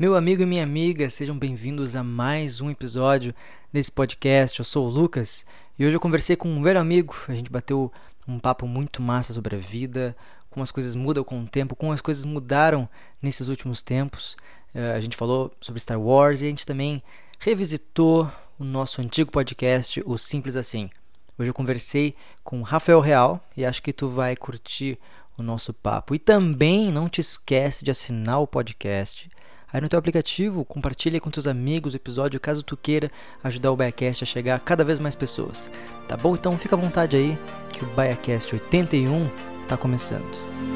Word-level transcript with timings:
Meu 0.00 0.16
amigo 0.16 0.42
e 0.42 0.46
minha 0.46 0.62
amiga, 0.62 1.10
sejam 1.10 1.36
bem-vindos 1.36 1.94
a 1.94 2.02
mais 2.02 2.62
um 2.62 2.70
episódio 2.70 3.34
desse 3.70 3.92
podcast. 3.92 4.58
Eu 4.58 4.64
sou 4.64 4.86
o 4.86 4.90
Lucas 4.90 5.44
e 5.78 5.84
hoje 5.84 5.94
eu 5.94 6.00
conversei 6.00 6.36
com 6.36 6.48
um 6.48 6.62
velho 6.62 6.80
amigo. 6.80 7.14
A 7.28 7.34
gente 7.34 7.50
bateu 7.50 7.92
um 8.26 8.38
papo 8.38 8.66
muito 8.66 9.02
massa 9.02 9.34
sobre 9.34 9.56
a 9.56 9.58
vida, 9.58 10.16
como 10.48 10.64
as 10.64 10.70
coisas 10.70 10.94
mudam 10.94 11.22
com 11.22 11.42
o 11.42 11.46
tempo, 11.46 11.76
como 11.76 11.92
as 11.92 12.00
coisas 12.00 12.24
mudaram 12.24 12.88
nesses 13.20 13.48
últimos 13.48 13.82
tempos. 13.82 14.38
Uh, 14.74 14.96
a 14.96 15.00
gente 15.00 15.18
falou 15.18 15.52
sobre 15.60 15.82
Star 15.82 16.00
Wars 16.00 16.40
e 16.40 16.46
a 16.46 16.48
gente 16.48 16.64
também 16.64 17.02
revisitou 17.38 18.32
o 18.58 18.64
nosso 18.64 19.02
antigo 19.02 19.30
podcast, 19.30 20.02
o 20.06 20.16
Simples 20.16 20.56
Assim. 20.56 20.88
Hoje 21.38 21.50
eu 21.50 21.54
conversei 21.54 22.14
com 22.42 22.62
Rafael 22.62 23.00
Real 23.00 23.46
e 23.54 23.66
acho 23.66 23.82
que 23.82 23.92
tu 23.92 24.08
vai 24.08 24.34
curtir 24.34 24.98
o 25.36 25.42
nosso 25.42 25.74
papo. 25.74 26.14
E 26.14 26.18
também 26.18 26.90
não 26.90 27.06
te 27.06 27.20
esquece 27.20 27.84
de 27.84 27.90
assinar 27.90 28.40
o 28.40 28.46
podcast 28.46 29.28
aí 29.72 29.80
no 29.80 29.88
teu 29.88 29.98
aplicativo, 29.98 30.64
compartilha 30.64 31.20
com 31.20 31.30
teus 31.30 31.46
amigos 31.46 31.94
o 31.94 31.96
episódio 31.96 32.40
caso 32.40 32.62
tu 32.62 32.76
queira 32.76 33.10
ajudar 33.42 33.72
o 33.72 33.76
Biacast 33.76 34.24
a 34.24 34.26
chegar 34.26 34.56
a 34.56 34.58
cada 34.58 34.84
vez 34.84 34.98
mais 34.98 35.14
pessoas. 35.14 35.70
Tá 36.08 36.16
bom? 36.16 36.34
Então 36.34 36.56
fica 36.58 36.76
à 36.76 36.78
vontade 36.78 37.16
aí 37.16 37.38
que 37.72 37.84
o 37.84 37.88
Biacast 37.88 38.52
81 38.54 39.28
tá 39.68 39.76
começando. 39.76 40.69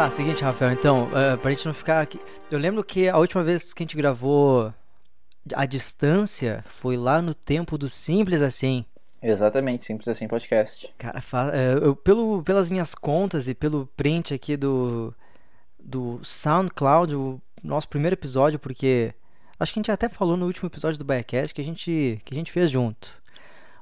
Tá, 0.00 0.08
seguinte, 0.08 0.42
Rafael, 0.42 0.72
então, 0.72 1.10
uh, 1.10 1.36
pra 1.36 1.50
gente 1.50 1.66
não 1.66 1.74
ficar 1.74 2.00
aqui. 2.00 2.18
Eu 2.50 2.58
lembro 2.58 2.82
que 2.82 3.06
a 3.06 3.18
última 3.18 3.44
vez 3.44 3.74
que 3.74 3.82
a 3.82 3.84
gente 3.84 3.98
gravou 3.98 4.72
a 5.52 5.66
distância 5.66 6.64
foi 6.66 6.96
lá 6.96 7.20
no 7.20 7.34
tempo 7.34 7.76
do 7.76 7.86
Simples 7.86 8.40
Assim. 8.40 8.82
Exatamente, 9.22 9.84
Simples 9.84 10.08
Assim 10.08 10.26
Podcast. 10.26 10.90
Cara, 10.96 11.22
eu, 11.82 11.94
pelo, 11.94 12.42
pelas 12.42 12.70
minhas 12.70 12.94
contas 12.94 13.46
e 13.46 13.54
pelo 13.54 13.90
print 13.94 14.32
aqui 14.32 14.56
do, 14.56 15.14
do 15.78 16.18
SoundCloud, 16.22 17.14
o 17.14 17.38
nosso 17.62 17.86
primeiro 17.86 18.14
episódio, 18.14 18.58
porque 18.58 19.12
acho 19.58 19.70
que 19.70 19.80
a 19.80 19.82
gente 19.82 19.92
até 19.92 20.08
falou 20.08 20.34
no 20.34 20.46
último 20.46 20.66
episódio 20.66 20.98
do 20.98 21.04
Biacast 21.04 21.54
que 21.54 21.60
a 21.60 21.64
gente, 21.64 22.22
que 22.24 22.32
a 22.32 22.36
gente 22.36 22.50
fez 22.50 22.70
junto. 22.70 23.20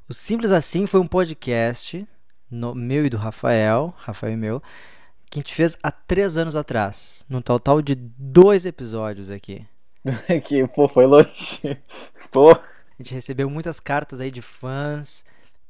O 0.08 0.12
Simples 0.12 0.50
Assim 0.50 0.84
foi 0.84 0.98
um 0.98 1.06
podcast 1.06 2.04
no, 2.50 2.74
meu 2.74 3.06
e 3.06 3.08
do 3.08 3.16
Rafael, 3.16 3.94
Rafael 3.96 4.32
e 4.32 4.36
meu, 4.36 4.60
que 5.30 5.38
a 5.38 5.42
gente 5.42 5.54
fez 5.54 5.76
há 5.82 5.90
três 5.90 6.36
anos 6.36 6.56
atrás, 6.56 7.24
num 7.28 7.42
total 7.42 7.82
de 7.82 7.94
dois 7.94 8.64
episódios 8.64 9.30
aqui. 9.30 9.66
que, 10.46 10.66
pô, 10.68 10.88
foi 10.88 11.06
longe. 11.06 11.78
Pô. 12.32 12.52
A 12.52 13.02
gente 13.02 13.14
recebeu 13.14 13.48
muitas 13.48 13.78
cartas 13.78 14.20
aí 14.20 14.30
de 14.30 14.42
fãs 14.42 15.24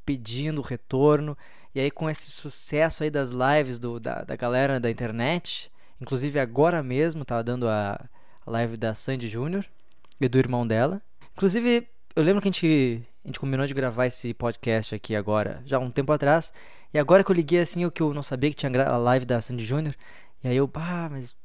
pedindo 0.04 0.62
retorno. 0.62 1.36
E 1.74 1.80
aí, 1.80 1.90
com 1.90 2.08
esse 2.08 2.30
sucesso 2.30 3.02
aí 3.02 3.10
das 3.10 3.30
lives 3.30 3.78
do, 3.78 4.00
da, 4.00 4.22
da 4.22 4.36
galera 4.36 4.80
da 4.80 4.90
internet, 4.90 5.70
inclusive 6.00 6.38
agora 6.38 6.82
mesmo 6.82 7.24
tá 7.24 7.42
dando 7.42 7.68
a, 7.68 8.00
a 8.46 8.50
live 8.50 8.76
da 8.76 8.94
Sandy 8.94 9.28
Júnior 9.28 9.66
e 10.20 10.28
do 10.28 10.38
irmão 10.38 10.66
dela. 10.66 11.02
Inclusive, 11.36 11.86
eu 12.16 12.22
lembro 12.22 12.40
que 12.40 12.48
a 12.48 12.50
gente, 12.50 13.02
a 13.24 13.28
gente 13.28 13.38
combinou 13.38 13.66
de 13.66 13.74
gravar 13.74 14.06
esse 14.06 14.32
podcast 14.32 14.94
aqui 14.94 15.14
agora, 15.14 15.62
já 15.66 15.78
um 15.78 15.90
tempo 15.90 16.10
atrás. 16.12 16.52
E 16.92 16.98
agora 16.98 17.22
que 17.22 17.30
eu 17.30 17.34
liguei 17.34 17.60
assim, 17.60 17.84
o 17.84 17.90
que 17.90 18.02
eu 18.02 18.14
não 18.14 18.22
sabia 18.22 18.50
que 18.50 18.56
tinha 18.56 18.70
a 18.86 18.96
live 18.96 19.26
da 19.26 19.40
Sandy 19.40 19.64
Júnior. 19.64 19.94
E 20.42 20.48
aí 20.48 20.56
eu, 20.56 20.70
ah, 20.74 21.08
mas 21.10 21.36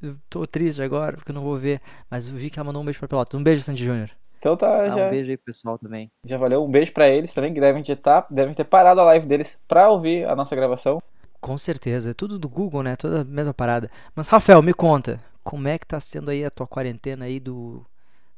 eu 0.00 0.16
tô 0.28 0.46
triste 0.46 0.82
agora, 0.82 1.16
porque 1.16 1.30
eu 1.30 1.34
não 1.34 1.42
vou 1.42 1.56
ver. 1.56 1.80
Mas 2.10 2.26
eu 2.26 2.34
vi 2.34 2.50
que 2.50 2.58
ela 2.58 2.66
mandou 2.66 2.82
um 2.82 2.84
beijo 2.84 2.98
pra 2.98 3.08
Pelota. 3.08 3.36
Um 3.36 3.42
beijo, 3.42 3.62
Sandy 3.62 3.84
Júnior. 3.84 4.10
Então 4.38 4.56
tá, 4.56 4.82
ah, 4.82 4.90
já. 4.90 5.06
Um 5.06 5.10
beijo 5.10 5.30
aí 5.30 5.36
pro 5.36 5.46
pessoal 5.46 5.78
também. 5.78 6.10
Já 6.24 6.36
valeu. 6.38 6.64
Um 6.64 6.70
beijo 6.70 6.92
pra 6.92 7.08
eles 7.08 7.34
também, 7.34 7.52
que 7.52 7.60
devem, 7.60 7.82
tá, 7.96 8.26
devem 8.30 8.54
ter 8.54 8.64
parado 8.64 9.00
a 9.00 9.04
live 9.04 9.26
deles 9.26 9.58
pra 9.66 9.88
ouvir 9.88 10.28
a 10.28 10.36
nossa 10.36 10.54
gravação. 10.54 11.02
Com 11.40 11.58
certeza. 11.58 12.10
É 12.10 12.14
tudo 12.14 12.38
do 12.38 12.48
Google, 12.48 12.82
né? 12.82 12.94
Toda 12.96 13.22
a 13.22 13.24
mesma 13.24 13.54
parada. 13.54 13.90
Mas, 14.14 14.28
Rafael, 14.28 14.62
me 14.62 14.72
conta. 14.72 15.20
Como 15.42 15.66
é 15.66 15.78
que 15.78 15.86
tá 15.86 15.98
sendo 15.98 16.30
aí 16.30 16.44
a 16.44 16.50
tua 16.50 16.66
quarentena 16.66 17.24
aí 17.24 17.40
do 17.40 17.84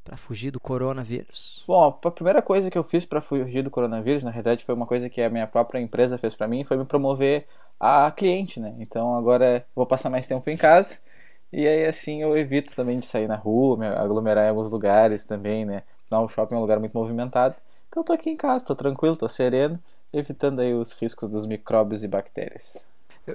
para 0.09 0.17
fugir 0.17 0.51
do 0.51 0.59
coronavírus? 0.59 1.63
Bom, 1.69 1.99
a 2.03 2.11
primeira 2.11 2.41
coisa 2.41 2.71
que 2.71 2.79
eu 2.79 2.83
fiz 2.83 3.05
para 3.05 3.21
fugir 3.21 3.63
do 3.63 3.71
coronavírus, 3.71 4.25
na 4.25 4.31
verdade, 4.31 4.65
foi 4.65 4.75
uma 4.75 4.87
coisa 4.87 5.11
que 5.11 5.21
a 5.21 5.29
minha 5.29 5.47
própria 5.47 5.79
empresa 5.79 6.17
fez 6.17 6.35
para 6.35 6.49
mim, 6.49 6.65
foi 6.65 6.79
me 6.79 6.87
promover 6.87 7.47
a 7.79 8.11
cliente, 8.11 8.59
né? 8.59 8.75
Então 8.79 9.15
agora 9.15 9.67
vou 9.77 9.85
passar 9.85 10.09
mais 10.09 10.27
tempo 10.27 10.49
em 10.49 10.57
casa 10.57 10.99
e 11.53 11.67
aí 11.67 11.85
assim 11.85 12.23
eu 12.23 12.37
evito 12.39 12.75
também 12.75 12.99
de 12.99 13.05
sair 13.05 13.29
na 13.29 13.37
rua, 13.37 13.77
me 13.77 13.87
aglomerar 13.87 14.47
em 14.47 14.49
alguns 14.49 14.71
lugares 14.71 15.27
também, 15.27 15.67
né? 15.67 15.83
Não, 16.11 16.25
o 16.25 16.29
shopping 16.29 16.55
é 16.55 16.59
um 16.59 16.63
lugar 16.63 16.81
muito 16.81 16.97
movimentado. 16.97 17.55
Então 17.91 18.03
tô 18.03 18.15
aqui 18.15 18.31
em 18.31 18.37
casa, 18.37 18.65
tô 18.65 18.75
tranquilo, 18.75 19.15
tô 19.15 19.29
sereno, 19.29 19.79
evitando 20.11 20.61
aí 20.61 20.73
os 20.73 20.93
riscos 20.95 21.29
dos 21.29 21.47
micróbios 21.47 22.03
e 22.03 22.09
bactérias. 22.09 22.89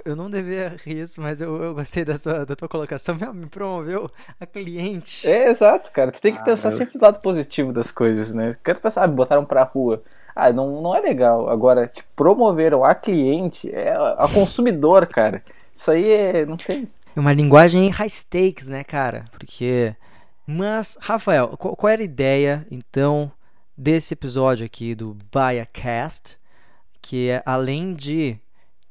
Eu, 0.04 0.16
não 0.16 0.30
devia 0.30 0.76
rir 0.84 1.00
isso, 1.00 1.20
mas 1.20 1.40
eu, 1.40 1.62
eu 1.62 1.74
gostei 1.74 2.04
dessa, 2.04 2.44
da 2.44 2.56
tua 2.56 2.68
colocação. 2.68 3.14
Meu, 3.20 3.32
me 3.32 3.46
promoveu 3.46 4.10
a 4.40 4.46
cliente. 4.46 5.26
É, 5.28 5.48
exato, 5.48 5.92
cara. 5.92 6.10
Tu 6.10 6.20
tem 6.20 6.32
que 6.32 6.40
ah, 6.40 6.44
pensar 6.44 6.68
meu... 6.70 6.78
sempre 6.78 6.98
do 6.98 7.02
lado 7.02 7.20
positivo 7.20 7.72
das 7.72 7.90
coisas, 7.90 8.32
né? 8.32 8.54
Quero 8.64 8.80
pensar, 8.80 9.04
ah, 9.04 9.08
botaram 9.08 9.44
pra 9.44 9.62
rua. 9.62 10.02
Ah, 10.34 10.52
não, 10.52 10.82
não 10.82 10.94
é 10.94 11.00
legal. 11.00 11.48
Agora, 11.48 11.86
te 11.86 12.02
promoveram 12.16 12.84
a 12.84 12.94
cliente, 12.94 13.70
é 13.72 13.94
a 13.94 14.28
consumidor, 14.32 15.06
cara. 15.06 15.42
Isso 15.72 15.90
aí 15.90 16.10
é, 16.10 16.46
não 16.46 16.56
tem. 16.56 16.88
É 17.14 17.20
uma 17.20 17.32
linguagem 17.32 17.88
high 17.90 18.08
stakes, 18.08 18.68
né, 18.68 18.82
cara? 18.82 19.24
Porque. 19.30 19.94
Mas, 20.46 20.98
Rafael, 21.00 21.56
qual, 21.56 21.76
qual 21.76 21.90
era 21.90 22.02
a 22.02 22.04
ideia, 22.04 22.66
então, 22.70 23.30
desse 23.76 24.12
episódio 24.14 24.66
aqui 24.66 24.94
do 24.94 25.16
BiaCast? 25.32 26.36
Que 27.00 27.30
é, 27.30 27.42
além 27.46 27.94
de 27.94 28.38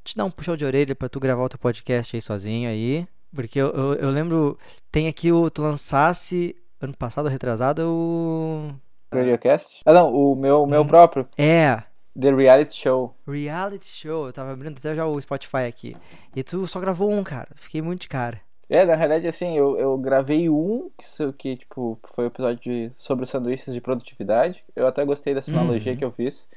te 0.03 0.15
dar 0.17 0.25
um 0.25 0.31
puxão 0.31 0.55
de 0.55 0.65
orelha 0.65 0.95
para 0.95 1.09
tu 1.09 1.19
gravar 1.19 1.43
o 1.43 1.49
teu 1.49 1.59
podcast 1.59 2.15
aí 2.15 2.21
sozinho 2.21 2.69
aí. 2.69 3.07
Porque 3.33 3.59
eu, 3.59 3.71
eu, 3.71 3.93
eu, 3.95 4.09
lembro, 4.09 4.57
tem 4.91 5.07
aqui 5.07 5.31
o. 5.31 5.49
Tu 5.49 5.61
lançasse 5.61 6.55
ano 6.79 6.95
passado, 6.95 7.29
retrasado, 7.29 7.83
o. 7.87 8.71
Radiocast? 9.11 9.81
Ah, 9.85 9.93
não, 9.93 10.13
o 10.13 10.35
meu, 10.35 10.65
meu 10.67 10.81
hum. 10.81 10.87
próprio. 10.87 11.27
É. 11.37 11.81
The 12.19 12.31
Reality 12.31 12.75
Show. 12.75 13.15
Reality 13.27 13.87
Show, 13.87 14.27
eu 14.27 14.33
tava 14.33 14.51
abrindo 14.51 14.77
até 14.77 14.95
já 14.95 15.05
o 15.05 15.19
Spotify 15.19 15.65
aqui. 15.67 15.97
E 16.35 16.43
tu 16.43 16.67
só 16.67 16.79
gravou 16.79 17.11
um, 17.11 17.23
cara. 17.23 17.49
Fiquei 17.55 17.81
muito 17.81 18.01
de 18.01 18.07
cara. 18.07 18.39
É, 18.69 18.85
na 18.85 18.95
realidade, 18.95 19.27
assim, 19.27 19.57
eu, 19.57 19.77
eu 19.79 19.97
gravei 19.97 20.47
um 20.47 20.91
que, 20.97 21.33
que, 21.33 21.57
tipo, 21.57 21.99
foi 22.03 22.25
o 22.25 22.27
um 22.27 22.29
episódio 22.29 22.61
de, 22.61 22.91
sobre 22.95 23.25
sanduíches 23.25 23.73
de 23.73 23.81
produtividade. 23.81 24.63
Eu 24.75 24.85
até 24.85 25.03
gostei 25.03 25.33
dessa 25.33 25.51
analogia 25.51 25.93
uhum. 25.93 25.97
que 25.97 26.05
eu 26.05 26.11
fiz 26.11 26.47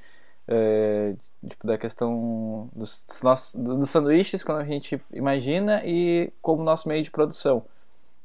é, 0.49 1.15
tipo, 1.49 1.67
da 1.67 1.79
questão 1.79 2.69
dos, 2.75 3.07
dos, 3.07 3.55
dos 3.55 3.91
sanduíches 3.91 4.43
quando 4.43 4.61
a 4.61 4.65
gente 4.65 5.01
imagina 5.13 5.83
e 5.85 6.33
como 6.43 6.63
nosso 6.63 6.89
meio 6.89 7.03
de 7.03 7.11
produção. 7.11 7.65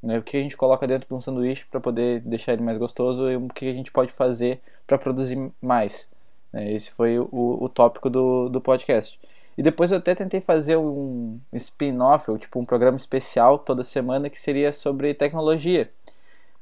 Né? 0.01 0.17
O 0.17 0.23
que 0.23 0.37
a 0.37 0.39
gente 0.39 0.57
coloca 0.57 0.87
dentro 0.87 1.07
de 1.07 1.13
um 1.13 1.21
sanduíche 1.21 1.65
para 1.69 1.79
poder 1.79 2.21
deixar 2.21 2.53
ele 2.53 2.63
mais 2.63 2.77
gostoso 2.77 3.29
e 3.29 3.35
o 3.35 3.47
que 3.49 3.69
a 3.69 3.73
gente 3.73 3.91
pode 3.91 4.11
fazer 4.11 4.61
para 4.87 4.97
produzir 4.97 5.51
mais. 5.61 6.09
Né? 6.51 6.73
Esse 6.73 6.91
foi 6.91 7.19
o, 7.19 7.27
o 7.31 7.69
tópico 7.69 8.09
do, 8.09 8.49
do 8.49 8.59
podcast. 8.59 9.19
E 9.57 9.63
depois 9.63 9.91
eu 9.91 9.97
até 9.97 10.15
tentei 10.15 10.41
fazer 10.41 10.77
um 10.77 11.39
spin-off, 11.53 12.31
ou 12.31 12.37
tipo 12.37 12.59
um 12.59 12.65
programa 12.65 12.97
especial 12.97 13.59
toda 13.59 13.83
semana 13.83 14.29
que 14.29 14.39
seria 14.39 14.73
sobre 14.73 15.13
tecnologia. 15.13 15.91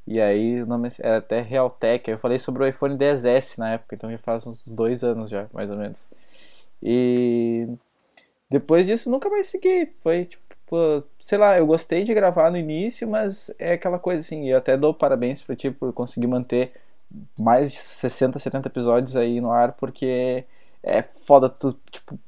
E 0.08 0.20
aí 0.20 0.62
o 0.62 0.66
nome 0.66 0.90
era 1.00 1.18
até 1.18 1.40
Realtek. 1.40 2.10
Eu 2.10 2.18
falei 2.18 2.40
sobre 2.40 2.64
o 2.64 2.68
iPhone 2.68 2.98
10S 2.98 3.58
na 3.60 3.74
época, 3.74 3.96
então 3.96 4.12
já 4.12 4.18
faz 4.18 4.46
uns 4.48 4.62
dois 4.64 5.04
anos 5.04 5.30
já, 5.30 5.48
mais 5.54 5.70
ou 5.70 5.78
menos. 5.78 6.08
E 6.82 7.68
depois 8.50 8.88
disso 8.88 9.10
nunca 9.10 9.30
mais 9.30 9.48
segui. 9.48 9.92
Foi 10.02 10.26
tipo, 10.26 11.04
sei 11.20 11.38
lá, 11.38 11.58
eu 11.58 11.66
gostei 11.68 12.04
de 12.04 12.14
gravar 12.14 12.52
no 12.52 12.58
início, 12.58 13.08
mas 13.08 13.52
é 13.60 13.74
aquela 13.74 14.00
coisa 14.00 14.22
assim, 14.22 14.50
eu 14.50 14.58
até 14.58 14.78
dou 14.78 14.94
parabéns 14.94 15.42
pra 15.42 15.56
ti 15.56 15.72
por 15.72 15.92
conseguir 15.94 16.28
manter 16.28 16.74
mais 17.38 17.72
de 17.72 17.78
60, 17.78 18.38
70 18.40 18.68
episódios 18.68 19.16
aí 19.16 19.42
no 19.42 19.52
ar, 19.52 19.74
porque 19.74 20.46
é 20.84 21.02
foda 21.02 21.50
tu, 21.50 21.74
tipo, 21.92 22.20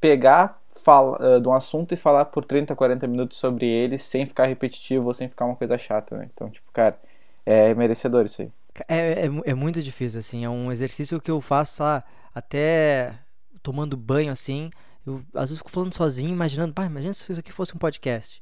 pegar 0.00 0.58
fala, 0.82 1.36
uh, 1.36 1.40
de 1.40 1.48
um 1.48 1.52
assunto 1.52 1.92
e 1.92 1.96
falar 1.96 2.24
por 2.26 2.44
30, 2.44 2.74
40 2.74 3.06
minutos 3.06 3.36
sobre 3.38 3.66
ele 3.66 3.98
sem 3.98 4.24
ficar 4.26 4.46
repetitivo 4.46 5.06
ou 5.08 5.14
sem 5.14 5.28
ficar 5.28 5.44
uma 5.44 5.56
coisa 5.56 5.76
chata, 5.76 6.16
né? 6.16 6.30
Então, 6.32 6.48
tipo, 6.48 6.70
cara, 6.72 6.98
é 7.44 7.74
merecedor 7.74 8.24
isso 8.24 8.42
aí. 8.42 8.50
É, 8.88 9.26
é, 9.26 9.30
é 9.44 9.54
muito 9.54 9.82
difícil, 9.82 10.20
assim. 10.20 10.44
É 10.44 10.48
um 10.48 10.70
exercício 10.72 11.20
que 11.20 11.30
eu 11.30 11.40
faço 11.40 11.76
sabe, 11.76 12.04
até 12.34 13.12
tomando 13.68 13.98
banho, 13.98 14.32
assim. 14.32 14.70
Eu 15.06 15.22
às 15.34 15.50
vezes 15.50 15.58
fico 15.58 15.70
falando 15.70 15.94
sozinho, 15.94 16.30
imaginando, 16.30 16.72
pai, 16.72 16.86
imagina 16.86 17.12
se 17.12 17.30
isso 17.30 17.38
aqui 17.38 17.52
fosse 17.52 17.74
um 17.74 17.78
podcast. 17.78 18.40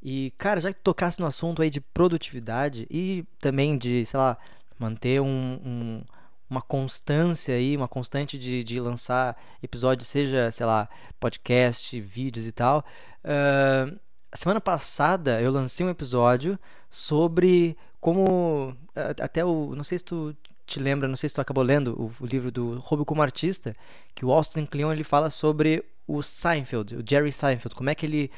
E, 0.00 0.32
cara, 0.38 0.60
já 0.60 0.72
que 0.72 0.78
tocasse 0.80 1.18
no 1.18 1.26
assunto 1.26 1.60
aí 1.60 1.68
de 1.68 1.80
produtividade 1.80 2.86
e 2.88 3.24
também 3.40 3.76
de, 3.76 4.06
sei 4.06 4.18
lá, 4.18 4.38
manter 4.78 5.20
um, 5.20 5.26
um, 5.26 6.04
uma 6.48 6.62
constância 6.62 7.56
aí, 7.56 7.76
uma 7.76 7.88
constante 7.88 8.38
de, 8.38 8.62
de 8.62 8.78
lançar 8.78 9.36
episódios, 9.60 10.08
seja, 10.08 10.48
sei 10.52 10.64
lá, 10.64 10.88
podcast, 11.18 12.00
vídeos 12.00 12.46
e 12.46 12.52
tal. 12.52 12.84
Uh, 13.24 13.98
semana 14.32 14.60
passada 14.60 15.40
eu 15.42 15.50
lancei 15.50 15.84
um 15.84 15.90
episódio 15.90 16.56
sobre 16.88 17.76
como 18.00 18.76
até 19.20 19.44
o 19.44 19.74
não 19.74 19.82
sei 19.82 19.98
se 19.98 20.04
tu 20.04 20.36
te 20.68 20.80
lembra, 20.80 21.08
não 21.08 21.16
sei 21.16 21.28
se 21.28 21.34
tu 21.34 21.40
acabou 21.40 21.64
lendo 21.64 22.00
o, 22.00 22.24
o 22.24 22.26
livro 22.26 22.50
do 22.50 22.78
Robo 22.78 23.04
como 23.04 23.22
artista, 23.22 23.74
que 24.14 24.24
o 24.24 24.32
Austin 24.32 24.66
Kleon 24.66 24.92
ele 24.92 25.04
fala 25.04 25.30
sobre 25.30 25.84
o 26.06 26.22
Seinfeld, 26.22 26.96
o 26.96 27.04
Jerry 27.08 27.32
Seinfeld, 27.32 27.74
como 27.74 27.90
é 27.90 27.94
que 27.94 28.06
ele 28.06 28.30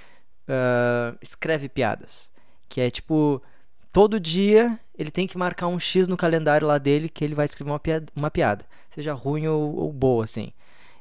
uh, 0.49 1.17
escreve 1.21 1.69
piadas, 1.69 2.31
que 2.69 2.81
é 2.81 2.91
tipo 2.91 3.43
todo 3.93 4.21
dia 4.21 4.79
ele 4.97 5.11
tem 5.11 5.27
que 5.27 5.37
marcar 5.37 5.67
um 5.67 5.79
X 5.79 6.07
no 6.07 6.17
calendário 6.17 6.67
lá 6.67 6.79
dele 6.79 7.09
que 7.09 7.25
ele 7.25 7.35
vai 7.35 7.45
escrever 7.45 7.71
uma 7.71 7.81
piada, 7.81 8.07
uma 8.15 8.31
piada 8.31 8.65
seja 8.91 9.13
ruim 9.15 9.47
ou, 9.47 9.77
ou 9.77 9.93
boa, 9.93 10.25
assim. 10.25 10.53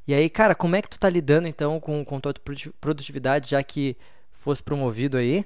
E 0.07 0.13
aí, 0.13 0.29
cara, 0.29 0.55
como 0.55 0.75
é 0.75 0.81
que 0.81 0.89
tu 0.89 0.99
tá 0.99 1.09
lidando 1.09 1.47
então 1.47 1.79
com, 1.79 2.03
com 2.05 2.19
tua 2.19 2.33
produtividade, 2.79 3.51
já 3.51 3.61
que 3.61 3.97
fosse 4.31 4.63
promovido 4.63 5.17
aí? 5.17 5.45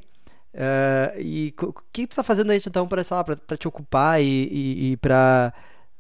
Uh, 0.54 1.20
e 1.20 1.54
o 1.62 1.74
que 1.92 2.06
tu 2.06 2.16
tá 2.16 2.24
fazendo 2.24 2.52
aí 2.52 2.62
então 2.66 2.88
para 2.88 3.04
te 3.58 3.68
ocupar 3.68 4.22
e, 4.22 4.26
e, 4.26 4.92
e 4.92 4.98
para 4.98 5.52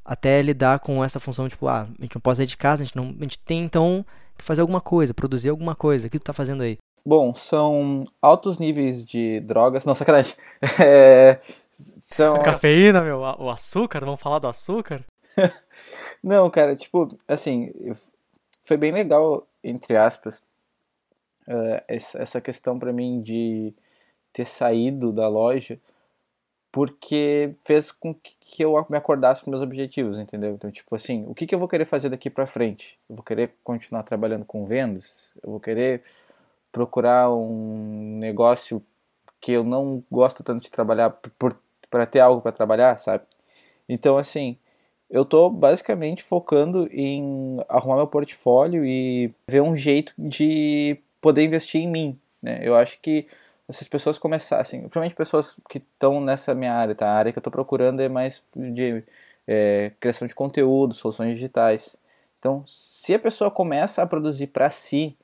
até 0.06 0.42
lidar 0.42 0.80
com 0.80 1.04
essa 1.04 1.20
função 1.20 1.48
tipo 1.48 1.68
ah 1.68 1.88
a 2.00 2.02
gente 2.02 2.16
não 2.16 2.22
pode 2.22 2.38
sair 2.38 2.48
de 2.48 2.58
casa 2.58 2.84
a 2.84 2.86
gente 2.86 2.96
não 2.96 3.16
a 3.20 3.24
gente 3.24 3.40
tem 3.40 3.64
então 3.64 4.06
que 4.38 4.44
fazer 4.44 4.62
alguma 4.62 4.82
coisa 4.82 5.14
produzir 5.14 5.50
alguma 5.50 5.76
coisa. 5.76 6.08
O 6.08 6.10
que 6.10 6.20
tu 6.20 6.26
tá 6.26 6.34
fazendo 6.34 6.64
aí? 6.64 6.78
Bom 7.06 7.34
são 7.34 8.06
altos 8.22 8.58
níveis 8.58 9.06
de 9.06 9.40
drogas. 9.42 9.86
Não 9.86 9.96
sacanagem. 9.96 10.36
É, 10.80 11.40
são 11.74 12.36
a 12.36 12.44
cafeína 12.44 13.02
meu? 13.02 13.20
O 13.20 13.50
açúcar? 13.50 14.02
Vamos 14.02 14.22
falar 14.22 14.40
do 14.40 14.48
açúcar? 14.48 15.04
Não 16.24 16.50
cara 16.50 16.76
tipo 16.76 17.16
assim 17.28 17.72
foi 18.64 18.78
bem 18.78 18.92
legal 18.92 19.46
entre 19.64 19.98
aspas 19.98 20.44
uh, 21.48 21.84
essa 21.88 22.40
questão 22.40 22.78
para 22.78 22.94
mim 22.94 23.22
de 23.22 23.74
ter 24.32 24.46
saído 24.46 25.12
da 25.12 25.28
loja 25.28 25.78
porque 26.74 27.52
fez 27.64 27.92
com 27.92 28.16
que 28.16 28.64
eu 28.64 28.74
me 28.90 28.98
acordasse 28.98 29.44
com 29.44 29.52
meus 29.52 29.62
objetivos, 29.62 30.18
entendeu? 30.18 30.56
Então, 30.56 30.72
tipo 30.72 30.96
assim, 30.96 31.24
o 31.28 31.36
que, 31.36 31.46
que 31.46 31.54
eu 31.54 31.60
vou 31.60 31.68
querer 31.68 31.86
fazer 31.86 32.10
daqui 32.10 32.32
para 32.32 32.48
frente? 32.48 32.98
Eu 33.08 33.16
vou 33.16 33.24
querer 33.24 33.54
continuar 33.64 34.02
trabalhando 34.02 34.44
com 34.44 34.66
vendas? 34.66 35.32
Eu 35.44 35.52
vou 35.52 35.60
querer 35.60 36.02
procurar 36.72 37.32
um 37.32 38.18
negócio 38.18 38.84
que 39.40 39.52
eu 39.52 39.64
não 39.64 40.04
gosto 40.12 40.44
tanto 40.44 40.64
de 40.64 40.72
trabalhar 40.72 41.16
para 41.92 42.08
ter 42.08 42.22
algo 42.22 42.42
para 42.42 42.52
trabalhar, 42.52 42.98
sabe? 42.98 43.24
Então, 43.88 44.18
assim, 44.18 44.58
eu 45.12 45.24
tô 45.24 45.52
basicamente 45.52 46.24
focando 46.24 46.88
em 46.92 47.58
arrumar 47.70 47.98
meu 47.98 48.08
portfólio 48.08 48.84
e 48.84 49.32
ver 49.48 49.62
um 49.62 49.76
jeito 49.78 50.12
de 50.18 50.98
poder 51.22 51.44
investir 51.44 51.82
em 51.82 51.88
mim, 51.88 52.20
né? 52.42 52.62
Eu 52.64 52.74
acho 52.74 53.00
que 53.00 53.28
essas 53.68 53.88
pessoas 53.88 54.18
começassem, 54.18 54.82
principalmente 54.82 55.16
pessoas 55.16 55.60
que 55.70 55.78
estão 55.78 56.20
nessa 56.20 56.54
minha 56.54 56.74
área, 56.74 56.96
tá? 56.96 57.08
A 57.08 57.14
área 57.14 57.32
que 57.32 57.38
eu 57.38 57.42
estou 57.42 57.52
procurando 57.52 58.02
é 58.02 58.10
mais 58.10 58.46
de 58.56 59.04
é, 59.48 59.92
criação 60.00 60.28
de 60.28 60.36
conteúdo, 60.36 60.94
soluções 60.94 61.34
digitais. 61.34 61.98
Então, 62.40 62.64
se 62.68 63.14
a 63.14 63.20
pessoa 63.20 63.50
começa 63.50 64.02
a 64.02 64.08
produzir 64.08 64.48
para 64.48 64.70
si, 64.70 65.18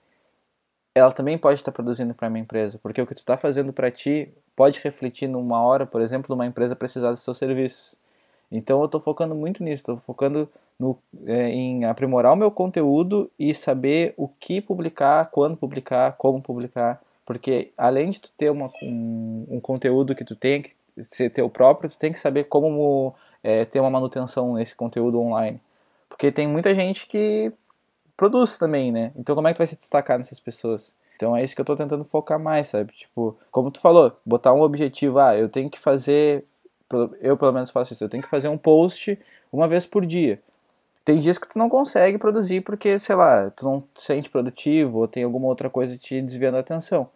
ela 0.96 1.12
também 1.12 1.38
pode 1.38 1.60
estar 1.60 1.72
produzindo 1.72 2.14
para 2.14 2.30
minha 2.30 2.44
empresa, 2.44 2.80
porque 2.82 3.02
o 3.02 3.08
que 3.08 3.16
tu 3.16 3.20
está 3.20 3.38
fazendo 3.38 3.74
para 3.74 3.92
ti 3.92 4.32
pode 4.56 4.80
refletir 4.82 5.28
numa 5.28 5.62
hora, 5.62 5.86
por 5.86 6.02
exemplo, 6.02 6.36
numa 6.36 6.46
empresa 6.46 6.76
precisar 6.76 7.12
dos 7.12 7.22
seus 7.22 7.38
serviços. 7.38 7.98
Então, 8.52 8.80
eu 8.80 8.86
estou 8.86 9.00
focando 9.00 9.36
muito 9.36 9.64
nisso, 9.64 9.82
estou 9.82 9.98
focando 10.00 10.50
no, 10.80 10.98
é, 11.26 11.50
em 11.50 11.86
aprimorar 11.86 12.34
o 12.34 12.38
meu 12.38 12.50
conteúdo 12.50 13.30
e 13.38 13.54
saber 13.54 14.14
o 14.18 14.28
que 14.28 14.62
publicar, 14.62 15.30
quando 15.30 15.58
publicar, 15.58 16.14
como 16.14 16.42
publicar 16.42 17.02
porque 17.30 17.72
além 17.78 18.10
de 18.10 18.22
tu 18.22 18.32
ter 18.36 18.50
uma, 18.50 18.72
um, 18.82 19.46
um 19.52 19.60
conteúdo 19.60 20.16
que 20.16 20.24
tu 20.24 20.36
tem 20.36 20.64
que 20.64 20.74
ser 21.04 21.30
teu 21.30 21.48
próprio, 21.48 21.88
tu 21.88 22.00
tem 22.00 22.12
que 22.12 22.18
saber 22.18 22.46
como 22.46 23.14
é, 23.44 23.66
ter 23.66 23.80
uma 23.80 23.92
manutenção 23.92 24.56
nesse 24.56 24.74
conteúdo 24.74 25.22
online. 25.22 25.62
Porque 26.10 26.32
tem 26.32 26.48
muita 26.48 26.74
gente 26.74 27.06
que 27.06 27.54
produz 28.18 28.58
também, 28.58 28.92
né? 28.92 29.12
Então 29.16 29.36
como 29.36 29.48
é 29.48 29.52
que 29.52 29.58
tu 29.58 29.60
vai 29.60 29.68
se 29.68 29.76
destacar 29.76 30.18
nessas 30.18 30.40
pessoas? 30.40 30.96
Então 31.16 31.38
é 31.38 31.44
isso 31.44 31.54
que 31.54 31.62
eu 31.62 31.66
tô 31.66 31.76
tentando 31.76 32.04
focar 32.04 32.40
mais, 32.40 32.70
sabe? 32.70 32.94
Tipo, 32.94 33.38
como 33.52 33.70
tu 33.70 33.80
falou, 33.80 34.12
botar 34.26 34.52
um 34.52 34.62
objetivo, 34.62 35.20
ah, 35.20 35.38
eu 35.38 35.48
tenho 35.48 35.70
que 35.70 35.78
fazer, 35.78 36.44
eu 37.22 37.38
pelo 37.38 37.52
menos 37.52 37.70
faço 37.70 37.94
isso, 37.94 38.04
eu 38.04 38.10
tenho 38.10 38.24
que 38.24 38.30
fazer 38.30 38.48
um 38.48 38.58
post 38.58 39.20
uma 39.54 39.68
vez 39.68 39.86
por 39.86 40.04
dia. 40.04 40.42
Tem 41.06 41.20
dias 41.20 41.38
que 41.38 41.48
tu 41.48 41.60
não 41.60 41.70
consegue 41.70 42.18
produzir 42.18 42.62
porque, 42.62 43.00
sei 43.00 43.16
lá, 43.16 43.52
tu 43.52 43.66
não 43.66 43.84
te 43.94 44.02
sente 44.02 44.32
produtivo 44.32 44.98
ou 45.02 45.08
tem 45.08 45.24
alguma 45.24 45.46
outra 45.46 45.70
coisa 45.70 45.96
te 45.96 46.20
desviando 46.24 46.58
a 46.58 46.62
atenção 46.62 47.08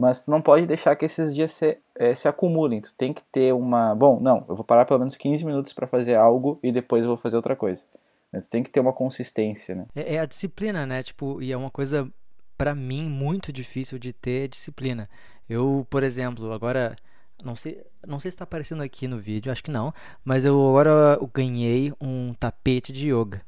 mas 0.00 0.24
tu 0.24 0.30
não 0.30 0.40
pode 0.40 0.64
deixar 0.64 0.96
que 0.96 1.04
esses 1.04 1.34
dias 1.34 1.52
se, 1.52 1.76
é, 1.94 2.14
se 2.14 2.26
acumulem. 2.26 2.80
Tu 2.80 2.94
tem 2.94 3.12
que 3.12 3.22
ter 3.30 3.52
uma. 3.52 3.94
Bom, 3.94 4.18
não, 4.18 4.46
eu 4.48 4.56
vou 4.56 4.64
parar 4.64 4.86
pelo 4.86 4.98
menos 4.98 5.14
15 5.14 5.44
minutos 5.44 5.74
para 5.74 5.86
fazer 5.86 6.14
algo 6.14 6.58
e 6.62 6.72
depois 6.72 7.02
eu 7.02 7.08
vou 7.08 7.18
fazer 7.18 7.36
outra 7.36 7.54
coisa. 7.54 7.84
Tu 8.32 8.48
tem 8.48 8.62
que 8.62 8.70
ter 8.70 8.80
uma 8.80 8.94
consistência, 8.94 9.74
né? 9.74 9.84
É, 9.94 10.14
é 10.14 10.18
a 10.18 10.24
disciplina, 10.24 10.86
né? 10.86 11.02
Tipo, 11.02 11.42
e 11.42 11.52
é 11.52 11.56
uma 11.56 11.70
coisa, 11.70 12.10
para 12.56 12.74
mim, 12.74 13.10
muito 13.10 13.52
difícil 13.52 13.98
de 13.98 14.10
ter 14.10 14.48
disciplina. 14.48 15.06
Eu, 15.46 15.86
por 15.90 16.02
exemplo, 16.02 16.50
agora. 16.50 16.96
Não 17.44 17.54
sei, 17.54 17.82
não 18.06 18.18
sei 18.18 18.30
se 18.30 18.36
está 18.36 18.44
aparecendo 18.44 18.82
aqui 18.82 19.06
no 19.06 19.18
vídeo, 19.18 19.52
acho 19.52 19.62
que 19.62 19.70
não. 19.70 19.92
Mas 20.24 20.46
eu 20.46 20.58
agora 20.66 21.18
eu 21.20 21.26
ganhei 21.26 21.92
um 22.00 22.32
tapete 22.32 22.90
de 22.90 23.12
yoga. 23.12 23.42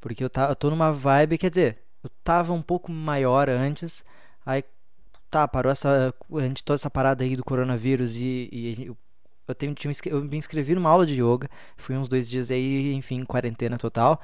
Porque 0.00 0.22
eu, 0.22 0.30
tá, 0.30 0.48
eu 0.48 0.56
tô 0.56 0.70
numa 0.70 0.92
vibe, 0.92 1.38
quer 1.38 1.50
dizer, 1.50 1.78
eu 2.02 2.10
tava 2.22 2.52
um 2.52 2.62
pouco 2.62 2.92
maior 2.92 3.48
antes. 3.48 4.04
Aí 4.46 4.62
tá, 5.30 5.46
parou 5.46 5.70
essa, 5.70 6.14
a 6.32 6.40
gente, 6.40 6.62
toda 6.62 6.76
essa 6.76 6.90
parada 6.90 7.24
aí 7.24 7.36
do 7.36 7.44
coronavírus 7.44 8.16
e, 8.16 8.48
e 8.52 8.92
eu, 9.46 9.54
tenho, 9.54 9.74
eu 10.06 10.22
me 10.22 10.36
inscrevi 10.36 10.74
numa 10.74 10.90
aula 10.90 11.06
de 11.06 11.22
yoga, 11.22 11.48
fui 11.76 11.96
uns 11.96 12.08
dois 12.08 12.28
dias 12.28 12.50
aí, 12.50 12.92
enfim, 12.94 13.24
quarentena 13.24 13.78
total. 13.78 14.20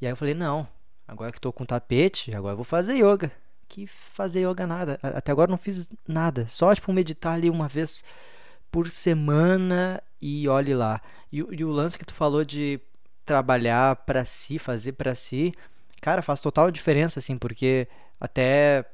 E 0.00 0.06
aí 0.06 0.12
eu 0.12 0.16
falei, 0.16 0.34
não, 0.34 0.66
agora 1.06 1.32
que 1.32 1.40
tô 1.40 1.52
com 1.52 1.64
tapete, 1.64 2.34
agora 2.34 2.52
eu 2.52 2.56
vou 2.56 2.64
fazer 2.64 2.94
yoga. 2.94 3.32
Que 3.68 3.86
fazer 3.86 4.48
yoga 4.48 4.66
nada. 4.66 4.98
Até 5.02 5.30
agora 5.32 5.50
não 5.50 5.58
fiz 5.58 5.90
nada. 6.06 6.46
Só 6.48 6.74
tipo 6.74 6.92
meditar 6.92 7.34
ali 7.34 7.50
uma 7.50 7.68
vez 7.68 8.02
por 8.70 8.88
semana 8.88 10.02
e 10.20 10.48
olhe 10.48 10.74
lá. 10.74 11.00
E, 11.32 11.38
e 11.38 11.64
o 11.64 11.70
lance 11.70 11.98
que 11.98 12.04
tu 12.04 12.14
falou 12.14 12.44
de 12.44 12.80
trabalhar 13.24 13.96
para 13.96 14.24
si, 14.24 14.58
fazer 14.58 14.92
para 14.92 15.14
si, 15.14 15.52
cara, 16.00 16.22
faz 16.22 16.40
total 16.40 16.70
diferença 16.70 17.18
assim, 17.18 17.36
porque 17.36 17.86
até 18.18 18.86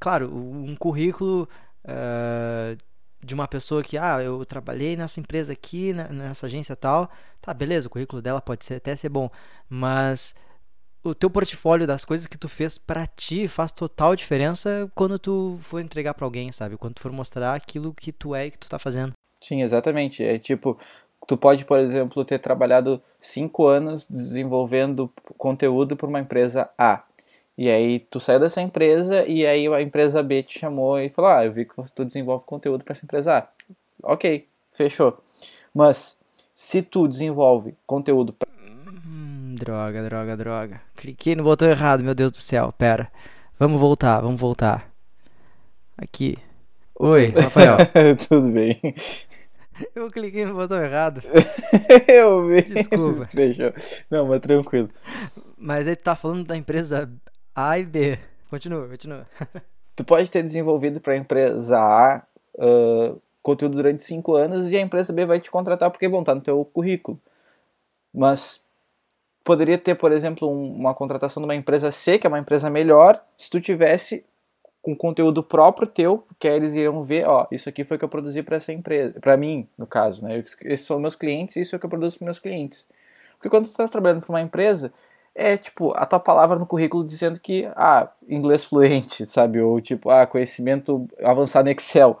claro, 0.00 0.34
um 0.34 0.74
currículo 0.74 1.48
uh, 1.84 2.76
de 3.22 3.34
uma 3.34 3.46
pessoa 3.46 3.82
que, 3.82 3.98
ah, 3.98 4.22
eu 4.22 4.44
trabalhei 4.46 4.96
nessa 4.96 5.20
empresa 5.20 5.52
aqui, 5.52 5.92
nessa 5.92 6.46
agência 6.46 6.74
tal, 6.74 7.10
tá, 7.40 7.52
beleza, 7.52 7.86
o 7.86 7.90
currículo 7.90 8.22
dela 8.22 8.40
pode 8.40 8.64
ser, 8.64 8.76
até 8.76 8.96
ser 8.96 9.10
bom, 9.10 9.30
mas 9.68 10.34
o 11.02 11.14
teu 11.14 11.30
portfólio 11.30 11.86
das 11.86 12.04
coisas 12.04 12.26
que 12.26 12.38
tu 12.38 12.48
fez 12.48 12.78
para 12.78 13.06
ti 13.06 13.48
faz 13.48 13.72
total 13.72 14.16
diferença 14.16 14.90
quando 14.94 15.18
tu 15.18 15.58
for 15.60 15.80
entregar 15.80 16.14
para 16.14 16.24
alguém, 16.24 16.52
sabe? 16.52 16.76
Quando 16.76 16.94
tu 16.94 17.00
for 17.00 17.12
mostrar 17.12 17.54
aquilo 17.54 17.94
que 17.94 18.12
tu 18.12 18.34
é 18.34 18.46
e 18.46 18.50
que 18.50 18.58
tu 18.58 18.68
tá 18.68 18.78
fazendo. 18.78 19.12
Sim, 19.38 19.62
exatamente. 19.62 20.22
É 20.22 20.38
tipo, 20.38 20.78
tu 21.26 21.36
pode, 21.36 21.64
por 21.64 21.78
exemplo, 21.78 22.24
ter 22.24 22.38
trabalhado 22.38 23.02
cinco 23.18 23.66
anos 23.66 24.06
desenvolvendo 24.08 25.10
conteúdo 25.38 25.96
para 25.96 26.08
uma 26.08 26.20
empresa 26.20 26.70
A. 26.76 27.02
E 27.60 27.68
aí 27.68 27.98
tu 27.98 28.18
saiu 28.18 28.40
dessa 28.40 28.62
empresa 28.62 29.26
e 29.26 29.44
aí 29.44 29.68
a 29.68 29.82
empresa 29.82 30.22
B 30.22 30.42
te 30.42 30.58
chamou 30.58 30.98
e 30.98 31.10
falou: 31.10 31.30
Ah, 31.30 31.44
eu 31.44 31.52
vi 31.52 31.66
que 31.66 31.74
tu 31.94 32.06
desenvolve 32.06 32.42
conteúdo 32.46 32.82
para 32.82 32.92
essa 32.92 33.04
empresa 33.04 33.36
A. 33.36 33.48
Ok, 34.02 34.48
fechou. 34.72 35.22
Mas 35.74 36.18
se 36.54 36.80
tu 36.80 37.06
desenvolve 37.06 37.74
conteúdo 37.86 38.32
pra... 38.32 38.48
hum, 39.06 39.54
droga, 39.58 40.02
droga, 40.02 40.36
droga. 40.38 40.80
Cliquei 40.96 41.36
no 41.36 41.42
botão 41.44 41.68
errado, 41.68 42.02
meu 42.02 42.14
Deus 42.14 42.32
do 42.32 42.38
céu. 42.38 42.72
Pera. 42.78 43.12
Vamos 43.58 43.78
voltar, 43.78 44.22
vamos 44.22 44.40
voltar. 44.40 44.90
Aqui. 45.98 46.38
Oi, 46.98 47.26
Rafael. 47.26 47.76
Tudo 48.26 48.48
bem. 48.52 48.80
Eu 49.94 50.08
cliquei 50.08 50.46
no 50.46 50.54
botão 50.54 50.82
errado. 50.82 51.20
eu 52.08 52.46
vi. 52.46 52.62
Desculpa. 52.62 53.26
Fechou. 53.26 53.74
Não, 54.10 54.26
mas 54.26 54.40
tranquilo. 54.40 54.88
Mas 55.58 55.86
aí 55.86 55.94
tu 55.94 56.04
tá 56.04 56.16
falando 56.16 56.46
da 56.46 56.56
empresa 56.56 57.06
a 57.54 57.78
e 57.78 57.84
B. 57.84 58.18
Continua, 58.48 58.88
continua. 58.88 59.26
tu 59.96 60.04
pode 60.04 60.30
ter 60.30 60.42
desenvolvido 60.42 61.00
para 61.00 61.14
a 61.14 61.16
empresa 61.16 61.78
A 61.78 62.22
uh, 62.54 63.20
conteúdo 63.42 63.76
durante 63.76 64.02
5 64.02 64.34
anos 64.34 64.70
e 64.70 64.76
a 64.76 64.80
empresa 64.80 65.12
B 65.12 65.26
vai 65.26 65.40
te 65.40 65.50
contratar 65.50 65.90
porque, 65.90 66.08
bom, 66.08 66.22
tá 66.22 66.34
no 66.34 66.40
teu 66.40 66.64
currículo. 66.64 67.18
Mas 68.12 68.62
poderia 69.44 69.78
ter, 69.78 69.94
por 69.94 70.12
exemplo, 70.12 70.48
um, 70.48 70.72
uma 70.74 70.94
contratação 70.94 71.40
de 71.40 71.46
uma 71.46 71.54
empresa 71.54 71.92
C, 71.92 72.18
que 72.18 72.26
é 72.26 72.28
uma 72.28 72.38
empresa 72.38 72.68
melhor, 72.68 73.22
se 73.36 73.50
tu 73.50 73.60
tivesse 73.60 74.24
com 74.82 74.96
conteúdo 74.96 75.42
próprio 75.42 75.86
teu, 75.86 76.26
que 76.38 76.48
aí 76.48 76.56
eles 76.56 76.72
iriam 76.72 77.02
ver, 77.02 77.26
ó, 77.26 77.46
isso 77.50 77.68
aqui 77.68 77.84
foi 77.84 77.98
que 77.98 78.04
eu 78.04 78.08
produzi 78.08 78.42
para 78.42 78.56
essa 78.56 78.72
empresa, 78.72 79.20
para 79.20 79.36
mim, 79.36 79.68
no 79.76 79.86
caso, 79.86 80.24
né? 80.24 80.42
Esses 80.64 80.86
são 80.86 80.98
meus 80.98 81.14
clientes, 81.14 81.56
isso 81.56 81.74
é 81.74 81.76
o 81.76 81.78
que 81.80 81.84
eu 81.84 81.90
produzo 81.90 82.18
para 82.18 82.24
meus 82.24 82.38
clientes. 82.38 82.88
Porque 83.36 83.50
quando 83.50 83.68
tu 83.68 83.74
tá 83.74 83.86
trabalhando 83.88 84.22
para 84.22 84.32
uma 84.32 84.40
empresa, 84.40 84.92
é 85.40 85.56
tipo 85.56 85.92
a 85.96 86.04
tua 86.04 86.20
palavra 86.20 86.58
no 86.58 86.66
currículo 86.66 87.02
dizendo 87.04 87.40
que 87.40 87.68
ah, 87.74 88.08
inglês 88.28 88.64
fluente, 88.64 89.24
sabe? 89.24 89.60
Ou 89.60 89.80
tipo, 89.80 90.10
ah, 90.10 90.26
conhecimento 90.26 91.08
avançado 91.22 91.68
em 91.68 91.72
Excel. 91.72 92.18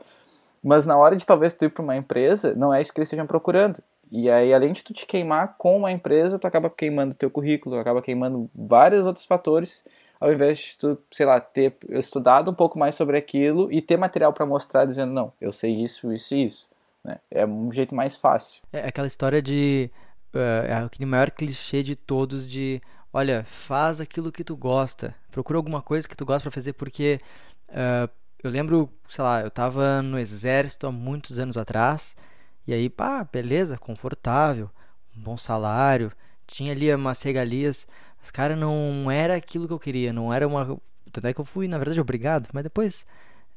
Mas 0.62 0.86
na 0.86 0.96
hora 0.96 1.16
de 1.16 1.26
talvez 1.26 1.54
tu 1.54 1.64
ir 1.64 1.70
para 1.70 1.82
uma 1.82 1.96
empresa, 1.96 2.54
não 2.54 2.72
é 2.72 2.80
isso 2.80 2.92
que 2.92 3.00
eles 3.00 3.08
estejam 3.08 3.26
procurando. 3.26 3.82
E 4.10 4.28
aí, 4.28 4.52
além 4.52 4.72
de 4.72 4.82
tu 4.82 4.92
te 4.92 5.06
queimar 5.06 5.54
com 5.56 5.76
uma 5.76 5.92
empresa, 5.92 6.38
tu 6.38 6.46
acaba 6.46 6.68
queimando 6.68 7.14
teu 7.14 7.30
currículo, 7.30 7.78
acaba 7.78 8.02
queimando 8.02 8.50
vários 8.54 9.06
outros 9.06 9.24
fatores, 9.24 9.84
ao 10.20 10.32
invés 10.32 10.58
de 10.58 10.78
tu, 10.78 10.98
sei 11.12 11.24
lá, 11.24 11.40
ter 11.40 11.76
estudado 11.90 12.50
um 12.50 12.54
pouco 12.54 12.78
mais 12.78 12.94
sobre 12.94 13.16
aquilo 13.16 13.72
e 13.72 13.80
ter 13.80 13.96
material 13.96 14.32
para 14.32 14.44
mostrar 14.44 14.84
dizendo, 14.84 15.12
não, 15.12 15.32
eu 15.40 15.52
sei 15.52 15.72
isso, 15.72 16.12
isso 16.12 16.34
e 16.34 16.46
isso. 16.46 16.68
Né? 17.04 17.18
É 17.30 17.46
um 17.46 17.72
jeito 17.72 17.94
mais 17.94 18.16
fácil. 18.16 18.62
É 18.72 18.88
aquela 18.88 19.06
história 19.06 19.40
de. 19.40 19.90
Uh, 20.34 20.66
é 20.66 20.74
aquele 20.74 21.06
maior 21.06 21.30
clichê 21.30 21.82
de 21.82 21.94
todos 21.94 22.46
de. 22.46 22.82
Olha, 23.12 23.44
faz 23.44 24.00
aquilo 24.00 24.30
que 24.30 24.44
tu 24.44 24.56
gosta. 24.56 25.14
Procura 25.30 25.58
alguma 25.58 25.82
coisa 25.82 26.08
que 26.08 26.16
tu 26.16 26.24
gosta 26.24 26.42
para 26.42 26.50
fazer, 26.52 26.72
porque. 26.74 27.20
Uh, 27.68 28.08
eu 28.42 28.50
lembro, 28.50 28.90
sei 29.08 29.22
lá, 29.22 29.42
eu 29.42 29.50
tava 29.50 30.00
no 30.02 30.18
exército 30.18 30.86
há 30.86 30.92
muitos 30.92 31.38
anos 31.38 31.56
atrás. 31.56 32.16
E 32.66 32.72
aí, 32.72 32.88
pá, 32.88 33.24
beleza, 33.24 33.76
confortável, 33.76 34.70
um 35.16 35.20
bom 35.20 35.36
salário, 35.36 36.12
tinha 36.46 36.72
ali 36.72 36.92
umas 36.94 37.22
regalias. 37.22 37.86
Mas, 38.18 38.30
cara, 38.30 38.56
não 38.56 39.10
era 39.10 39.36
aquilo 39.36 39.66
que 39.66 39.72
eu 39.72 39.78
queria, 39.78 40.12
não 40.12 40.32
era 40.32 40.46
uma. 40.46 40.80
Tanto 41.12 41.26
é 41.26 41.34
que 41.34 41.40
eu 41.40 41.44
fui, 41.44 41.68
na 41.68 41.78
verdade, 41.78 42.00
obrigado, 42.00 42.48
mas 42.52 42.62
depois, 42.62 43.06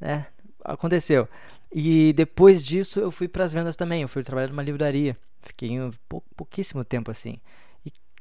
é, 0.00 0.24
aconteceu. 0.64 1.28
E 1.72 2.12
depois 2.14 2.64
disso 2.64 3.00
eu 3.00 3.10
fui 3.10 3.28
para 3.28 3.44
as 3.44 3.52
vendas 3.52 3.76
também, 3.76 4.02
eu 4.02 4.08
fui 4.08 4.22
trabalhar 4.22 4.48
numa 4.48 4.62
livraria. 4.62 5.16
Fiquei 5.42 5.80
um 5.80 5.90
pou, 6.08 6.22
pouquíssimo 6.36 6.84
tempo 6.84 7.10
assim. 7.10 7.38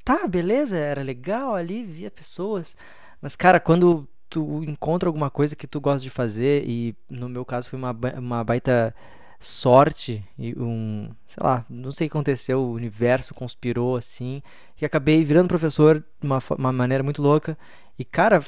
Tá, 0.04 0.28
beleza, 0.28 0.78
era 0.78 1.02
legal 1.02 1.56
ali, 1.56 1.84
via 1.86 2.12
pessoas. 2.12 2.76
Mas, 3.22 3.36
cara, 3.36 3.60
quando 3.60 4.08
tu 4.30 4.64
encontra 4.64 5.08
alguma 5.08 5.30
coisa 5.30 5.56
que 5.56 5.68
tu 5.68 5.80
gosta 5.80 6.02
de 6.02 6.10
fazer, 6.10 6.64
e 6.68 6.96
no 7.10 7.30
meu 7.30 7.46
caso 7.46 7.70
foi 7.70 7.80
uma, 7.80 7.96
uma 8.18 8.44
baita 8.44 8.94
sorte 9.40 10.24
e 10.38 10.54
um, 10.58 11.10
sei 11.26 11.44
lá, 11.44 11.66
não 11.70 11.92
sei 11.92 12.08
o 12.08 12.10
que 12.10 12.18
aconteceu, 12.18 12.60
o 12.60 12.74
universo 12.74 13.34
conspirou 13.34 13.96
assim, 13.98 14.42
e 14.82 14.86
acabei 14.86 15.24
virando 15.24 15.50
professor 15.50 16.00
de 16.00 16.26
uma, 16.28 16.40
uma 16.58 16.74
maneira 16.74 17.04
muito 17.04 17.22
louca. 17.22 17.58
E 17.98 18.04
cara, 18.04 18.44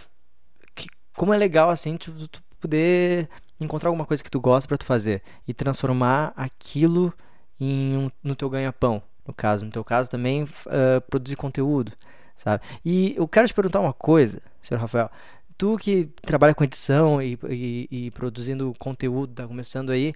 que, 0.73 0.87
como 1.15 1.33
é 1.33 1.37
legal 1.37 1.69
assim, 1.69 1.97
tu, 1.97 2.27
tu 2.27 2.41
poder 2.59 3.29
encontrar 3.59 3.89
alguma 3.89 4.05
coisa 4.05 4.23
que 4.23 4.31
tu 4.31 4.39
gosta 4.39 4.67
para 4.67 4.77
tu 4.77 4.85
fazer 4.85 5.21
e 5.47 5.53
transformar 5.53 6.33
aquilo 6.35 7.13
em 7.59 7.95
um, 7.97 8.11
no 8.23 8.35
teu 8.35 8.49
ganha-pão, 8.49 9.01
no 9.27 9.33
caso, 9.33 9.65
no 9.65 9.71
teu 9.71 9.83
caso 9.83 10.09
também 10.09 10.43
uh, 10.43 11.01
produzir 11.09 11.35
conteúdo, 11.35 11.91
sabe? 12.35 12.63
E 12.83 13.13
eu 13.17 13.27
quero 13.27 13.47
te 13.47 13.53
perguntar 13.53 13.79
uma 13.79 13.93
coisa, 13.93 14.41
senhor 14.61 14.79
Rafael. 14.79 15.09
Tu 15.57 15.77
que 15.77 16.05
trabalha 16.21 16.53
com 16.53 16.63
edição 16.63 17.21
e, 17.21 17.39
e, 17.49 17.87
e 17.89 18.11
produzindo 18.11 18.73
conteúdo, 18.77 19.33
tá 19.33 19.47
começando 19.47 19.91
aí, 19.91 20.13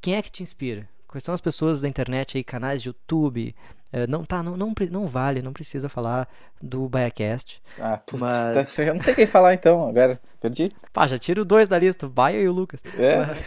quem 0.00 0.16
é 0.16 0.22
que 0.22 0.32
te 0.32 0.42
inspira? 0.42 0.88
Quais 1.06 1.22
são 1.22 1.34
as 1.34 1.42
pessoas 1.42 1.82
da 1.82 1.88
internet 1.88 2.38
aí, 2.38 2.44
canais 2.44 2.80
de 2.80 2.88
YouTube? 2.88 3.54
É, 3.92 4.06
não, 4.06 4.24
tá, 4.24 4.42
não, 4.42 4.56
não, 4.56 4.72
não 4.90 5.06
vale, 5.06 5.42
não 5.42 5.52
precisa 5.52 5.86
falar 5.86 6.26
do 6.60 6.88
Biacast. 6.88 7.62
Ah, 7.78 7.98
putz, 7.98 8.22
mas... 8.22 8.72
tá, 8.72 8.80
eu 8.82 8.94
não 8.94 9.00
sei 9.00 9.14
quem 9.14 9.26
falar 9.26 9.52
então, 9.52 9.86
agora 9.86 10.18
perdi. 10.40 10.72
Pá, 10.90 11.06
já 11.06 11.18
tiro 11.18 11.44
dois 11.44 11.68
da 11.68 11.78
lista, 11.78 12.06
o 12.06 12.08
Baia 12.08 12.40
e 12.40 12.48
o 12.48 12.52
Lucas. 12.52 12.82
É. 12.98 13.18
Mas, 13.18 13.38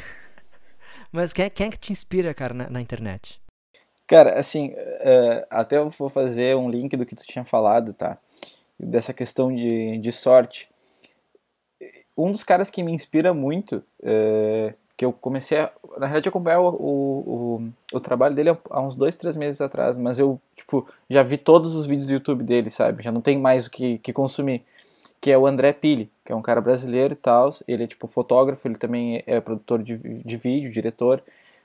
mas 1.12 1.34
quem, 1.34 1.46
é, 1.46 1.50
quem 1.50 1.68
é 1.68 1.72
que 1.72 1.80
te 1.80 1.92
inspira, 1.92 2.32
cara, 2.36 2.54
na, 2.54 2.70
na 2.70 2.80
internet? 2.80 3.42
Cara, 4.08 4.40
assim, 4.40 4.70
uh, 4.70 5.46
até 5.50 5.78
eu 5.78 5.90
vou 5.90 6.10
fazer 6.10 6.56
um 6.56 6.70
link 6.70 6.96
do 6.96 7.06
que 7.06 7.16
tu 7.16 7.24
tinha 7.24 7.44
falado, 7.44 7.94
tá? 7.94 8.18
Dessa 8.80 9.14
questão 9.14 9.54
de, 9.54 9.98
de 9.98 10.12
sorte. 10.12 10.70
Um 12.18 12.32
dos 12.32 12.44
caras 12.44 12.70
que 12.70 12.84
me 12.84 12.92
inspira 12.92 13.34
muito 13.34 13.84
uh, 14.02 14.74
que 14.98 15.04
eu 15.04 15.12
comecei 15.12 15.60
a, 15.60 15.72
na 15.98 16.06
realidade, 16.06 16.30
acompanhar 16.30 16.62
o, 16.62 16.70
o, 16.70 17.60
o, 17.92 17.98
o, 17.98 18.00
trabalho 18.00 18.36
dele 18.36 18.58
há 18.70 18.82
uns 18.82 18.96
dois, 18.96 19.16
três 19.16 19.36
meses 19.36 19.60
atrás, 19.60 19.98
mas 19.98 20.20
eu, 20.20 20.40
tipo, 20.56 20.88
já 21.10 21.22
vi 21.22 21.38
todos 21.38 21.76
os 21.76 21.86
vídeos 21.86 22.08
do 22.08 22.14
YouTube 22.14 22.44
dele, 22.44 22.70
sabe? 22.70 23.04
Já 23.04 23.12
não 23.12 23.22
tem 23.22 23.38
mais 23.38 23.68
o 23.68 23.72
que, 23.72 23.98
que 24.00 24.14
consumir. 24.14 24.64
Que 25.20 25.32
é 25.32 25.38
o 25.38 25.48
André 25.48 25.74
Pili, 25.74 26.12
que 26.24 26.32
é 26.32 26.36
um 26.36 26.42
cara 26.42 26.62
brasileiro 26.62 27.14
e 27.14 27.18
tal. 27.18 27.50
Ele 27.68 27.84
é, 27.84 27.88
tipo, 27.88 28.06
fotógrafo, 28.08 28.68
ele 28.68 28.78
também 28.78 29.24
é 29.26 29.42
produtor 29.42 29.82
de, 29.82 29.98
de 29.98 30.38
vídeo, 30.38 30.72
diretor. 30.72 31.24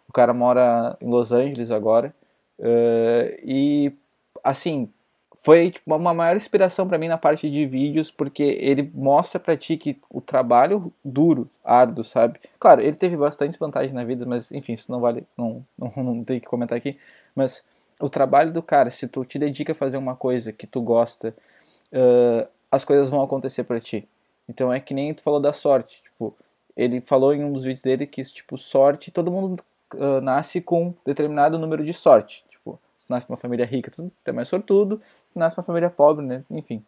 O 0.09 0.13
cara 0.13 0.33
mora 0.33 0.97
em 1.01 1.09
Los 1.09 1.31
Angeles 1.31 1.71
agora. 1.71 2.15
Uh, 2.61 3.41
e, 3.43 3.93
assim, 4.45 4.93
foi 5.43 5.71
tipo, 5.71 5.95
uma 5.95 6.13
maior 6.13 6.37
inspiração 6.37 6.87
para 6.87 6.99
mim 6.99 7.09
na 7.09 7.17
parte 7.17 7.51
de 7.51 7.67
vídeos, 7.67 8.11
porque 8.11 8.43
ele 8.43 8.91
mostra 8.95 9.41
para 9.41 9.57
ti 9.57 9.77
que 9.79 9.99
o 10.11 10.21
trabalho 10.21 10.93
duro, 11.03 11.49
árduo, 11.65 12.05
sabe? 12.05 12.39
Claro, 12.59 12.83
ele 12.83 12.97
teve 12.97 13.17
bastante 13.17 13.59
vantagens 13.59 13.93
na 13.95 14.05
vida, 14.05 14.27
mas 14.27 14.53
enfim, 14.53 14.75
isso 14.75 14.93
não 14.93 15.01
vale, 15.01 15.25
não, 15.37 15.65
não, 15.79 15.93
não 16.05 16.25
tem 16.25 16.39
que 16.39 16.47
comentar 16.47 16.77
aqui. 16.77 16.99
Mas 17.35 17.65
o 17.99 18.11
trabalho 18.11 18.53
do 18.53 18.63
cara, 18.63 18.91
se 18.91 19.09
tu 19.09 19.25
te 19.25 19.39
dedica 19.39 19.73
a 19.73 19.75
fazer 19.75 19.97
uma 19.97 20.15
coisa 20.15 20.53
que 20.53 20.67
tu 20.67 20.83
gosta, 20.83 21.35
uh, 21.93 22.47
as 22.71 22.85
coisas 22.85 23.09
vão 23.09 23.23
acontecer 23.23 23.65
para 23.65 23.81
ti. 23.81 24.07
Então 24.49 24.73
é 24.73 24.79
que 24.81 24.93
nem 24.93 25.15
tu 25.15 25.23
falou 25.23 25.41
da 25.41 25.53
sorte, 25.55 26.03
tipo, 26.03 26.37
ele 26.77 27.01
falou 27.01 27.33
em 27.33 27.45
um 27.45 27.53
dos 27.53 27.65
vídeos 27.65 27.83
dele 27.83 28.07
que 28.07 28.23
tipo 28.23 28.59
sorte, 28.59 29.11
todo 29.11 29.31
mundo 29.31 29.63
uh, 29.95 30.21
nasce 30.21 30.61
com 30.61 30.95
determinado 31.07 31.59
número 31.59 31.85
de 31.85 31.95
sorte 31.95 32.45
nasce 33.11 33.29
numa 33.29 33.37
família 33.37 33.67
rica, 33.67 33.91
tu 33.91 34.11
é 34.25 34.33
mais 34.33 34.49
sortudo, 34.49 35.01
nasce 35.35 35.59
numa 35.59 35.65
família 35.65 35.91
pobre, 35.91 36.25
né? 36.25 36.45
Enfim. 36.51 36.85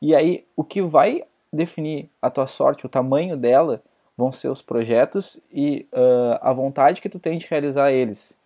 E 0.00 0.14
aí, 0.14 0.46
o 0.54 0.64
que 0.64 0.80
vai 0.80 1.24
definir 1.52 2.08
a 2.20 2.30
tua 2.30 2.46
sorte, 2.46 2.86
o 2.86 2.88
tamanho 2.88 3.36
dela, 3.36 3.82
vão 4.16 4.32
ser 4.32 4.48
os 4.48 4.62
projetos 4.62 5.38
e 5.52 5.86
uh, 5.92 6.38
a 6.40 6.52
vontade 6.52 7.02
que 7.02 7.08
tu 7.08 7.18
tem 7.18 7.38
de 7.38 7.46
realizar 7.46 7.92
eles. 7.92 8.36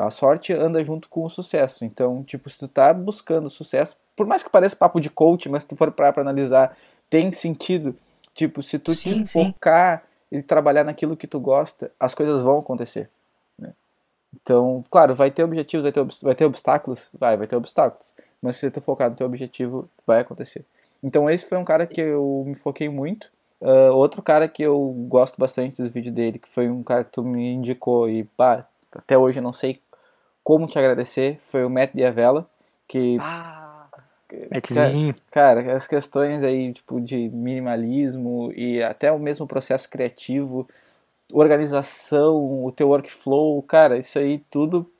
A 0.00 0.10
sorte 0.10 0.52
anda 0.52 0.82
junto 0.84 1.08
com 1.08 1.24
o 1.24 1.30
sucesso. 1.30 1.84
Então, 1.84 2.22
tipo, 2.24 2.50
se 2.50 2.58
tu 2.58 2.66
tá 2.66 2.92
buscando 2.92 3.48
sucesso, 3.48 3.96
por 4.16 4.26
mais 4.26 4.42
que 4.42 4.50
pareça 4.50 4.74
papo 4.74 5.00
de 5.00 5.08
coach, 5.08 5.48
mas 5.48 5.62
se 5.62 5.68
tu 5.68 5.76
for 5.76 5.92
para 5.92 6.20
analisar, 6.20 6.76
tem 7.08 7.30
sentido. 7.30 7.94
Tipo, 8.34 8.62
se 8.62 8.78
tu 8.78 8.94
sim, 8.94 9.24
te 9.24 9.32
focar 9.32 10.02
sim. 10.28 10.38
e 10.38 10.42
trabalhar 10.42 10.84
naquilo 10.84 11.16
que 11.16 11.26
tu 11.26 11.38
gosta, 11.38 11.90
as 12.00 12.14
coisas 12.14 12.42
vão 12.42 12.58
acontecer. 12.58 13.08
Então, 14.42 14.84
claro, 14.90 15.14
vai 15.14 15.30
ter 15.30 15.44
objetivos, 15.44 15.82
vai 15.82 15.92
ter, 15.92 16.06
vai 16.22 16.34
ter 16.34 16.44
obstáculos? 16.44 17.10
Vai, 17.18 17.36
vai 17.36 17.46
ter 17.46 17.56
obstáculos. 17.56 18.14
Mas 18.40 18.56
se 18.56 18.70
tu 18.70 18.80
focar 18.80 19.10
no 19.10 19.16
teu 19.16 19.26
objetivo, 19.26 19.88
vai 20.06 20.20
acontecer. 20.20 20.64
Então 21.02 21.28
esse 21.28 21.46
foi 21.46 21.58
um 21.58 21.64
cara 21.64 21.86
que 21.86 22.00
eu 22.00 22.44
me 22.46 22.54
foquei 22.54 22.88
muito. 22.88 23.30
Uh, 23.60 23.92
outro 23.94 24.22
cara 24.22 24.46
que 24.48 24.62
eu 24.62 24.78
gosto 25.08 25.38
bastante 25.38 25.80
dos 25.80 25.90
vídeos 25.90 26.14
dele, 26.14 26.38
que 26.38 26.48
foi 26.48 26.68
um 26.68 26.82
cara 26.82 27.04
que 27.04 27.12
tu 27.12 27.22
me 27.22 27.52
indicou 27.52 28.08
e 28.08 28.24
pá, 28.24 28.66
até 28.94 29.16
hoje 29.16 29.38
eu 29.38 29.42
não 29.42 29.52
sei 29.52 29.80
como 30.44 30.66
te 30.66 30.78
agradecer, 30.78 31.38
foi 31.40 31.64
o 31.64 31.70
Matt 31.70 31.92
Diavela, 31.94 32.48
que... 32.86 33.16
Ah, 33.20 33.86
cara, 34.62 35.14
cara, 35.30 35.76
as 35.76 35.86
questões 35.86 36.44
aí, 36.44 36.72
tipo, 36.72 37.00
de 37.00 37.28
minimalismo 37.30 38.52
e 38.54 38.82
até 38.82 39.10
o 39.10 39.18
mesmo 39.18 39.46
processo 39.46 39.88
criativo 39.88 40.68
organização, 41.32 42.64
o 42.64 42.72
teu 42.72 42.88
workflow, 42.88 43.60
cara, 43.62 43.98
isso 43.98 44.18
aí 44.18 44.38
tudo, 44.50 44.90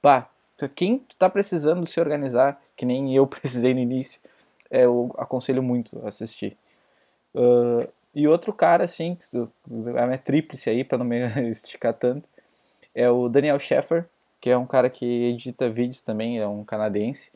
pá, 0.00 0.28
quem 0.74 1.04
tá 1.18 1.28
precisando 1.28 1.86
se 1.86 1.98
organizar, 2.00 2.60
que 2.76 2.84
nem 2.84 3.14
eu 3.14 3.26
precisei 3.28 3.74
no 3.74 3.80
início, 3.80 4.20
é, 4.70 4.84
eu 4.84 5.14
aconselho 5.18 5.62
muito 5.62 6.04
assistir. 6.06 6.56
Uh, 7.34 7.88
e 8.14 8.28
outro 8.28 8.52
cara, 8.52 8.84
assim, 8.84 9.16
a 9.98 10.06
minha 10.06 10.18
tríplice 10.18 10.68
aí, 10.68 10.84
para 10.84 10.98
não 10.98 11.04
me 11.04 11.18
esticar 11.50 11.94
tanto, 11.94 12.28
é 12.94 13.08
o 13.08 13.28
Daniel 13.28 13.58
Sheffer, 13.58 14.06
que 14.40 14.50
é 14.50 14.58
um 14.58 14.66
cara 14.66 14.90
que 14.90 15.06
edita 15.06 15.70
vídeos 15.70 16.02
também, 16.02 16.38
é 16.38 16.46
um 16.46 16.64
canadense. 16.64 17.30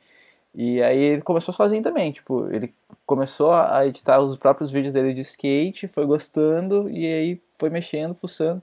E 0.54 0.82
aí 0.82 0.98
ele 0.98 1.22
começou 1.22 1.52
sozinho 1.52 1.82
também, 1.82 2.12
tipo, 2.12 2.48
ele 2.50 2.74
começou 3.06 3.52
a 3.52 3.86
editar 3.86 4.18
os 4.20 4.36
próprios 4.36 4.72
vídeos 4.72 4.94
dele 4.94 5.14
de 5.14 5.20
skate, 5.20 5.86
foi 5.86 6.06
gostando 6.06 6.90
e 6.90 7.06
aí 7.06 7.40
foi 7.58 7.70
mexendo, 7.70 8.14
fuçando. 8.14 8.62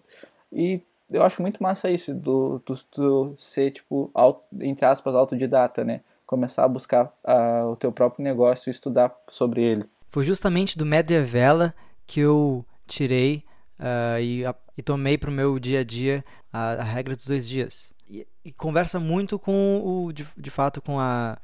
E 0.51 0.81
eu 1.11 1.23
acho 1.23 1.41
muito 1.41 1.61
massa 1.61 1.89
isso, 1.89 2.13
do, 2.13 2.61
do, 2.65 2.79
do 2.95 3.33
ser, 3.37 3.71
tipo, 3.71 4.09
auto, 4.13 4.43
entre 4.61 4.85
aspas, 4.85 5.15
autodidata, 5.15 5.83
né? 5.83 6.01
Começar 6.25 6.63
a 6.63 6.67
buscar 6.67 7.13
uh, 7.23 7.67
o 7.71 7.75
teu 7.75 7.91
próprio 7.91 8.23
negócio 8.23 8.69
e 8.69 8.71
estudar 8.71 9.15
sobre 9.29 9.61
ele. 9.61 9.85
Foi 10.09 10.23
justamente 10.23 10.77
do 10.77 10.85
Mediavela 10.85 11.73
que 12.07 12.19
eu 12.19 12.65
tirei 12.87 13.43
uh, 13.79 14.19
e, 14.19 14.45
a, 14.45 14.55
e 14.77 14.81
tomei 14.81 15.17
para 15.17 15.29
o 15.29 15.33
meu 15.33 15.59
dia 15.59 15.81
a 15.81 15.83
dia 15.83 16.23
a, 16.51 16.73
a 16.73 16.83
regra 16.83 17.15
dos 17.15 17.27
dois 17.27 17.47
dias. 17.47 17.93
E, 18.09 18.27
e, 18.43 18.51
conversa 18.51 18.99
muito 18.99 19.39
com 19.39 19.81
o, 19.83 20.11
de, 20.11 20.25
de 20.37 20.49
fato, 20.49 20.81
com 20.81 20.99
a 20.99 21.37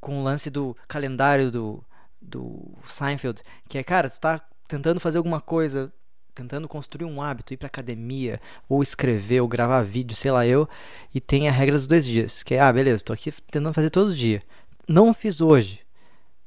com 0.00 0.18
o 0.18 0.24
lance 0.24 0.50
do 0.50 0.76
calendário 0.88 1.48
do, 1.48 1.84
do 2.20 2.76
Seinfeld, 2.88 3.40
que 3.68 3.78
é, 3.78 3.84
cara, 3.84 4.10
tu 4.10 4.20
tá 4.20 4.40
tentando 4.66 4.98
fazer 4.98 5.18
alguma 5.18 5.40
coisa, 5.40 5.92
tentando 6.34 6.68
construir 6.68 7.04
um 7.04 7.20
hábito, 7.20 7.52
ir 7.52 7.56
pra 7.56 7.66
academia, 7.66 8.40
ou 8.68 8.82
escrever, 8.82 9.40
ou 9.40 9.48
gravar 9.48 9.82
vídeo, 9.82 10.16
sei 10.16 10.30
lá 10.30 10.46
eu, 10.46 10.68
e 11.14 11.20
tem 11.20 11.48
a 11.48 11.52
regra 11.52 11.76
dos 11.76 11.86
dois 11.86 12.04
dias, 12.04 12.42
que 12.42 12.54
é, 12.54 12.60
ah, 12.60 12.72
beleza, 12.72 13.04
tô 13.04 13.12
aqui 13.12 13.30
tentando 13.50 13.74
fazer 13.74 13.90
todo 13.90 14.14
dia. 14.14 14.42
Não 14.88 15.14
fiz 15.14 15.40
hoje. 15.40 15.80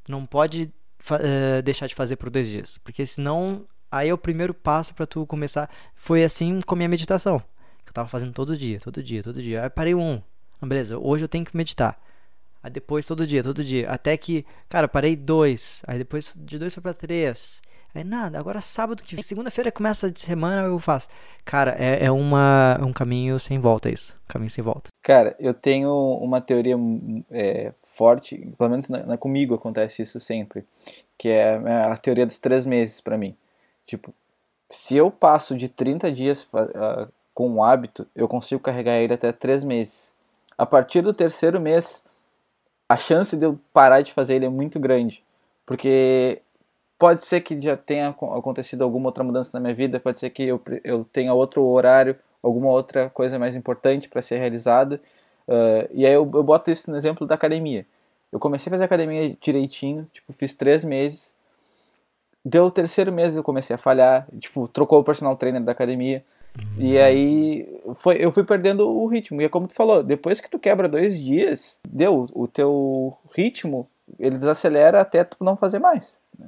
Não 0.08 0.26
pode 0.26 0.72
uh, 1.12 1.62
deixar 1.64 1.88
de 1.88 1.96
fazer 1.96 2.16
por 2.16 2.30
dois 2.30 2.48
dias, 2.48 2.78
porque 2.78 3.06
senão 3.06 3.66
aí 3.92 4.10
é 4.10 4.14
o 4.14 4.18
primeiro 4.18 4.54
passo 4.54 4.94
para 4.94 5.06
tu 5.06 5.26
começar. 5.26 5.70
Foi 5.96 6.24
assim 6.24 6.62
com 6.62 6.76
a 6.76 6.78
minha 6.78 6.90
meditação, 6.90 7.40
que 7.84 7.90
eu 7.90 7.94
tava 7.94 8.10
fazendo 8.10 8.34
todo 8.34 8.58
dia, 8.58 8.80
todo 8.80 9.02
dia, 9.02 9.24
todo 9.24 9.42
dia. 9.42 9.64
Aí 9.64 9.70
parei 9.70 9.96
um, 9.96 10.22
ah, 10.62 10.66
beleza, 10.66 10.98
hoje 10.98 11.24
eu 11.24 11.30
tenho 11.30 11.46
que 11.46 11.56
meditar. 11.56 12.00
Aí 12.66 12.72
depois 12.72 13.06
todo 13.06 13.28
dia, 13.28 13.44
todo 13.44 13.64
dia. 13.64 13.88
Até 13.90 14.18
que, 14.18 14.44
cara, 14.68 14.88
parei 14.88 15.16
dois. 15.16 15.84
Aí 15.86 16.00
depois 16.00 16.34
de 16.36 16.58
dois 16.58 16.74
foi 16.74 16.82
pra 16.82 16.96
três. 16.96 17.62
Aí 17.96 18.04
nada, 18.04 18.38
agora 18.38 18.60
sábado 18.60 19.02
que. 19.02 19.24
Segunda-feira 19.24 19.72
começa 19.72 20.12
de 20.12 20.20
semana, 20.20 20.68
eu 20.68 20.78
faço. 20.80 21.08
Cara, 21.46 21.78
é, 21.80 22.06
é 22.06 22.12
uma, 22.12 22.78
um 22.82 22.92
caminho 22.92 23.40
sem 23.40 23.58
volta 23.58 23.90
isso. 23.90 24.18
Caminho 24.28 24.50
sem 24.50 24.62
volta. 24.62 24.90
Cara, 25.02 25.34
eu 25.40 25.54
tenho 25.54 25.90
uma 26.22 26.42
teoria 26.42 26.76
é, 27.32 27.72
forte, 27.86 28.54
pelo 28.58 28.70
menos 28.70 28.90
na, 28.90 29.06
na, 29.06 29.18
comigo 29.18 29.56
acontece 29.56 30.02
isso 30.02 30.20
sempre. 30.20 30.66
Que 31.18 31.30
é 31.30 31.56
a 31.56 31.96
teoria 31.96 32.26
dos 32.26 32.38
três 32.38 32.66
meses 32.66 33.00
para 33.00 33.18
mim. 33.18 33.34
Tipo, 33.86 34.14
se 34.70 34.98
eu 34.98 35.10
passo 35.10 35.56
de 35.56 35.70
30 35.70 36.12
dias 36.12 36.50
uh, 36.54 37.10
com 37.34 37.50
um 37.50 37.64
hábito, 37.64 38.06
eu 38.14 38.28
consigo 38.28 38.62
carregar 38.62 38.98
ele 38.98 39.14
até 39.14 39.32
três 39.32 39.64
meses. 39.64 40.14
A 40.58 40.66
partir 40.66 41.02
do 41.02 41.14
terceiro 41.14 41.62
mês, 41.62 42.04
a 42.90 42.98
chance 42.98 43.38
de 43.38 43.46
eu 43.46 43.58
parar 43.72 44.02
de 44.02 44.12
fazer 44.12 44.36
ele 44.36 44.46
é 44.46 44.50
muito 44.50 44.80
grande. 44.80 45.24
Porque 45.66 46.42
pode 46.98 47.26
ser 47.26 47.42
que 47.42 47.60
já 47.60 47.76
tenha 47.76 48.10
acontecido 48.10 48.84
alguma 48.84 49.08
outra 49.08 49.24
mudança 49.24 49.52
na 49.54 49.60
minha 49.60 49.74
vida, 49.74 50.00
pode 50.00 50.20
ser 50.20 50.30
que 50.30 50.44
eu, 50.44 50.62
eu 50.84 51.06
tenha 51.12 51.34
outro 51.34 51.64
horário, 51.64 52.16
alguma 52.42 52.70
outra 52.70 53.10
coisa 53.10 53.38
mais 53.40 53.56
importante 53.56 54.08
para 54.10 54.22
ser 54.22 54.38
realizada. 54.38 55.02
Uh, 55.48 55.88
e 55.92 56.06
aí 56.06 56.14
eu, 56.14 56.30
eu 56.34 56.44
boto 56.44 56.72
isso 56.72 56.90
no 56.90 56.98
exemplo 56.98 57.28
da 57.28 57.36
academia. 57.36 57.86
Eu 58.32 58.40
comecei 58.40 58.70
a 58.70 58.74
fazer 58.74 58.84
academia 58.84 59.36
direitinho, 59.42 60.08
tipo, 60.12 60.34
fiz 60.34 60.54
três 60.54 60.84
meses. 60.84 61.36
Deu 62.44 62.66
o 62.66 62.72
terceiro 62.72 63.12
mês 63.12 63.36
eu 63.36 63.44
comecei 63.44 63.74
a 63.74 63.78
falhar, 63.78 64.28
tipo, 64.40 64.68
trocou 64.68 65.00
o 65.00 65.04
personal 65.04 65.36
trainer 65.36 65.64
da 65.64 65.72
academia. 65.72 66.24
E 66.78 66.98
aí 66.98 67.68
foi, 67.96 68.18
eu 68.24 68.32
fui 68.32 68.44
perdendo 68.44 68.88
o 68.88 69.08
ritmo. 69.08 69.42
E 69.42 69.46
é 69.46 69.50
como 69.50 69.68
tu 69.68 69.74
falou, 69.74 70.04
depois 70.04 70.40
que 70.40 70.50
tu 70.50 70.60
quebra 70.60 70.88
dois 70.88 71.20
dias, 71.20 71.80
deu, 71.88 72.28
o 72.34 72.48
teu 72.48 73.18
ritmo, 73.36 73.88
ele 74.20 74.38
desacelera 74.38 75.02
até 75.02 75.24
tu 75.24 75.38
não 75.42 75.58
fazer 75.58 75.80
mais. 75.80 76.20
Né? 76.38 76.48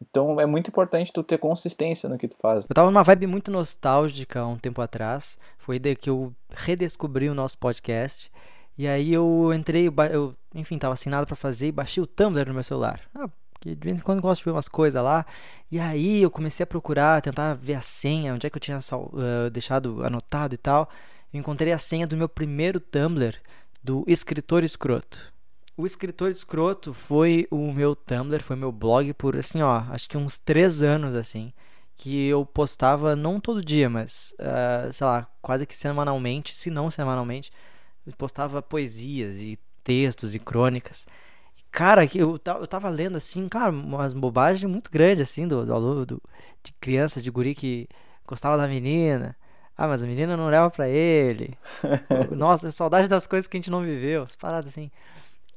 Então 0.00 0.40
é 0.40 0.46
muito 0.46 0.68
importante 0.68 1.12
tu 1.12 1.22
ter 1.22 1.38
consistência 1.38 2.08
no 2.08 2.18
que 2.18 2.28
tu 2.28 2.36
faz. 2.40 2.66
Eu 2.68 2.74
tava 2.74 2.90
numa 2.90 3.02
vibe 3.02 3.26
muito 3.26 3.50
nostálgica 3.50 4.44
um 4.46 4.56
tempo 4.56 4.80
atrás. 4.80 5.38
Foi 5.58 5.78
daí 5.78 5.96
que 5.96 6.10
eu 6.10 6.32
redescobri 6.50 7.28
o 7.28 7.34
nosso 7.34 7.58
podcast. 7.58 8.30
E 8.76 8.88
aí 8.88 9.12
eu 9.12 9.52
entrei, 9.54 9.90
eu, 10.10 10.34
enfim, 10.54 10.78
tava 10.78 10.96
sem 10.96 11.10
nada 11.10 11.26
para 11.26 11.36
fazer 11.36 11.68
e 11.68 11.72
baixei 11.72 12.02
o 12.02 12.06
Tumblr 12.06 12.48
no 12.48 12.54
meu 12.54 12.64
celular. 12.64 13.00
Ah, 13.14 13.28
de 13.64 13.74
vez 13.74 13.98
em 13.98 14.02
quando 14.02 14.18
eu 14.18 14.22
gosto 14.22 14.40
de 14.40 14.44
ver 14.44 14.50
umas 14.50 14.68
coisas 14.68 15.02
lá. 15.02 15.24
E 15.70 15.78
aí 15.78 16.22
eu 16.22 16.30
comecei 16.30 16.64
a 16.64 16.66
procurar, 16.66 17.22
tentar 17.22 17.54
ver 17.54 17.74
a 17.74 17.80
senha, 17.80 18.34
onde 18.34 18.46
é 18.46 18.50
que 18.50 18.56
eu 18.56 18.60
tinha 18.60 18.78
uh, 18.78 19.50
deixado 19.50 20.04
anotado 20.04 20.54
e 20.54 20.58
tal. 20.58 20.88
Eu 21.32 21.40
encontrei 21.40 21.72
a 21.72 21.78
senha 21.78 22.06
do 22.06 22.16
meu 22.16 22.28
primeiro 22.28 22.80
Tumblr, 22.80 23.36
do 23.82 24.04
Escritor 24.06 24.64
Escroto. 24.64 25.33
O 25.76 25.84
Escritor 25.84 26.30
Escroto 26.30 26.94
foi 26.94 27.48
o 27.50 27.72
meu 27.72 27.96
Tumblr, 27.96 28.42
foi 28.42 28.54
meu 28.54 28.70
blog 28.70 29.12
por 29.14 29.36
assim, 29.36 29.60
ó, 29.60 29.82
acho 29.90 30.08
que 30.08 30.16
uns 30.16 30.38
três 30.38 30.82
anos 30.82 31.14
assim. 31.14 31.52
Que 31.96 32.26
eu 32.26 32.44
postava 32.44 33.14
não 33.14 33.40
todo 33.40 33.64
dia, 33.64 33.88
mas, 33.88 34.34
uh, 34.40 34.92
sei 34.92 35.06
lá, 35.06 35.28
quase 35.40 35.64
que 35.64 35.76
semanalmente, 35.76 36.56
se 36.56 36.68
não 36.68 36.90
semanalmente, 36.90 37.52
eu 38.06 38.12
postava 38.14 38.60
poesias 38.60 39.36
e 39.40 39.58
textos 39.84 40.34
e 40.34 40.38
crônicas. 40.40 41.06
Cara, 41.70 42.04
eu, 42.14 42.40
eu 42.60 42.66
tava 42.66 42.88
lendo 42.88 43.16
assim, 43.16 43.48
claro, 43.48 43.76
umas 43.76 44.14
bobagens 44.14 44.70
muito 44.70 44.90
grandes, 44.90 45.22
assim, 45.28 45.46
do, 45.46 45.64
do 45.66 45.74
aluno, 45.74 46.06
do, 46.06 46.22
de 46.62 46.72
criança, 46.80 47.20
de 47.22 47.30
guri 47.30 47.54
que 47.54 47.88
gostava 48.26 48.56
da 48.56 48.68
menina. 48.68 49.36
Ah, 49.76 49.88
mas 49.88 50.02
a 50.02 50.06
menina 50.06 50.36
não 50.36 50.46
olhava 50.46 50.70
pra 50.70 50.88
ele. 50.88 51.56
Nossa, 52.30 52.70
saudade 52.70 53.08
das 53.08 53.26
coisas 53.26 53.48
que 53.48 53.56
a 53.56 53.58
gente 53.58 53.70
não 53.70 53.82
viveu. 53.82 54.22
As 54.22 54.36
paradas 54.36 54.70
assim. 54.72 54.90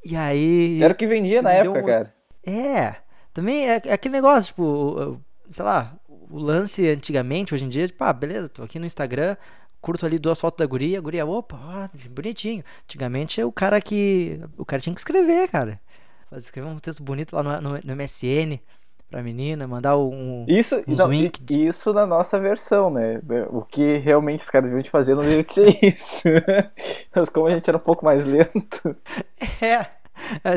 E 0.09 0.15
aí. 0.15 0.81
Era 0.81 0.93
o 0.93 0.95
que 0.95 1.05
vendia 1.05 1.41
na 1.41 1.51
época, 1.51 1.83
cara. 1.83 2.13
É. 2.45 2.95
Também 3.33 3.69
é, 3.69 3.81
é, 3.85 3.93
aquele 3.93 4.13
negócio, 4.13 4.47
tipo, 4.47 5.19
sei 5.49 5.65
lá, 5.65 5.95
o 6.07 6.39
lance 6.39 6.87
antigamente, 6.87 7.53
hoje 7.53 7.65
em 7.65 7.69
dia, 7.69 7.87
tipo, 7.87 8.03
ah, 8.03 8.13
beleza, 8.13 8.49
tô 8.49 8.63
aqui 8.63 8.79
no 8.79 8.85
Instagram, 8.85 9.35
curto 9.81 10.05
ali 10.05 10.17
duas 10.17 10.39
fotos 10.39 10.57
da 10.57 10.65
guria, 10.65 10.97
a 10.97 11.01
guria, 11.01 11.25
opa, 11.25 11.59
ó, 11.61 12.09
bonitinho. 12.09 12.63
Antigamente 12.85 13.43
o 13.43 13.51
cara 13.51 13.81
que. 13.81 14.39
O 14.57 14.65
cara 14.65 14.81
tinha 14.81 14.93
que 14.93 14.99
escrever, 14.99 15.49
cara 15.49 15.79
escrever 16.35 16.67
um 16.67 16.77
texto 16.77 17.03
bonito 17.03 17.35
lá 17.35 17.43
no, 17.43 17.61
no, 17.61 17.79
no 17.83 17.95
MSN 17.95 18.59
pra 19.09 19.23
menina, 19.23 19.65
mandar 19.67 19.97
um. 19.97 20.45
Isso, 20.47 20.83
não, 20.85 21.09
isso 21.13 21.93
na 21.93 22.05
nossa 22.05 22.37
versão, 22.39 22.89
né? 22.89 23.21
O 23.49 23.61
que 23.61 23.97
realmente 23.97 24.41
os 24.41 24.49
caras 24.49 24.69
deviam 24.69 24.83
fazer 24.91 25.15
não 25.15 25.23
devia 25.23 25.45
ser 25.47 25.77
isso. 25.81 26.27
Mas 27.15 27.29
como 27.29 27.47
a 27.47 27.51
gente 27.51 27.69
era 27.69 27.77
um 27.77 27.81
pouco 27.81 28.03
mais 28.03 28.25
lento. 28.25 28.95
É, 29.61 29.85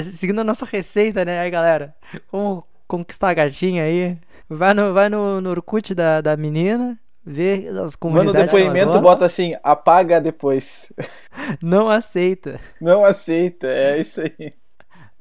seguindo 0.03 0.41
a 0.41 0.45
nossa 0.45 0.65
receita, 0.65 1.25
né? 1.25 1.41
Aí 1.41 1.51
galera, 1.51 1.95
como 2.31 2.65
conquistar 2.87 3.31
a 3.31 3.35
gatinha 3.35 3.85
aí? 3.85 4.19
Vai 4.49 4.75
no, 4.75 4.93
vai 4.93 5.09
no, 5.09 5.41
no 5.41 5.51
Orkut 5.51 5.95
da, 5.95 6.21
da 6.21 6.37
menina, 6.37 6.99
vê 7.25 7.69
as 7.85 7.95
comunidades. 7.95 8.35
Manda 8.35 8.43
o 8.43 8.47
depoimento, 8.47 9.01
bota 9.01 9.27
assim, 9.27 9.55
apaga 9.63 10.21
depois. 10.21 10.93
Não 11.63 11.89
aceita. 11.89 12.61
Não 12.81 13.05
aceita, 13.05 13.69
é 13.69 13.99
isso 13.99 14.21
aí. 14.21 14.51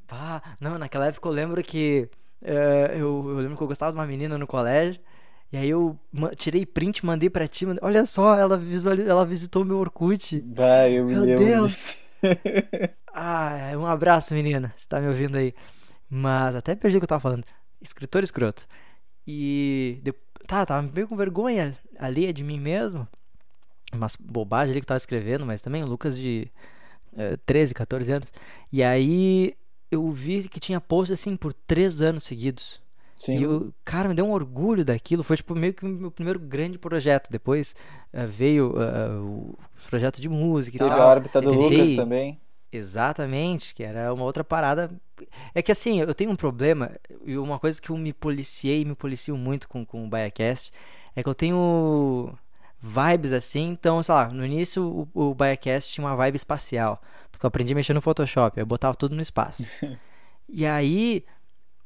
Pá, 0.08 0.42
não, 0.60 0.80
naquela 0.80 1.06
época 1.06 1.30
eu 1.30 1.32
lembro 1.32 1.64
que. 1.64 2.10
Uh, 2.42 2.94
eu, 2.94 3.26
eu, 3.30 3.36
lembro 3.36 3.56
que 3.56 3.62
eu 3.62 3.68
gostava 3.68 3.92
de 3.92 3.98
uma 3.98 4.08
menina 4.08 4.40
no 4.40 4.48
colégio. 4.48 5.00
E 5.52 5.58
aí 5.58 5.70
eu 5.70 5.96
tirei 6.36 6.66
print, 6.66 7.06
mandei 7.06 7.30
pra 7.30 7.48
ti. 7.48 7.68
Mandei, 7.68 7.80
Olha 7.84 8.04
só, 8.08 8.36
ela, 8.36 8.58
visual, 8.58 8.96
ela 8.96 9.24
visitou 9.24 9.64
meu 9.64 9.78
Orkut. 9.78 10.44
Vai, 10.52 10.94
eu 10.94 11.06
meu 11.06 11.26
Deus. 11.38 12.09
ah, 13.14 13.72
um 13.76 13.86
abraço, 13.86 14.34
menina. 14.34 14.74
Você 14.76 14.88
tá 14.88 15.00
me 15.00 15.08
ouvindo 15.08 15.38
aí. 15.38 15.54
Mas 16.10 16.56
até 16.56 16.76
perdi 16.76 16.98
o 16.98 17.00
que 17.00 17.04
eu 17.06 17.10
tava 17.10 17.22
falando. 17.22 17.46
Escritor 17.82 18.24
escroto. 18.24 18.68
E. 19.28 20.00
De, 20.04 20.14
tá, 20.48 20.66
tava 20.66 20.82
meio 20.82 21.08
com 21.08 21.16
vergonha 21.16 21.78
ali 21.98 22.26
é 22.26 22.34
de 22.34 22.44
mim 22.44 22.60
mesmo. 22.60 23.08
Umas 23.94 24.16
bobagens 24.16 24.72
ali 24.72 24.82
que 24.82 24.86
eu 24.86 24.90
tava 24.90 24.98
escrevendo, 24.98 25.46
mas 25.46 25.62
também 25.62 25.84
Lucas 25.84 26.18
de 26.18 26.50
uh, 27.14 27.38
13, 27.46 27.74
14 27.74 28.12
anos. 28.12 28.34
E 28.72 28.84
aí 28.84 29.54
eu 29.92 30.10
vi 30.12 30.48
que 30.48 30.60
tinha 30.60 30.80
post 30.80 31.14
assim 31.14 31.36
por 31.36 31.54
três 31.54 32.02
anos 32.02 32.24
seguidos. 32.24 32.82
Sim. 33.20 33.38
E 33.38 33.44
eu, 33.44 33.74
cara, 33.84 34.08
me 34.08 34.16
deu 34.16 34.26
um 34.26 34.32
orgulho 34.32 34.86
daquilo. 34.86 35.24
Foi 35.24 35.36
tipo 35.36 35.54
meio 35.54 35.74
que 35.74 35.84
o 35.86 35.90
meu 35.90 36.10
primeiro 36.10 36.40
grande 36.40 36.80
projeto. 36.80 37.30
Depois 37.30 37.76
uh, 38.14 38.26
veio 38.26 38.74
uh, 38.78 39.22
o 39.22 39.58
projeto 39.90 40.22
de 40.22 40.30
música 40.30 40.78
Teve 40.78 40.90
e 40.90 40.94
tal. 40.94 41.02
a 41.02 41.06
órbita 41.06 41.42
do 41.42 41.52
tentei... 41.52 41.82
Lucas 41.82 41.96
também. 41.98 42.40
Exatamente, 42.72 43.76
que 43.76 43.84
era 43.84 44.14
uma 44.14 44.24
outra 44.24 44.42
parada. 44.42 44.90
É 45.54 45.62
que 45.62 45.72
assim, 45.72 46.00
eu 46.00 46.14
tenho 46.14 46.32
um 46.32 46.36
problema, 46.36 46.92
e 47.26 47.38
uma 47.38 47.60
coisa 47.60 47.82
que 47.82 47.90
eu 47.90 47.98
me 47.98 48.14
policiei, 48.14 48.86
me 48.86 48.96
policio 48.96 49.36
muito 49.36 49.68
com, 49.68 49.84
com 49.84 50.06
o 50.06 50.10
Biacast, 50.10 50.72
é 51.14 51.22
que 51.22 51.28
eu 51.28 51.36
tenho 51.36 52.32
vibes 52.80 53.34
assim, 53.34 53.70
então, 53.72 54.02
sei 54.02 54.16
lá, 54.16 54.30
no 54.30 54.46
início 54.46 55.10
o, 55.14 55.32
o 55.32 55.36
Biacast 55.36 55.92
tinha 55.92 56.06
uma 56.06 56.16
vibe 56.16 56.38
espacial. 56.38 57.02
Porque 57.32 57.46
eu 57.46 57.48
aprendi 57.50 57.74
a 57.74 57.76
mexer 57.76 57.94
no 57.94 58.02
Photoshop, 58.02 58.58
eu 58.58 58.66
botava 58.66 58.96
tudo 58.96 59.16
no 59.16 59.22
espaço. 59.22 59.66
e 60.48 60.66
aí, 60.66 61.26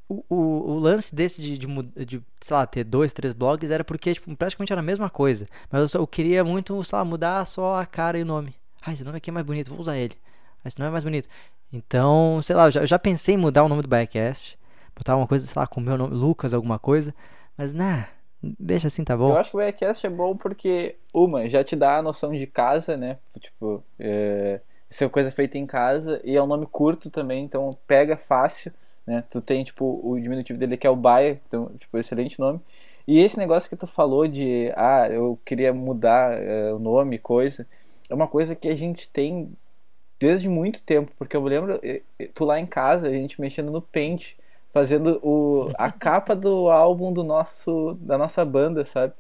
o, 0.08 0.24
o, 0.30 0.80
lance 0.80 1.16
desse 1.16 1.42
de, 1.42 1.58
de, 1.58 1.68
de, 2.06 2.24
sei 2.40 2.56
lá, 2.56 2.66
ter 2.66 2.84
dois, 2.84 3.14
três 3.14 3.34
blogs 3.34 3.72
era 3.72 3.84
porque, 3.84 4.14
tipo, 4.14 4.36
praticamente 4.36 4.72
era 4.72 4.82
a 4.82 4.84
mesma 4.84 5.10
coisa. 5.10 5.48
Mas 5.72 5.82
eu, 5.82 5.88
só, 5.88 6.00
eu 6.00 6.08
queria 6.08 6.44
muito, 6.44 6.84
sei 6.84 6.98
lá, 6.98 7.06
mudar 7.06 7.46
só 7.46 7.80
a 7.80 7.86
cara 7.86 8.18
e 8.18 8.22
o 8.22 8.26
nome. 8.26 8.56
Ah, 8.82 8.94
esse 8.94 9.04
nome 9.04 9.18
aqui 9.18 9.30
é 9.30 9.34
mais 9.34 9.46
bonito, 9.46 9.70
vou 9.70 9.80
usar 9.80 9.98
ele. 9.98 10.16
Ah, 10.64 10.68
esse 10.68 10.78
nome 10.78 10.90
é 10.90 10.92
mais 10.92 11.04
bonito. 11.04 11.28
Então, 11.72 12.40
sei 12.42 12.56
lá, 12.56 12.68
eu 12.68 12.72
já, 12.72 12.82
eu 12.82 12.88
já 12.88 13.00
pensei 13.00 13.36
em 13.36 13.38
mudar 13.38 13.64
o 13.64 13.70
nome 13.70 13.82
do 13.82 13.88
Biacast. 13.88 14.58
Botar 14.96 15.16
uma 15.16 15.28
coisa, 15.28 15.48
sei 15.48 15.60
lá, 15.60 15.66
com 15.66 15.80
o 15.80 15.84
meu 15.84 15.98
nome, 15.98 16.14
Lucas, 16.14 16.54
alguma 16.54 16.78
coisa. 16.78 17.16
Mas, 17.58 17.74
nah, 17.74 18.08
deixa 18.42 18.88
assim, 18.88 19.04
tá 19.04 19.18
bom. 19.18 19.30
Eu 19.32 19.38
acho 19.38 19.52
que 19.52 19.58
o 19.58 19.60
Biacast 19.60 20.06
é 20.06 20.10
bom 20.10 20.38
porque, 20.38 20.98
uma, 21.14 21.50
já 21.50 21.64
te 21.64 21.76
dá 21.76 21.98
a 21.98 22.02
noção 22.02 22.32
de 22.32 22.46
casa, 22.46 22.96
né? 22.96 23.18
Tipo, 23.40 23.84
é 23.98 24.60
ser 24.94 25.10
coisa 25.10 25.32
feita 25.32 25.58
em 25.58 25.66
casa 25.66 26.22
e 26.24 26.36
é 26.36 26.44
um 26.44 26.48
nome 26.48 26.68
curto 26.68 27.10
também, 27.10 27.44
então 27.44 27.76
pega 27.88 28.16
fácil, 28.16 28.72
né? 29.06 29.24
Tu 29.30 29.42
tem 29.42 29.64
tipo 29.64 30.00
o 30.04 30.20
diminutivo 30.20 30.60
dele 30.60 30.78
que 30.78 30.88
é 30.88 30.90
o 30.90 30.96
Baia, 30.96 31.42
então 31.48 31.72
tipo 31.80 31.98
excelente 31.98 32.40
nome. 32.40 32.60
E 33.08 33.20
esse 33.20 33.38
negócio 33.38 33.70
que 33.70 33.76
tu 33.76 33.88
falou 33.88 34.28
de 34.28 34.72
ah, 34.76 35.08
eu 35.12 35.40
queria 35.46 35.74
mudar 35.74 36.38
uh, 36.40 36.76
o 36.76 36.80
nome, 36.80 37.20
coisa, 37.20 37.68
é 38.10 38.14
uma 38.14 38.28
coisa 38.28 38.56
que 38.56 38.68
a 38.68 38.76
gente 38.76 39.10
tem 39.10 39.52
desde 40.20 40.48
muito 40.48 40.82
tempo, 40.82 41.12
porque 41.18 41.36
eu 41.36 41.42
me 41.42 41.50
lembro 41.50 41.80
tu 42.34 42.46
lá 42.46 42.60
em 42.60 42.66
casa, 42.66 43.08
a 43.08 43.12
gente 43.12 43.42
mexendo 43.42 43.72
no 43.72 43.82
Paint, 43.82 44.36
fazendo 44.72 45.20
o, 45.24 45.72
a 45.76 45.92
capa 45.94 46.36
do 46.36 46.70
álbum 46.70 47.12
do 47.14 47.24
nosso 47.24 47.96
da 48.02 48.18
nossa 48.18 48.46
banda, 48.46 48.86
sabe? 48.86 49.14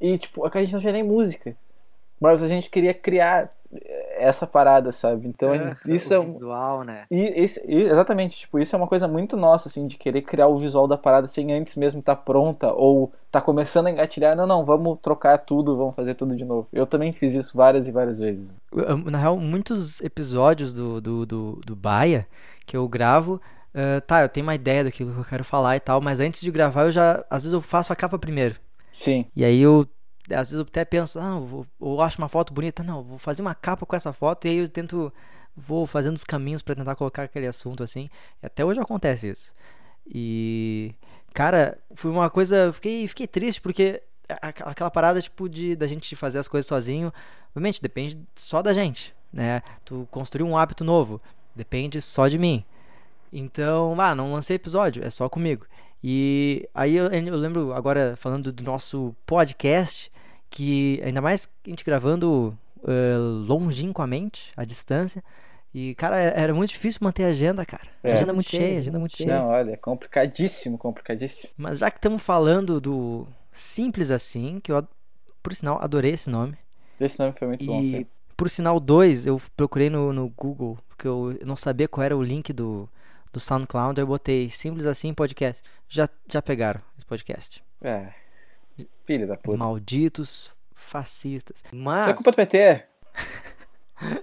E, 0.00 0.16
tipo, 0.18 0.46
a 0.46 0.60
gente 0.60 0.72
não 0.72 0.80
tinha 0.80 0.92
nem 0.92 1.02
música. 1.02 1.54
Mas 2.20 2.42
a 2.42 2.48
gente 2.48 2.70
queria 2.70 2.94
criar 2.94 3.50
essa 4.20 4.46
parada, 4.46 4.92
sabe? 4.92 5.26
Então 5.28 5.52
É, 5.54 5.76
isso 5.86 6.12
o 6.12 6.16
é 6.16 6.18
um. 6.20 6.32
visual, 6.34 6.84
né? 6.84 7.04
E, 7.10 7.44
isso- 7.44 7.60
e- 7.64 7.82
exatamente, 7.82 8.36
tipo, 8.38 8.58
isso 8.58 8.74
é 8.74 8.78
uma 8.78 8.86
coisa 8.86 9.08
muito 9.08 9.36
nossa, 9.36 9.68
assim, 9.68 9.86
de 9.86 9.96
querer 9.96 10.22
criar 10.22 10.46
o 10.48 10.56
visual 10.56 10.86
da 10.86 10.96
parada 10.98 11.26
sem 11.28 11.52
antes 11.52 11.74
mesmo 11.76 12.00
estar 12.00 12.16
pronta 12.16 12.72
ou 12.72 13.12
tá 13.30 13.40
começando 13.40 13.86
a 13.86 13.90
engatilhar. 13.90 14.36
Não, 14.36 14.46
não, 14.46 14.64
vamos 14.64 14.98
trocar 15.00 15.38
tudo, 15.38 15.76
vamos 15.76 15.94
fazer 15.94 16.14
tudo 16.14 16.36
de 16.36 16.44
novo. 16.44 16.68
Eu 16.72 16.86
também 16.86 17.12
fiz 17.12 17.32
isso 17.34 17.56
várias 17.56 17.86
e 17.88 17.92
várias 17.92 18.18
vezes. 18.18 18.54
Na 19.06 19.18
real, 19.18 19.36
muitos 19.36 20.00
episódios 20.00 20.72
do, 20.72 21.00
do, 21.00 21.26
do, 21.26 21.60
do 21.66 21.76
Baia 21.76 22.26
que 22.66 22.76
eu 22.76 22.86
gravo, 22.88 23.40
ah, 23.74 24.00
tá, 24.00 24.22
eu 24.22 24.28
tenho 24.28 24.46
uma 24.46 24.54
ideia 24.54 24.84
daquilo 24.84 25.12
que 25.12 25.18
eu 25.20 25.24
quero 25.24 25.44
falar 25.44 25.76
e 25.76 25.80
tal, 25.80 26.00
mas 26.00 26.20
antes 26.20 26.40
de 26.40 26.50
gravar 26.50 26.84
eu 26.84 26.92
já, 26.92 27.24
às 27.30 27.42
vezes 27.42 27.52
eu 27.52 27.60
faço 27.60 27.92
a 27.92 27.96
capa 27.96 28.18
primeiro. 28.18 28.56
Sim. 28.92 29.26
E 29.34 29.44
aí 29.44 29.60
eu, 29.60 29.86
às 30.30 30.50
vezes 30.50 30.54
eu 30.54 30.62
até 30.62 30.84
penso, 30.84 31.18
ah, 31.20 31.34
eu, 31.36 31.46
vou- 31.46 31.66
eu 31.80 32.00
acho 32.00 32.18
uma 32.18 32.28
foto 32.28 32.52
bonita, 32.52 32.82
não, 32.82 33.02
vou 33.02 33.18
fazer 33.18 33.42
uma 33.42 33.54
capa 33.54 33.86
com 33.86 33.96
essa 33.96 34.12
foto 34.12 34.46
e 34.46 34.50
aí 34.50 34.56
eu 34.58 34.68
tento, 34.68 35.12
vou 35.56 35.86
fazendo 35.86 36.16
os 36.16 36.24
caminhos 36.24 36.62
pra 36.62 36.74
tentar 36.74 36.94
colocar 36.96 37.24
aquele 37.24 37.46
assunto 37.46 37.82
assim. 37.82 38.08
E 38.42 38.46
até 38.46 38.64
hoje 38.64 38.80
acontece 38.80 39.28
isso. 39.30 39.54
E, 40.06 40.94
cara, 41.32 41.78
foi 41.94 42.10
uma 42.10 42.28
coisa, 42.30 42.72
fiquei, 42.72 43.06
fiquei 43.08 43.26
triste 43.26 43.60
porque 43.60 44.02
aquela 44.28 44.90
parada, 44.90 45.20
tipo, 45.20 45.48
de, 45.48 45.74
da 45.76 45.86
gente 45.86 46.14
fazer 46.16 46.38
as 46.38 46.48
coisas 46.48 46.66
sozinho, 46.66 47.12
obviamente 47.50 47.82
depende 47.82 48.18
só 48.34 48.62
da 48.62 48.72
gente, 48.74 49.14
né? 49.32 49.62
Tu 49.84 50.06
construir 50.10 50.44
um 50.44 50.56
hábito 50.56 50.84
novo, 50.84 51.20
depende 51.54 52.00
só 52.00 52.28
de 52.28 52.38
mim. 52.38 52.64
Então, 53.32 54.00
ah, 54.00 54.14
não 54.14 54.32
lancei 54.32 54.56
episódio, 54.56 55.04
é 55.04 55.10
só 55.10 55.28
comigo. 55.28 55.66
E 56.02 56.68
aí 56.74 56.96
eu, 56.96 57.06
eu 57.08 57.36
lembro 57.36 57.72
agora 57.72 58.16
falando 58.16 58.50
do 58.50 58.62
nosso 58.62 59.14
podcast, 59.26 60.10
que 60.48 61.00
ainda 61.04 61.20
mais 61.20 61.48
a 61.66 61.68
gente 61.68 61.84
gravando 61.84 62.56
eh, 62.86 63.16
longínquamente, 63.46 64.52
à 64.56 64.64
distância. 64.64 65.22
E, 65.72 65.94
cara, 65.94 66.18
era 66.18 66.40
era 66.40 66.54
muito 66.54 66.70
difícil 66.70 67.00
manter 67.02 67.24
a 67.24 67.28
agenda, 67.28 67.64
cara. 67.64 67.86
É. 68.02 68.14
Agenda 68.14 68.32
muito 68.32 68.50
cheia, 68.50 68.78
agenda 68.78 68.98
muito 68.98 69.16
cheia. 69.16 69.38
Não, 69.38 69.48
olha, 69.48 69.72
é 69.72 69.76
complicadíssimo, 69.76 70.76
complicadíssimo. 70.76 71.52
Mas 71.56 71.78
já 71.78 71.90
que 71.90 71.98
estamos 71.98 72.22
falando 72.22 72.80
do 72.80 73.26
Simples 73.52 74.10
Assim, 74.10 74.58
que 74.60 74.72
eu, 74.72 74.86
por 75.42 75.54
sinal, 75.54 75.80
adorei 75.80 76.12
esse 76.12 76.28
nome. 76.28 76.56
Esse 76.98 77.18
nome 77.18 77.32
foi 77.38 77.46
muito 77.46 77.64
bom. 77.64 77.80
E 77.82 78.06
por 78.36 78.50
sinal 78.50 78.80
2, 78.80 79.26
eu 79.26 79.40
procurei 79.56 79.90
no, 79.90 80.12
no 80.12 80.28
Google, 80.30 80.78
porque 80.88 81.06
eu 81.06 81.38
não 81.44 81.56
sabia 81.56 81.86
qual 81.86 82.04
era 82.04 82.16
o 82.16 82.22
link 82.22 82.52
do, 82.52 82.88
do 83.32 83.40
SoundCloud, 83.40 84.00
eu 84.00 84.06
botei 84.06 84.50
Simples 84.50 84.86
Assim 84.86 85.14
Podcast. 85.14 85.62
Já, 85.88 86.08
já 86.28 86.42
pegaram 86.42 86.80
esse 86.96 87.06
podcast. 87.06 87.62
É. 87.80 88.08
Filho 89.04 89.26
da 89.26 89.36
puta. 89.36 89.56
Malditos 89.56 90.52
fascistas. 90.74 91.62
Mas. 91.72 92.02
Isso 92.02 92.10
é 92.10 92.14
culpa 92.14 92.30
do 92.30 92.36
PT? 92.36 92.84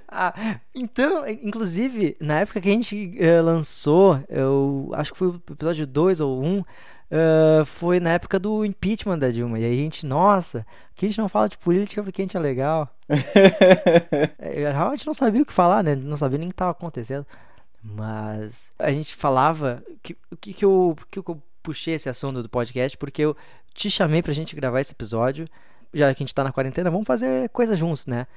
Ah, 0.07 0.33
então, 0.73 1.27
inclusive, 1.27 2.17
na 2.19 2.39
época 2.39 2.59
que 2.59 2.67
a 2.67 2.71
gente 2.71 3.15
eh, 3.19 3.39
lançou, 3.39 4.19
eu 4.27 4.89
acho 4.93 5.11
que 5.13 5.19
foi 5.19 5.27
o 5.27 5.35
episódio 5.51 5.85
2 5.85 6.19
ou 6.19 6.41
1, 6.41 6.47
um, 6.47 6.63
eh, 7.11 7.63
foi 7.65 7.99
na 7.99 8.11
época 8.11 8.39
do 8.39 8.65
impeachment 8.65 9.19
da 9.19 9.29
Dilma. 9.29 9.59
E 9.59 9.65
aí 9.65 9.71
a 9.73 9.83
gente, 9.83 10.05
nossa, 10.05 10.65
que 10.95 11.05
a 11.05 11.09
gente 11.09 11.19
não 11.19 11.29
fala 11.29 11.47
de 11.47 11.57
política 11.57 12.03
porque 12.03 12.21
a 12.21 12.25
gente 12.25 12.35
é 12.35 12.39
legal. 12.39 12.89
É, 14.39 14.71
realmente 14.71 15.05
não 15.05 15.13
sabia 15.13 15.41
o 15.41 15.45
que 15.45 15.53
falar, 15.53 15.83
né? 15.83 15.95
Não 15.95 16.17
sabia 16.17 16.37
nem 16.37 16.47
o 16.47 16.49
que 16.49 16.53
estava 16.53 16.71
acontecendo. 16.71 17.25
Mas 17.89 18.71
a 18.77 18.91
gente 18.91 19.15
falava. 19.15 19.81
Que, 20.03 20.17
o 20.29 20.35
que, 20.35 20.53
que, 20.53 20.65
eu, 20.65 20.95
que 21.09 21.19
eu 21.19 21.41
puxei 21.63 21.93
esse 21.93 22.09
assunto 22.09 22.43
do 22.43 22.49
podcast? 22.49 22.97
Porque 22.97 23.21
eu 23.21 23.35
te 23.73 23.89
chamei 23.89 24.21
pra 24.21 24.33
gente 24.33 24.55
gravar 24.55 24.81
esse 24.81 24.91
episódio. 24.91 25.47
Já 25.93 26.13
que 26.13 26.21
a 26.21 26.25
gente 26.25 26.35
tá 26.35 26.43
na 26.43 26.51
quarentena, 26.51 26.91
vamos 26.91 27.07
fazer 27.07 27.47
coisa 27.49 27.75
juntos, 27.75 28.05
né? 28.05 28.27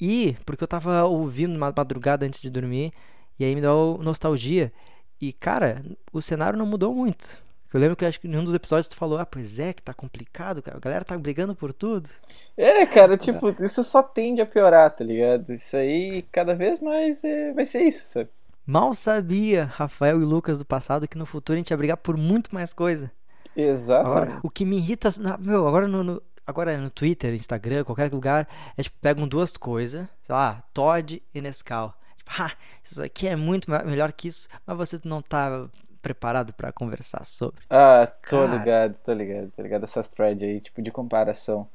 E 0.00 0.36
porque 0.46 0.62
eu 0.62 0.68
tava 0.68 1.04
ouvindo 1.04 1.56
uma 1.56 1.72
madrugada 1.76 2.24
antes 2.24 2.40
de 2.40 2.48
dormir. 2.48 2.92
E 3.38 3.44
aí 3.44 3.54
me 3.54 3.60
deu 3.60 3.98
nostalgia. 4.00 4.72
E, 5.20 5.32
cara, 5.32 5.82
o 6.12 6.22
cenário 6.22 6.58
não 6.58 6.66
mudou 6.66 6.94
muito. 6.94 7.42
Eu 7.74 7.80
lembro 7.80 7.96
que 7.96 8.04
acho 8.04 8.20
que 8.20 8.28
em 8.28 8.36
um 8.36 8.44
dos 8.44 8.54
episódios 8.54 8.88
tu 8.88 8.96
falou, 8.96 9.18
ah, 9.18 9.24
pois 9.24 9.58
é, 9.58 9.72
que 9.72 9.82
tá 9.82 9.94
complicado, 9.94 10.62
cara. 10.62 10.76
A 10.76 10.80
galera 10.80 11.04
tá 11.04 11.16
brigando 11.16 11.56
por 11.56 11.72
tudo. 11.72 12.08
É, 12.56 12.84
cara, 12.84 13.16
tipo, 13.16 13.48
isso 13.64 13.82
só 13.82 14.02
tende 14.02 14.42
a 14.42 14.46
piorar, 14.46 14.90
tá 14.90 15.02
ligado? 15.02 15.52
Isso 15.54 15.76
aí, 15.76 16.22
cada 16.30 16.54
vez 16.54 16.80
mais 16.80 17.24
é, 17.24 17.52
vai 17.52 17.64
ser 17.64 17.82
isso, 17.82 18.04
sabe? 18.04 18.28
Mal 18.66 18.94
sabia 18.94 19.64
Rafael 19.64 20.20
e 20.20 20.24
Lucas 20.24 20.58
do 20.58 20.64
passado 20.64 21.08
que 21.08 21.18
no 21.18 21.26
futuro 21.26 21.56
a 21.56 21.58
gente 21.58 21.70
ia 21.70 21.76
brigar 21.76 21.96
por 21.96 22.16
muito 22.16 22.54
mais 22.54 22.72
coisa. 22.72 23.10
Exatamente. 23.56 24.06
Agora, 24.06 24.40
o 24.42 24.50
que 24.50 24.64
me 24.64 24.76
irrita, 24.78 25.08
meu, 25.38 25.66
agora 25.68 25.86
no, 25.88 26.02
no- 26.04 26.22
agora 26.46 26.76
no 26.78 26.90
Twitter, 26.90 27.34
Instagram, 27.34 27.84
qualquer 27.84 28.12
lugar, 28.12 28.48
é 28.76 28.82
tipo, 28.82 28.96
pegam 29.00 29.28
duas 29.28 29.56
coisas, 29.56 30.06
sei 30.22 30.34
lá, 30.34 30.62
Todd 30.74 31.22
e 31.34 31.40
Nescau. 31.40 31.94
Tipo, 32.16 32.30
ah, 32.38 32.52
isso 32.82 33.02
aqui 33.02 33.28
é 33.28 33.36
muito 33.36 33.70
me- 33.70 33.82
melhor 33.84 34.12
que 34.12 34.28
isso, 34.28 34.48
mas 34.66 34.76
você 34.76 35.00
não 35.04 35.22
tá 35.22 35.68
preparado 36.02 36.52
pra 36.54 36.72
conversar 36.72 37.24
sobre. 37.24 37.62
Ah, 37.70 38.06
tô 38.26 38.46
Cara. 38.46 38.46
ligado, 38.46 38.98
tô 39.02 39.12
ligado, 39.12 39.50
tô 39.52 39.62
ligado. 39.62 39.84
Essas 39.84 40.08
threads 40.08 40.42
aí, 40.48 40.60
tipo, 40.60 40.82
de 40.82 40.90
comparação. 40.90 41.68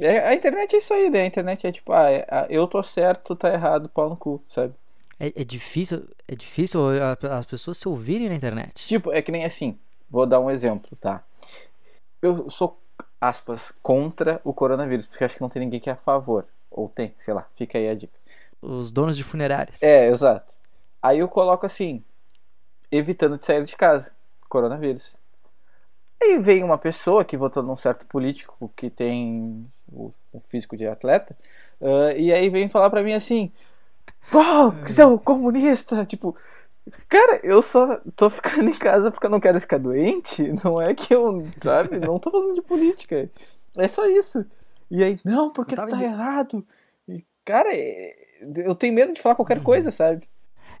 É, 0.00 0.20
a 0.28 0.34
internet 0.34 0.74
é 0.74 0.78
isso 0.78 0.94
aí, 0.94 1.10
né? 1.10 1.22
A 1.22 1.26
internet 1.26 1.66
é 1.66 1.72
tipo, 1.72 1.92
ah, 1.92 2.10
é- 2.10 2.26
ah, 2.30 2.46
eu 2.50 2.66
tô 2.68 2.82
certo, 2.82 3.24
tu 3.34 3.36
tá 3.36 3.52
errado, 3.52 3.88
pau 3.90 4.08
no 4.10 4.16
cu, 4.16 4.42
sabe? 4.48 4.74
É, 5.22 5.42
é 5.42 5.44
difícil, 5.44 6.02
é 6.26 6.34
difícil 6.34 6.80
as 7.30 7.46
pessoas 7.46 7.78
se 7.78 7.88
ouvirem 7.88 8.28
na 8.28 8.34
internet. 8.34 8.88
Tipo, 8.88 9.12
é 9.12 9.22
que 9.22 9.30
nem 9.30 9.44
assim. 9.44 9.78
Vou 10.10 10.26
dar 10.26 10.40
um 10.40 10.50
exemplo, 10.50 10.96
tá? 10.96 11.22
Eu 12.20 12.50
sou, 12.50 12.76
aspas, 13.20 13.72
contra 13.80 14.40
o 14.42 14.52
coronavírus, 14.52 15.06
porque 15.06 15.22
acho 15.22 15.36
que 15.36 15.40
não 15.40 15.48
tem 15.48 15.60
ninguém 15.60 15.78
que 15.78 15.88
é 15.88 15.92
a 15.92 15.96
favor. 15.96 16.44
Ou 16.68 16.88
tem, 16.88 17.14
sei 17.18 17.32
lá, 17.32 17.46
fica 17.54 17.78
aí 17.78 17.88
a 17.88 17.94
dica. 17.94 18.12
Os 18.60 18.90
donos 18.90 19.16
de 19.16 19.22
funerárias. 19.22 19.80
É, 19.80 20.08
exato. 20.08 20.52
Aí 21.00 21.20
eu 21.20 21.28
coloco 21.28 21.64
assim, 21.64 22.02
evitando 22.90 23.38
de 23.38 23.46
sair 23.46 23.62
de 23.62 23.76
casa, 23.76 24.12
coronavírus. 24.48 25.16
Aí 26.20 26.36
vem 26.40 26.64
uma 26.64 26.78
pessoa 26.78 27.24
que 27.24 27.36
votou 27.36 27.62
num 27.62 27.76
certo 27.76 28.06
político 28.06 28.72
que 28.76 28.90
tem 28.90 29.70
o, 29.92 30.10
físico 30.48 30.76
de 30.76 30.86
atleta, 30.86 31.36
ah, 31.80 32.12
e 32.16 32.32
aí 32.32 32.48
vem 32.48 32.68
falar 32.68 32.90
pra 32.90 33.02
mim 33.02 33.12
assim: 33.12 33.52
Pô, 34.30 34.40
você 34.84 35.02
é 35.02 35.06
um 35.06 35.18
comunista! 35.18 36.04
Tipo, 36.06 36.36
cara, 37.08 37.40
eu 37.42 37.60
só 37.62 38.00
tô 38.16 38.30
ficando 38.30 38.70
em 38.70 38.76
casa 38.78 39.10
porque 39.10 39.26
eu 39.26 39.30
não 39.30 39.40
quero 39.40 39.60
ficar 39.60 39.78
doente, 39.78 40.52
não 40.64 40.80
é 40.80 40.94
que 40.94 41.14
eu, 41.14 41.46
sabe, 41.62 41.98
não 42.00 42.18
tô 42.18 42.30
falando 42.30 42.54
de 42.54 42.62
política. 42.62 43.30
É 43.76 43.88
só 43.88 44.06
isso. 44.06 44.44
E 44.90 45.02
aí, 45.02 45.18
não, 45.24 45.50
porque 45.50 45.74
tá 45.76 46.02
errado. 46.02 46.66
E, 47.08 47.24
cara, 47.44 47.68
é- 47.72 48.14
eu 48.58 48.74
tenho 48.74 48.92
medo 48.94 49.12
de 49.12 49.20
falar 49.22 49.34
qualquer 49.34 49.60
coisa, 49.62 49.90
sabe? 49.90 50.26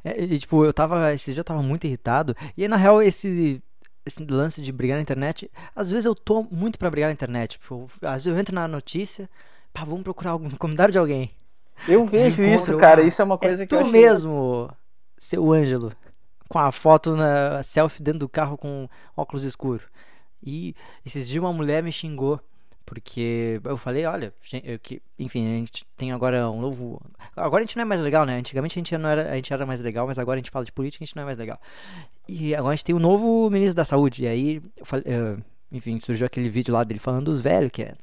É, 0.04 0.20
e, 0.20 0.38
tipo, 0.38 0.64
eu 0.64 0.72
tava. 0.72 1.12
Esse 1.14 1.32
dia 1.32 1.40
eu 1.40 1.44
tava 1.44 1.62
muito 1.62 1.86
irritado. 1.86 2.34
E 2.56 2.62
aí, 2.62 2.68
na 2.68 2.76
real, 2.76 3.02
esse. 3.02 3.62
Esse 4.04 4.24
lance 4.24 4.60
de 4.60 4.72
brigar 4.72 4.96
na 4.96 5.02
internet. 5.02 5.48
Às 5.76 5.88
vezes 5.90 6.06
eu 6.06 6.14
tô 6.14 6.42
muito 6.50 6.76
pra 6.76 6.90
brigar 6.90 7.08
na 7.08 7.12
internet. 7.12 7.52
Tipo, 7.52 7.88
às 8.02 8.24
vezes 8.24 8.26
eu 8.26 8.36
entro 8.36 8.52
na 8.52 8.66
notícia. 8.66 9.30
Pá, 9.72 9.84
vamos 9.84 10.02
procurar 10.02 10.32
algum 10.32 10.50
comentário 10.50 10.90
de 10.90 10.98
alguém. 10.98 11.30
Eu 11.88 12.04
vejo 12.04 12.42
Encontro, 12.42 12.62
isso, 12.62 12.78
cara. 12.78 13.02
Isso 13.02 13.20
é 13.20 13.24
uma 13.24 13.38
coisa 13.38 13.62
é 13.62 13.66
que 13.66 13.74
eu 13.74 13.78
tu 13.78 13.82
acho. 13.84 13.92
mesmo, 13.92 14.70
seu 15.18 15.52
Ângelo. 15.52 15.92
Com 16.48 16.58
a 16.58 16.70
foto 16.70 17.16
na 17.16 17.62
selfie 17.62 18.02
dentro 18.02 18.20
do 18.20 18.28
carro 18.28 18.56
com 18.56 18.88
óculos 19.16 19.44
escuros. 19.44 19.82
E 20.42 20.74
esses 21.04 21.28
dias 21.28 21.42
uma 21.42 21.52
mulher 21.52 21.82
me 21.82 21.90
xingou. 21.90 22.40
Porque 22.84 23.60
eu 23.64 23.76
falei, 23.76 24.04
olha, 24.04 24.34
eu 24.64 24.78
que, 24.78 25.00
enfim, 25.18 25.46
a 25.46 25.58
gente 25.60 25.86
tem 25.96 26.12
agora 26.12 26.50
um 26.50 26.60
novo. 26.60 27.00
Agora 27.34 27.62
a 27.62 27.66
gente 27.66 27.76
não 27.76 27.82
é 27.82 27.84
mais 27.84 28.00
legal, 28.00 28.26
né? 28.26 28.36
Antigamente 28.36 28.78
a 28.78 28.80
gente 28.80 28.98
não 28.98 29.08
era, 29.08 29.30
a 29.30 29.34
gente 29.36 29.52
era 29.52 29.64
mais 29.64 29.80
legal, 29.80 30.06
mas 30.06 30.18
agora 30.18 30.36
a 30.36 30.40
gente 30.40 30.50
fala 30.50 30.64
de 30.64 30.72
política, 30.72 31.02
a 31.02 31.06
gente 31.06 31.16
não 31.16 31.22
é 31.22 31.26
mais 31.26 31.38
legal. 31.38 31.58
E 32.28 32.54
agora 32.54 32.72
a 32.72 32.76
gente 32.76 32.84
tem 32.84 32.94
um 32.94 32.98
novo 32.98 33.48
ministro 33.50 33.76
da 33.76 33.84
saúde. 33.84 34.24
E 34.24 34.26
aí, 34.26 34.60
eu 34.76 34.84
falei, 34.84 35.04
eh, 35.06 35.36
enfim, 35.70 35.98
surgiu 36.00 36.26
aquele 36.26 36.50
vídeo 36.50 36.74
lá 36.74 36.84
dele 36.84 37.00
falando 37.00 37.26
dos 37.26 37.40
velhos, 37.40 37.70
que 37.72 37.82
é. 37.82 37.94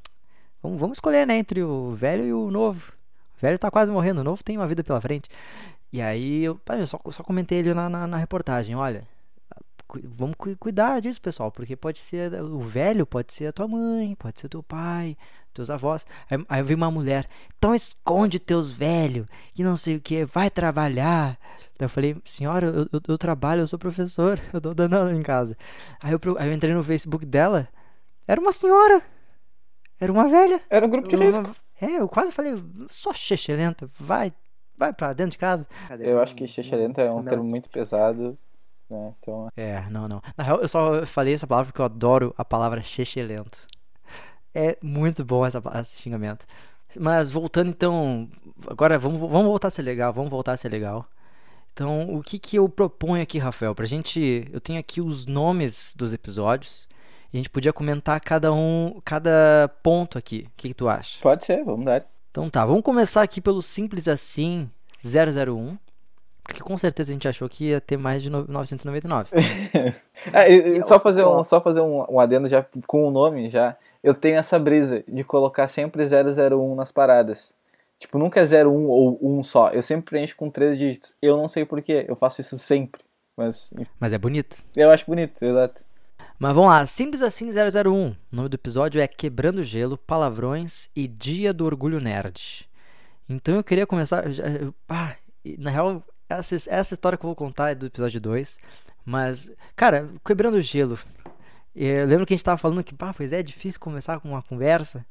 Vamos, 0.64 0.80
vamos 0.80 0.98
escolher, 0.98 1.28
né? 1.28 1.38
Entre 1.38 1.62
o 1.62 1.92
velho 1.92 2.26
e 2.26 2.34
o 2.34 2.50
novo. 2.50 2.94
O 3.40 3.42
velho 3.42 3.58
tá 3.58 3.72
quase 3.72 3.92
morrendo, 3.92 4.22
o 4.22 4.24
novo 4.24 4.44
tem 4.44 4.58
uma 4.58 4.68
vida 4.68 4.84
pela 4.84 5.00
frente. 5.02 5.30
E 5.92 6.02
aí 6.02 6.44
eu, 6.44 6.60
eu 6.78 6.86
só, 6.86 7.00
só 7.12 7.24
comentei 7.24 7.60
ali 7.60 7.74
na, 7.74 7.90
na, 7.90 8.06
na 8.06 8.18
reportagem, 8.18 8.76
olha. 8.76 9.04
Vamos 10.04 10.36
cu- 10.38 10.56
cuidar 10.58 11.00
disso, 11.02 11.20
pessoal, 11.20 11.52
porque 11.52 11.76
pode 11.76 11.98
ser 11.98 12.32
o 12.44 12.60
velho, 12.60 13.08
pode 13.08 13.34
ser 13.34 13.48
a 13.48 13.52
tua 13.52 13.68
mãe, 13.68 14.14
pode 14.20 14.40
ser 14.40 14.48
teu 14.48 14.62
pai, 14.62 15.18
teus 15.52 15.72
avós. 15.72 16.06
Aí, 16.30 16.46
aí 16.48 16.62
veio 16.62 16.78
uma 16.78 16.92
mulher, 16.92 17.26
então 17.58 17.74
esconde 17.74 18.38
teus 18.38 18.70
velhos, 18.72 19.26
que 19.52 19.64
não 19.64 19.76
sei 19.76 19.96
o 19.96 20.00
que, 20.00 20.26
vai 20.26 20.52
trabalhar. 20.52 21.40
Daí 21.76 21.86
eu 21.86 21.90
falei, 21.90 22.16
senhora, 22.24 22.68
eu, 22.68 22.88
eu, 22.94 23.02
eu 23.08 23.18
trabalho, 23.18 23.62
eu 23.62 23.68
sou 23.68 23.80
professor, 23.80 24.40
eu 24.54 24.62
tô 24.62 24.76
dando 24.76 24.94
aula 24.96 25.12
em 25.12 25.24
casa. 25.24 25.58
Aí 26.04 26.12
eu, 26.12 26.20
aí 26.38 26.48
eu 26.50 26.54
entrei 26.54 26.72
no 26.72 26.84
Facebook 26.84 27.26
dela, 27.26 27.68
era 28.28 28.40
uma 28.40 28.54
senhora, 28.54 29.02
era 30.00 30.12
uma 30.12 30.28
velha. 30.28 30.62
Era 30.70 30.86
um 30.86 30.90
grupo 30.90 31.08
de 31.08 31.16
Uma- 31.16 31.26
risco. 31.26 31.56
É, 31.82 32.00
eu 32.00 32.08
quase 32.10 32.32
falei, 32.32 32.54
só 32.90 33.14
lenta, 33.56 33.90
vai, 34.00 34.32
vai 34.78 34.92
pra 34.94 35.14
dentro 35.14 35.32
de 35.32 35.38
casa. 35.38 35.68
Eu 36.00 36.20
acho 36.20 36.36
que 36.36 36.46
xixelenta 36.48 37.02
é 37.02 37.12
um 37.12 37.18
Não. 37.18 37.26
termo 37.26 37.44
muito 37.44 37.70
pesado. 37.70 38.38
Né? 38.90 39.14
Então, 39.20 39.48
É, 39.56 39.88
não, 39.90 40.08
não. 40.08 40.22
Na 40.36 40.44
real, 40.44 40.60
eu 40.62 40.68
só 40.68 41.06
falei 41.06 41.34
essa 41.36 41.46
palavra 41.48 41.72
porque 41.72 41.82
eu 41.82 41.86
adoro 41.86 42.34
a 42.38 42.44
palavra 42.44 42.82
lento. 43.24 43.58
É 44.54 44.78
muito 44.82 45.24
bom 45.24 45.46
essa, 45.46 45.62
esse 45.80 46.02
xingamento. 46.02 46.46
Mas 47.00 47.30
voltando 47.30 47.70
então, 47.70 48.28
agora 48.68 48.98
vamos, 48.98 49.20
vamos 49.20 49.46
voltar 49.46 49.68
a 49.68 49.72
ser 49.72 49.84
legal, 49.84 50.12
vamos 50.12 50.32
voltar 50.32 50.54
a 50.54 50.58
ser 50.58 50.70
legal. 50.70 51.06
Então, 51.72 52.14
o 52.16 52.24
que 52.24 52.40
que 52.40 52.58
eu 52.58 52.68
proponho 52.68 53.22
aqui, 53.22 53.38
Rafael? 53.38 53.76
Pra 53.76 53.86
gente, 53.86 54.50
eu 54.52 54.60
tenho 54.60 54.80
aqui 54.80 55.00
os 55.00 55.26
nomes 55.28 55.94
dos 55.96 56.12
episódios 56.12 56.89
e 57.32 57.38
a 57.38 57.40
gente 57.40 57.50
podia 57.50 57.72
comentar 57.72 58.20
cada 58.22 58.52
um, 58.54 59.00
cada 59.06 59.70
ponto 59.84 60.18
aqui. 60.18 60.48
O 60.48 60.52
que, 60.58 60.70
que 60.70 60.74
tu 60.74 60.90
acha? 60.90 61.20
Pode 61.22 61.46
ser, 61.46 61.64
vamos 61.64 61.86
dar. 61.86 62.06
Então 62.32 62.50
tá, 62.50 62.66
vamos 62.66 62.84
começar 62.84 63.22
aqui 63.22 63.40
pelo 63.40 63.62
simples 63.62 64.08
assim 64.08 64.70
001. 65.04 65.78
Porque 66.44 66.64
com 66.64 66.76
certeza 66.76 67.12
a 67.12 67.14
gente 67.14 67.28
achou 67.28 67.48
que 67.48 67.66
ia 67.66 67.80
ter 67.80 67.96
mais 67.96 68.24
de 68.24 68.30
999. 68.30 69.30
é, 70.34 70.52
e, 70.52 70.78
e 70.78 70.82
só 70.82 71.00
fazer, 71.00 71.24
um, 71.24 71.44
só 71.44 71.62
fazer 71.62 71.82
um, 71.82 72.04
um 72.10 72.20
adendo 72.20 72.48
já 72.48 72.66
com 72.88 73.08
o 73.08 73.12
nome 73.12 73.52
já. 73.52 73.78
Eu 74.04 74.16
tenho 74.16 74.38
essa 74.38 74.58
brisa 74.58 75.04
de 75.08 75.24
colocar 75.24 75.68
sempre 75.68 76.04
001 76.06 76.74
nas 76.74 76.92
paradas. 76.92 77.54
Tipo, 78.00 78.18
nunca 78.18 78.40
é 78.40 78.66
01 78.66 78.88
ou 78.88 79.20
1 79.22 79.44
só. 79.44 79.70
Eu 79.70 79.84
sempre 79.84 80.06
preencho 80.06 80.36
com 80.36 80.50
três 80.50 80.76
dígitos. 80.76 81.16
Eu 81.22 81.38
não 81.38 81.48
sei 81.48 81.66
porquê, 81.66 82.06
eu 82.08 82.16
faço 82.16 82.42
isso 82.42 82.58
sempre. 82.58 83.02
Mas, 83.38 83.72
mas 84.00 84.12
é 84.12 84.18
bonito. 84.18 84.64
Eu 84.76 84.90
acho 84.90 85.06
bonito, 85.06 85.46
exato. 85.46 85.86
Mas 86.40 86.56
vamos 86.56 86.70
lá, 86.70 86.86
simples 86.86 87.22
assim 87.22 87.50
001. 87.50 88.12
O 88.12 88.16
nome 88.32 88.48
do 88.48 88.56
episódio 88.56 89.02
é 89.02 89.08
Quebrando 89.10 89.62
Gelo, 89.62 89.98
Palavrões 89.98 90.90
e 90.96 91.06
Dia 91.06 91.54
do 91.54 91.66
Orgulho 91.66 92.00
Nerd. 92.00 92.66
Então 93.28 93.58
eu 93.58 93.64
queria 93.64 93.86
começar. 93.86 94.32
Já, 94.32 94.46
ah, 94.88 95.18
na 95.58 95.70
real, 95.70 96.02
essa, 96.30 96.56
essa 96.56 96.94
história 96.94 97.18
que 97.18 97.26
eu 97.26 97.28
vou 97.28 97.36
contar 97.36 97.72
é 97.72 97.76
do 97.76 97.88
episódio 97.88 98.22
2. 98.22 98.58
Mas, 99.04 99.52
cara, 99.76 100.10
Quebrando 100.24 100.62
Gelo. 100.62 100.98
Eu 101.76 102.08
lembro 102.08 102.26
que 102.26 102.34
a 102.34 102.38
gente 102.38 102.46
tava 102.46 102.58
falando 102.58 102.86
que, 102.86 102.96
pá, 102.96 103.14
pois 103.14 103.34
é, 103.34 103.40
é 103.40 103.44
difícil 103.44 103.82
começar 103.82 104.22
com 104.22 104.30
uma 104.30 104.42
conversa 104.42 105.06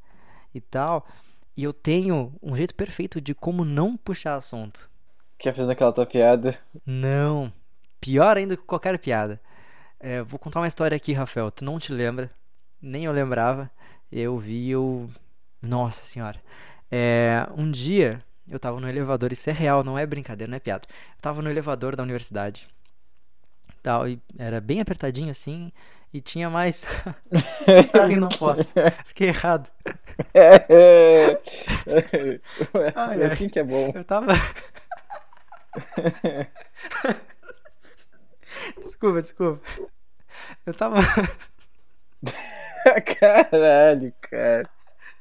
e 0.55 0.63
tal. 0.63 1.07
E 1.55 1.63
eu 1.63 1.75
tenho 1.75 2.33
um 2.43 2.57
jeito 2.57 2.75
perfeito 2.75 3.21
de 3.21 3.35
como 3.35 3.67
não 3.67 3.99
puxar 3.99 4.35
assunto. 4.35 4.89
Que 5.37 5.53
fez 5.53 5.69
naquela 5.69 5.93
tua 5.93 6.07
piada? 6.07 6.59
Não. 6.87 7.53
Pior 8.01 8.39
ainda 8.39 8.57
que 8.57 8.63
qualquer 8.63 8.99
piada. 8.99 9.39
É, 10.01 10.23
vou 10.23 10.39
contar 10.39 10.61
uma 10.61 10.69
história 10.69 10.97
aqui, 10.97 11.13
Rafael. 11.13 11.51
Tu 11.51 11.65
não 11.65 11.79
te 11.79 11.93
lembra? 11.93 12.31
Nem 12.81 13.05
eu 13.05 13.13
lembrava. 13.13 13.71
Eu 14.11 14.39
vi, 14.39 14.71
eu. 14.71 15.11
Nossa 15.61 16.05
senhora. 16.05 16.41
É, 16.91 17.47
um 17.57 17.71
dia 17.71 18.23
eu 18.51 18.59
tava 18.59 18.81
no 18.81 18.89
elevador, 18.89 19.33
isso 19.33 19.51
é 19.51 19.53
real, 19.53 19.85
não 19.85 19.99
é 19.99 20.07
brincadeira, 20.07 20.51
não 20.51 20.57
é 20.57 20.61
piada. 20.61 20.87
Eu 20.89 21.21
tava 21.21 21.43
no 21.43 21.51
elevador 21.51 21.95
da 21.95 22.03
universidade. 22.03 22.67
Tal, 23.83 24.09
e 24.09 24.19
era 24.39 24.61
bem 24.61 24.81
apertadinho 24.81 25.31
assim. 25.31 25.71
E 26.13 26.21
tinha 26.23 26.49
mais. 26.49 26.87
Sabe, 27.93 28.17
não 28.17 28.29
posso. 28.29 28.73
Fiquei 29.07 29.29
errado. 29.29 29.71
É, 30.35 30.67
é, 30.69 31.41
é, 31.87 32.41
é 33.21 33.27
assim 33.27 33.49
que 33.49 33.61
é 33.61 33.63
bom. 33.63 33.89
Eu 33.95 34.03
tava. 34.03 34.27
desculpa, 38.79 39.23
desculpa. 39.23 39.61
Eu 40.67 40.75
tava. 40.75 40.97
Caralho, 43.51 44.13
cara. 44.21 44.69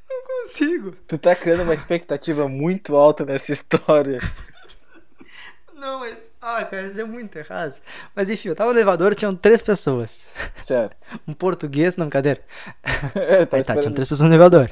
Não 0.10 0.24
consigo. 0.24 0.92
Tu 1.08 1.18
tá 1.18 1.36
criando 1.36 1.64
uma 1.64 1.74
expectativa 1.74 2.48
muito 2.48 2.96
alta 2.96 3.26
nessa 3.26 3.52
história. 3.52 4.20
Não, 5.74 6.00
mas. 6.00 6.18
Ah, 6.42 6.64
cara, 6.64 6.88
isso 6.88 7.02
é 7.02 7.04
muito 7.04 7.36
errado. 7.38 7.76
Mas 8.16 8.30
enfim, 8.30 8.50
eu 8.50 8.56
tava 8.56 8.72
no 8.72 8.78
elevador 8.78 9.16
tinham 9.16 9.36
três 9.36 9.62
pessoas. 9.62 10.30
Certo. 10.58 11.20
Um 11.28 11.34
português, 11.34 11.98
não? 11.98 12.08
É, 12.08 13.46
tá, 13.46 13.58
Aí 13.58 13.64
tá, 13.64 13.76
tinham 13.76 13.94
três 13.94 14.08
pessoas 14.08 14.30
no 14.30 14.34
elevador. 14.34 14.72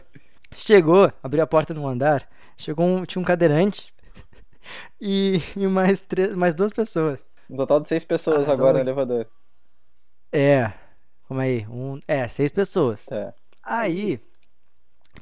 Chegou, 0.54 1.12
abriu 1.22 1.44
a 1.44 1.48
porta 1.48 1.74
no 1.74 1.88
andar, 1.88 2.28
chegou 2.56 2.86
um, 2.86 3.04
tinha 3.04 3.22
um 3.22 3.26
cadeirante 3.26 3.94
e, 5.02 5.42
e 5.56 5.68
mais, 5.68 6.00
três, 6.02 6.34
mais 6.34 6.56
duas 6.56 6.72
pessoas. 6.72 7.26
Um 7.50 7.56
total 7.56 7.80
de 7.80 7.88
seis 7.88 8.04
pessoas 8.04 8.48
ah, 8.50 8.54
agora 8.54 8.74
no 8.74 8.80
elevador. 8.80 9.28
É, 10.32 10.74
como 11.28 11.40
aí? 11.40 11.66
Um, 11.70 12.00
é, 12.08 12.28
seis 12.28 12.52
pessoas. 12.52 13.08
É. 13.12 13.34
Aí, 13.64 14.20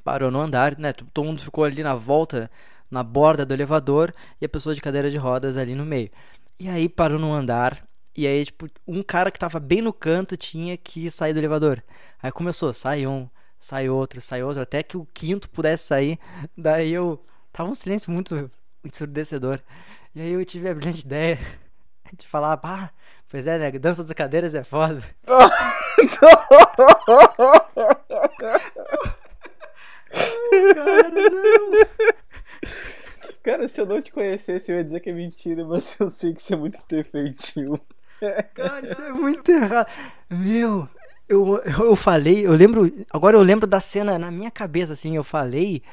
parou 0.04 0.30
no 0.30 0.40
andar, 0.40 0.78
né? 0.78 0.94
Todo 0.94 1.26
mundo 1.26 1.42
ficou 1.42 1.64
ali 1.64 1.82
na 1.84 1.96
volta, 1.96 2.52
na 2.90 3.04
borda 3.04 3.46
do 3.46 3.54
elevador 3.54 4.14
e 4.42 4.46
a 4.46 4.50
pessoa 4.50 4.76
de 4.76 4.82
cadeira 4.82 5.10
de 5.10 5.18
rodas 5.18 5.58
ali 5.58 5.76
no 5.76 5.86
meio. 5.86 6.10
E 6.60 6.70
aí 6.70 6.90
parou 6.90 7.20
no 7.20 7.32
andar. 7.34 7.88
E 8.16 8.28
aí, 8.28 8.46
tipo, 8.46 8.68
um 8.88 9.02
cara 9.02 9.32
que 9.32 9.40
tava 9.40 9.60
bem 9.60 9.82
no 9.82 9.94
canto 9.94 10.38
tinha 10.38 10.78
que 10.78 11.10
sair 11.10 11.34
do 11.34 11.40
elevador. 11.40 11.82
Aí 12.22 12.32
começou, 12.32 12.74
sai 12.74 13.08
um, 13.08 13.28
sai 13.60 13.90
outro, 13.90 14.22
sai 14.22 14.44
outro, 14.44 14.62
até 14.62 14.84
que 14.84 14.98
o 14.98 15.08
quinto 15.14 15.50
pudesse 15.50 15.86
sair. 15.86 16.20
Daí 16.58 16.92
eu. 16.92 17.24
Tava 17.52 17.70
um 17.70 17.76
silêncio 17.76 18.12
muito 18.12 18.50
ensurdecedor. 18.84 19.60
E 20.16 20.22
aí 20.22 20.32
eu 20.32 20.44
tive 20.44 20.70
a 20.70 20.74
brilhante 20.74 21.02
ideia 21.06 21.40
de 22.18 22.28
falar, 22.28 22.58
pá, 22.58 22.92
pois 23.30 23.48
é, 23.48 23.58
né? 23.58 23.72
Dança 23.72 24.04
das 24.04 24.14
cadeiras 24.14 24.56
é 24.56 24.64
foda. 24.64 25.04
cara, 30.74 31.10
não. 31.10 32.24
Cara, 33.42 33.68
se 33.68 33.82
eu 33.82 33.86
não 33.86 34.02
te 34.02 34.12
conhecesse, 34.12 34.72
eu 34.72 34.78
ia 34.78 34.84
dizer 34.84 35.00
que 35.02 35.10
é 35.10 35.14
mentira, 35.14 35.66
mas 35.66 36.00
eu 36.00 36.10
sei 36.10 36.34
que 36.34 36.42
isso 36.42 36.54
é 36.54 36.58
muito 36.58 36.80
perfeitinho. 36.86 37.74
Cara, 38.54 38.86
isso 38.86 39.02
é 39.02 39.12
muito 39.12 39.52
errado. 39.52 39.88
Meu, 40.30 40.88
eu, 41.28 41.62
eu 41.64 41.96
falei, 41.96 42.46
eu 42.46 42.54
lembro. 42.54 42.92
Agora 43.12 43.36
eu 43.36 43.42
lembro 43.42 43.68
da 43.68 43.80
cena 43.80 44.18
na 44.18 44.32
minha 44.32 44.52
cabeça, 44.52 44.94
assim, 44.94 45.16
eu 45.16 45.24
falei. 45.24 45.84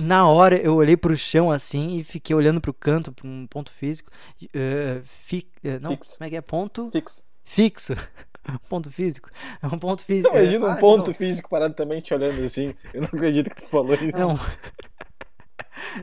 Na 0.00 0.28
hora 0.28 0.56
eu 0.56 0.74
olhei 0.74 0.96
pro 0.96 1.16
chão 1.16 1.50
assim 1.50 1.98
e 1.98 2.04
fiquei 2.04 2.34
olhando 2.34 2.60
pro 2.60 2.72
canto, 2.72 3.12
pra 3.12 3.26
um 3.26 3.46
ponto 3.46 3.70
físico. 3.70 4.10
Uh, 4.42 5.02
fi, 5.04 5.46
uh, 5.64 5.80
não, 5.80 5.90
Fixo. 5.90 6.18
como 6.18 6.26
é 6.26 6.30
que 6.30 6.36
é? 6.36 6.40
Ponto. 6.40 6.90
Fixo. 6.90 7.24
Fixo. 7.44 7.94
ponto 8.68 8.90
físico. 8.90 9.30
É 9.62 9.66
um 9.66 9.78
ponto 9.78 10.02
físico. 10.02 10.34
imagina 10.34 10.66
um 10.66 10.70
ah, 10.70 10.76
ponto 10.76 11.08
não. 11.08 11.14
físico 11.14 11.50
parado 11.50 11.74
também 11.74 12.00
te 12.00 12.14
olhando 12.14 12.42
assim. 12.42 12.74
Eu 12.94 13.02
não 13.02 13.08
acredito 13.08 13.50
que 13.50 13.62
tu 13.62 13.68
falou 13.68 13.94
isso. 13.94 14.16
Não. 14.16 14.38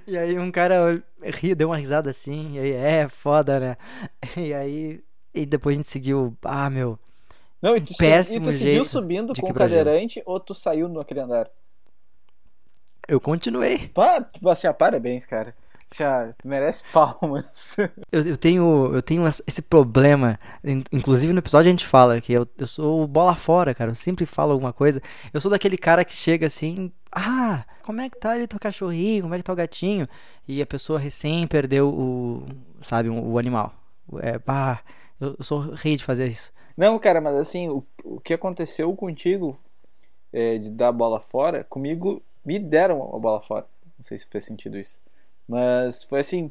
E 0.07 0.17
aí 0.17 0.37
um 0.39 0.51
cara 0.51 1.01
ri, 1.21 1.53
deu 1.53 1.69
uma 1.69 1.77
risada 1.77 2.09
assim, 2.09 2.55
e 2.55 2.59
aí 2.59 2.71
é 2.71 3.07
foda, 3.07 3.59
né? 3.59 3.77
E 4.35 4.51
aí 4.51 5.03
e 5.33 5.45
depois 5.45 5.75
a 5.75 5.77
gente 5.77 5.87
seguiu, 5.87 6.35
ah, 6.43 6.67
meu. 6.67 6.97
Não, 7.61 7.77
e 7.77 7.81
tu, 7.81 7.95
péssimo 7.95 8.49
e 8.49 8.51
tu 8.51 8.57
seguiu 8.57 8.83
subindo 8.83 9.33
com 9.39 9.51
o 9.51 9.53
cadeirante 9.53 10.21
ou 10.25 10.39
tu 10.39 10.55
saiu 10.55 10.89
naquele 10.89 11.19
andar? 11.19 11.49
Eu 13.07 13.21
continuei. 13.21 13.87
Pá, 13.89 14.25
assim, 14.47 14.71
parabéns, 14.73 15.25
cara. 15.25 15.53
Já 15.95 16.33
merece 16.43 16.83
palmas. 16.91 17.77
Eu, 18.11 18.21
eu, 18.25 18.37
tenho, 18.37 18.93
eu 18.93 19.01
tenho 19.01 19.25
esse 19.25 19.61
problema. 19.61 20.37
Inclusive 20.91 21.31
no 21.31 21.39
episódio 21.39 21.69
a 21.69 21.71
gente 21.71 21.85
fala 21.85 22.19
que 22.19 22.33
eu, 22.33 22.47
eu 22.57 22.67
sou 22.67 23.07
bola 23.07 23.35
fora, 23.35 23.73
cara. 23.73 23.91
Eu 23.91 23.95
sempre 23.95 24.25
falo 24.25 24.51
alguma 24.51 24.73
coisa. 24.73 25.01
Eu 25.33 25.39
sou 25.39 25.49
daquele 25.49 25.77
cara 25.77 26.03
que 26.03 26.13
chega 26.13 26.47
assim. 26.47 26.91
Ah, 27.11 27.65
como 27.83 28.01
é 28.01 28.09
que 28.09 28.19
tá 28.19 28.31
ali 28.31 28.47
teu 28.47 28.59
cachorrinho? 28.59 29.23
Como 29.23 29.33
é 29.33 29.37
que 29.37 29.43
tá 29.43 29.53
o 29.53 29.55
gatinho? 29.55 30.07
E 30.47 30.61
a 30.61 30.65
pessoa 30.65 30.99
recém 30.99 31.47
perdeu 31.47 31.89
o. 31.89 32.45
Sabe, 32.81 33.09
o, 33.09 33.23
o 33.23 33.37
animal. 33.37 33.73
É, 34.19 34.37
pá, 34.37 34.81
eu, 35.19 35.35
eu 35.37 35.43
sou 35.43 35.71
rei 35.71 35.95
de 35.95 36.03
fazer 36.03 36.27
isso. 36.27 36.51
Não, 36.75 36.99
cara, 36.99 37.21
mas 37.21 37.35
assim, 37.35 37.69
o, 37.69 37.83
o 38.03 38.19
que 38.19 38.33
aconteceu 38.33 38.93
contigo 38.95 39.57
é, 40.33 40.57
de 40.57 40.69
dar 40.69 40.89
a 40.89 40.91
bola 40.91 41.19
fora, 41.19 41.63
comigo 41.63 42.21
me 42.47 42.57
deram 42.57 43.13
a 43.13 43.19
bola 43.19 43.41
fora. 43.41 43.67
Não 43.97 44.05
sei 44.05 44.17
se 44.17 44.25
fez 44.25 44.45
sentido 44.45 44.77
isso. 44.77 44.97
Mas 45.45 46.05
foi 46.05 46.21
assim. 46.21 46.49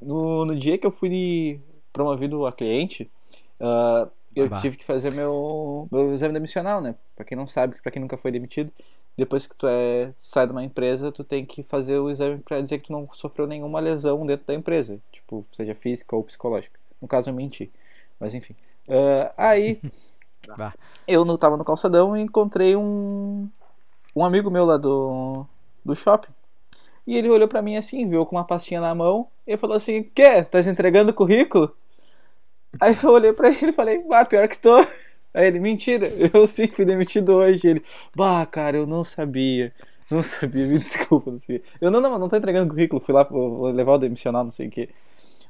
No, 0.00 0.46
no 0.46 0.56
dia 0.56 0.78
que 0.78 0.86
eu 0.86 0.90
fui 0.90 1.60
promovido 1.92 2.46
a 2.46 2.52
cliente, 2.52 3.10
uh, 3.60 4.10
eu 4.34 4.48
tive 4.60 4.78
que 4.78 4.84
fazer 4.84 5.12
meu, 5.12 5.86
meu 5.92 6.14
exame 6.14 6.32
demissional, 6.32 6.80
né? 6.80 6.94
Pra 7.14 7.24
quem 7.24 7.36
não 7.36 7.46
sabe, 7.46 7.80
pra 7.82 7.92
quem 7.92 8.00
nunca 8.00 8.16
foi 8.16 8.32
demitido, 8.32 8.72
depois 9.16 9.46
que 9.46 9.54
tu 9.54 9.66
é, 9.66 10.10
sai 10.14 10.46
de 10.46 10.52
uma 10.52 10.64
empresa, 10.64 11.12
tu 11.12 11.22
tem 11.22 11.44
que 11.44 11.62
fazer 11.62 11.98
o 11.98 12.10
exame 12.10 12.38
para 12.38 12.60
dizer 12.62 12.78
que 12.78 12.86
tu 12.86 12.92
não 12.92 13.06
sofreu 13.12 13.46
nenhuma 13.46 13.78
lesão 13.78 14.24
dentro 14.24 14.46
da 14.46 14.54
empresa, 14.54 14.98
tipo, 15.12 15.44
seja 15.52 15.74
física 15.74 16.16
ou 16.16 16.24
psicológica. 16.24 16.80
No 17.00 17.06
caso, 17.06 17.28
eu 17.28 17.34
menti. 17.34 17.70
Mas 18.18 18.32
enfim. 18.34 18.56
Uh, 18.88 19.30
aí, 19.36 19.80
eu 21.06 21.24
no, 21.24 21.36
tava 21.36 21.58
no 21.58 21.64
calçadão 21.64 22.16
e 22.16 22.22
encontrei 22.22 22.74
um, 22.74 23.48
um 24.14 24.24
amigo 24.24 24.50
meu 24.50 24.64
lá 24.64 24.76
do, 24.76 25.46
do 25.84 25.94
shopping. 25.94 26.32
E 27.06 27.16
ele 27.16 27.28
olhou 27.28 27.48
para 27.48 27.62
mim 27.62 27.76
assim, 27.76 28.08
viu 28.08 28.24
com 28.24 28.36
uma 28.36 28.46
pastinha 28.46 28.80
na 28.80 28.94
mão 28.94 29.28
e 29.46 29.56
falou 29.56 29.76
assim: 29.76 30.02
Quê? 30.02 30.42
Tá 30.44 30.60
entregando 30.60 31.12
currículo? 31.12 31.74
Aí 32.80 32.96
eu 33.02 33.10
olhei 33.10 33.32
pra 33.32 33.48
ele 33.48 33.68
e 33.68 33.72
falei: 33.72 33.98
Bah, 34.06 34.24
pior 34.24 34.48
que 34.48 34.58
tô. 34.58 34.76
Aí 35.34 35.46
ele: 35.46 35.60
Mentira, 35.60 36.08
eu 36.32 36.46
sim 36.46 36.68
fui 36.68 36.84
demitido 36.84 37.34
hoje. 37.34 37.68
Ele: 37.68 37.84
Bah, 38.14 38.46
cara, 38.46 38.76
eu 38.76 38.86
não 38.86 39.04
sabia. 39.04 39.72
Não 40.10 40.22
sabia, 40.22 40.66
me 40.66 40.78
desculpa, 40.78 41.30
não 41.30 41.40
sei. 41.40 41.62
Eu 41.80 41.90
não, 41.90 42.00
não, 42.00 42.18
não 42.18 42.28
tô 42.28 42.36
entregando 42.36 42.68
currículo, 42.70 43.00
fui 43.00 43.14
lá 43.14 43.24
vou 43.24 43.70
levar 43.70 43.94
o 43.94 43.98
demissional, 43.98 44.44
não 44.44 44.50
sei 44.50 44.68
o 44.68 44.70
que. 44.70 44.90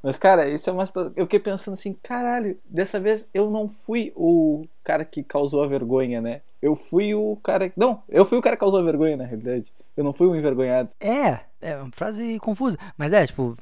Mas, 0.02 0.18
cara, 0.18 0.48
isso 0.48 0.68
é 0.70 0.72
uma 0.72 0.84
Eu 1.16 1.26
fiquei 1.26 1.40
pensando 1.40 1.74
assim, 1.74 1.96
caralho, 2.02 2.58
dessa 2.64 2.98
vez 2.98 3.28
eu 3.34 3.50
não 3.50 3.68
fui 3.68 4.12
o 4.16 4.64
cara 4.84 5.04
que 5.04 5.22
causou 5.22 5.62
a 5.62 5.66
vergonha, 5.66 6.20
né? 6.20 6.42
Eu 6.62 6.76
fui 6.76 7.12
o 7.12 7.36
cara. 7.42 7.72
Não, 7.76 8.02
eu 8.08 8.24
fui 8.24 8.38
o 8.38 8.40
cara 8.40 8.56
que 8.56 8.60
causou 8.60 8.84
vergonha, 8.84 9.16
na 9.16 9.24
realidade. 9.24 9.72
Eu 9.96 10.04
não 10.04 10.12
fui 10.12 10.28
o 10.28 10.36
envergonhado. 10.36 10.90
É, 11.00 11.40
é 11.60 11.76
uma 11.76 11.90
frase 11.92 12.38
confusa. 12.38 12.78
Mas 12.96 13.12
é, 13.12 13.26
tipo. 13.26 13.56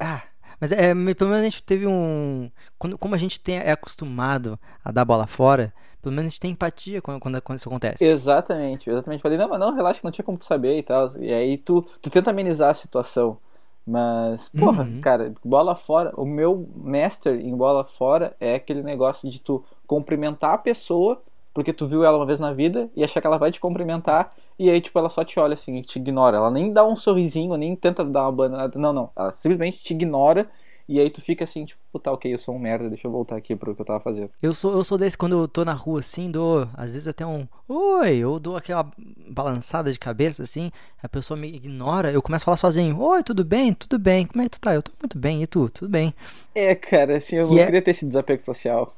Ah. 0.00 0.22
Mas 0.60 0.72
é, 0.72 0.92
pelo 1.14 1.30
menos 1.30 1.40
a 1.40 1.44
gente 1.44 1.62
teve 1.62 1.86
um. 1.86 2.50
Quando, 2.78 2.96
como 2.96 3.14
a 3.14 3.18
gente 3.18 3.40
tem, 3.40 3.58
é 3.58 3.72
acostumado 3.72 4.58
a 4.84 4.90
dar 4.90 5.04
bola 5.04 5.26
fora, 5.26 5.72
pelo 6.00 6.14
menos 6.14 6.28
a 6.28 6.30
gente 6.30 6.40
tem 6.40 6.50
empatia 6.52 7.02
quando, 7.02 7.20
quando, 7.20 7.42
quando 7.42 7.58
isso 7.58 7.68
acontece. 7.68 8.04
Exatamente, 8.04 8.88
exatamente. 8.88 9.20
Falei, 9.20 9.38
não, 9.38 9.48
mas 9.48 9.58
não, 9.60 9.74
relaxa, 9.74 10.00
não 10.02 10.10
tinha 10.10 10.24
como 10.24 10.38
tu 10.38 10.44
saber 10.44 10.76
e 10.76 10.82
tal. 10.82 11.10
E 11.20 11.32
aí 11.32 11.56
tu, 11.56 11.82
tu 12.00 12.10
tenta 12.10 12.30
amenizar 12.30 12.70
a 12.70 12.74
situação. 12.74 13.38
Mas, 13.86 14.50
porra, 14.50 14.84
uhum. 14.84 15.00
cara, 15.00 15.32
bola 15.44 15.74
fora. 15.74 16.12
O 16.14 16.26
meu 16.26 16.68
master 16.76 17.40
em 17.40 17.56
bola 17.56 17.84
fora 17.84 18.36
é 18.38 18.56
aquele 18.56 18.82
negócio 18.82 19.30
de 19.30 19.40
tu 19.40 19.64
cumprimentar 19.86 20.54
a 20.54 20.58
pessoa, 20.58 21.22
porque 21.52 21.72
tu 21.72 21.86
viu 21.86 22.04
ela 22.04 22.18
uma 22.18 22.26
vez 22.26 22.38
na 22.38 22.52
vida 22.52 22.90
e 22.94 23.02
achar 23.02 23.20
que 23.20 23.26
ela 23.26 23.38
vai 23.38 23.50
te 23.50 23.60
cumprimentar, 23.60 24.32
e 24.58 24.68
aí, 24.68 24.80
tipo, 24.80 24.98
ela 24.98 25.08
só 25.08 25.24
te 25.24 25.38
olha 25.38 25.54
assim 25.54 25.76
e 25.76 25.82
te 25.82 25.98
ignora. 25.98 26.36
Ela 26.36 26.50
nem 26.50 26.72
dá 26.72 26.84
um 26.84 26.96
sorrisinho, 26.96 27.56
nem 27.56 27.76
tenta 27.76 28.04
dar 28.04 28.22
uma 28.22 28.32
banana. 28.32 28.72
Não, 28.74 28.92
não. 28.92 29.10
Ela 29.16 29.30
simplesmente 29.30 29.82
te 29.82 29.94
ignora 29.94 30.48
e 30.88 30.98
aí 30.98 31.10
tu 31.10 31.20
fica 31.20 31.44
assim, 31.44 31.66
tipo, 31.66 31.98
tá 31.98 32.10
ok, 32.10 32.32
eu 32.32 32.38
sou 32.38 32.54
um 32.54 32.58
merda, 32.58 32.88
deixa 32.88 33.06
eu 33.06 33.12
voltar 33.12 33.36
aqui 33.36 33.54
pro 33.54 33.74
que 33.74 33.82
eu 33.82 33.84
tava 33.84 34.00
fazendo. 34.00 34.30
Eu 34.40 34.54
sou, 34.54 34.72
eu 34.72 34.82
sou 34.82 34.96
desse 34.96 35.18
quando 35.18 35.38
eu 35.38 35.46
tô 35.46 35.62
na 35.62 35.74
rua 35.74 36.00
assim, 36.00 36.30
dou, 36.30 36.66
às 36.72 36.94
vezes 36.94 37.06
até 37.06 37.26
um 37.26 37.46
oi, 37.68 38.24
ou 38.24 38.40
dou 38.40 38.56
aquela 38.56 38.90
balançada 39.28 39.92
de 39.92 39.98
cabeça 39.98 40.42
assim, 40.42 40.72
a 41.02 41.08
pessoa 41.08 41.38
me 41.38 41.54
ignora, 41.54 42.10
eu 42.10 42.22
começo 42.22 42.44
a 42.44 42.46
falar 42.46 42.56
sozinho, 42.56 42.98
oi, 43.02 43.22
tudo 43.22 43.44
bem? 43.44 43.74
Tudo 43.74 43.98
bem, 43.98 44.24
como 44.24 44.40
é 44.40 44.44
que 44.46 44.52
tu 44.52 44.60
tá? 44.62 44.74
Eu 44.74 44.82
tô 44.82 44.90
muito 44.98 45.18
bem, 45.18 45.42
e 45.42 45.46
tu? 45.46 45.68
Tudo 45.68 45.90
bem. 45.90 46.14
É, 46.54 46.74
cara, 46.74 47.18
assim, 47.18 47.36
eu 47.36 47.46
que 47.46 47.54
não 47.54 47.60
é... 47.60 47.66
queria 47.66 47.82
ter 47.82 47.90
esse 47.90 48.06
desapego 48.06 48.40
social. 48.40 48.96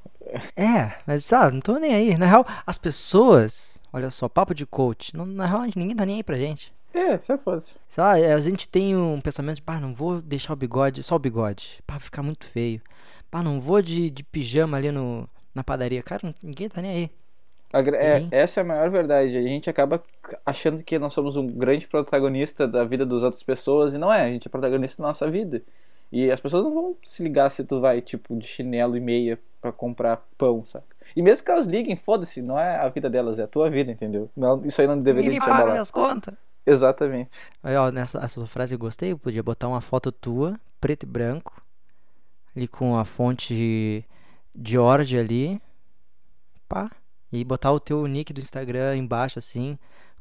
É, 0.56 0.98
mas 1.06 1.24
sabe, 1.24 1.54
não 1.54 1.60
tô 1.60 1.78
nem 1.78 1.94
aí. 1.94 2.18
Na 2.18 2.26
real, 2.26 2.46
as 2.66 2.78
pessoas, 2.78 3.80
olha 3.92 4.10
só, 4.10 4.28
papo 4.28 4.54
de 4.54 4.66
coach, 4.66 5.16
não, 5.16 5.26
na 5.26 5.46
real 5.46 5.62
ninguém 5.74 5.96
tá 5.96 6.06
nem 6.06 6.16
aí 6.16 6.22
pra 6.22 6.36
gente. 6.38 6.72
É, 6.92 7.14
é 7.14 7.38
foda. 7.38 7.60
Sei 7.60 8.02
lá, 8.02 8.12
a 8.12 8.40
gente 8.40 8.68
tem 8.68 8.96
um 8.96 9.20
pensamento 9.20 9.56
de, 9.56 9.62
pá, 9.62 9.78
não 9.78 9.94
vou 9.94 10.20
deixar 10.20 10.52
o 10.52 10.56
bigode, 10.56 11.02
só 11.02 11.16
o 11.16 11.20
bigode, 11.20 11.80
pá, 11.86 11.98
ficar 12.00 12.22
muito 12.22 12.46
feio. 12.46 12.80
Pá, 13.30 13.42
não 13.42 13.60
vou 13.60 13.80
de, 13.80 14.10
de 14.10 14.24
pijama 14.24 14.76
ali 14.76 14.90
no, 14.90 15.28
na 15.54 15.62
padaria. 15.62 16.02
Cara, 16.02 16.34
ninguém 16.42 16.68
tá 16.68 16.82
nem 16.82 16.90
aí. 16.90 17.10
É, 17.72 18.26
essa 18.32 18.60
é 18.60 18.62
a 18.62 18.66
maior 18.66 18.90
verdade. 18.90 19.36
A 19.36 19.42
gente 19.42 19.70
acaba 19.70 20.02
achando 20.44 20.82
que 20.82 20.98
nós 20.98 21.14
somos 21.14 21.36
um 21.36 21.46
grande 21.46 21.86
protagonista 21.86 22.66
da 22.66 22.84
vida 22.84 23.06
das 23.06 23.22
outras 23.22 23.44
pessoas 23.44 23.94
e 23.94 23.98
não 23.98 24.12
é. 24.12 24.22
A 24.24 24.28
gente 24.28 24.48
é 24.48 24.50
protagonista 24.50 25.00
da 25.00 25.08
nossa 25.08 25.30
vida. 25.30 25.62
E 26.12 26.30
as 26.30 26.40
pessoas 26.40 26.64
não 26.64 26.74
vão 26.74 26.96
se 27.02 27.22
ligar 27.22 27.50
se 27.50 27.64
tu 27.64 27.80
vai, 27.80 28.00
tipo, 28.00 28.36
de 28.36 28.46
chinelo 28.46 28.96
e 28.96 29.00
meia 29.00 29.38
para 29.60 29.70
comprar 29.70 30.24
pão, 30.36 30.64
sabe? 30.64 30.84
E 31.14 31.22
mesmo 31.22 31.44
que 31.44 31.50
elas 31.50 31.66
liguem, 31.66 31.96
foda-se, 31.96 32.40
não 32.40 32.58
é 32.58 32.76
a 32.76 32.88
vida 32.88 33.10
delas, 33.10 33.38
é 33.38 33.42
a 33.42 33.48
tua 33.48 33.68
vida, 33.68 33.90
entendeu? 33.90 34.30
Não, 34.36 34.64
isso 34.64 34.80
aí 34.80 34.86
não 34.86 35.00
deveria 35.00 35.32
ser 35.32 35.40
paga 35.40 35.72
minhas 35.72 35.90
contas. 35.90 36.34
Exatamente. 36.66 37.30
Aí, 37.62 37.74
ó, 37.76 37.90
nessa 37.90 38.18
essa 38.18 38.46
frase 38.46 38.74
eu 38.74 38.78
gostei, 38.78 39.12
eu 39.12 39.18
podia 39.18 39.42
botar 39.42 39.68
uma 39.68 39.80
foto 39.80 40.12
tua, 40.12 40.58
preto 40.80 41.04
e 41.04 41.06
branco, 41.06 41.60
ali 42.54 42.68
com 42.68 42.96
a 42.96 43.04
fonte 43.04 44.04
George 44.54 45.18
ali, 45.18 45.60
pá, 46.68 46.90
e 47.32 47.44
botar 47.44 47.72
o 47.72 47.80
teu 47.80 48.06
nick 48.06 48.32
do 48.32 48.40
Instagram 48.40 48.96
embaixo 48.96 49.38
assim, 49.38 49.78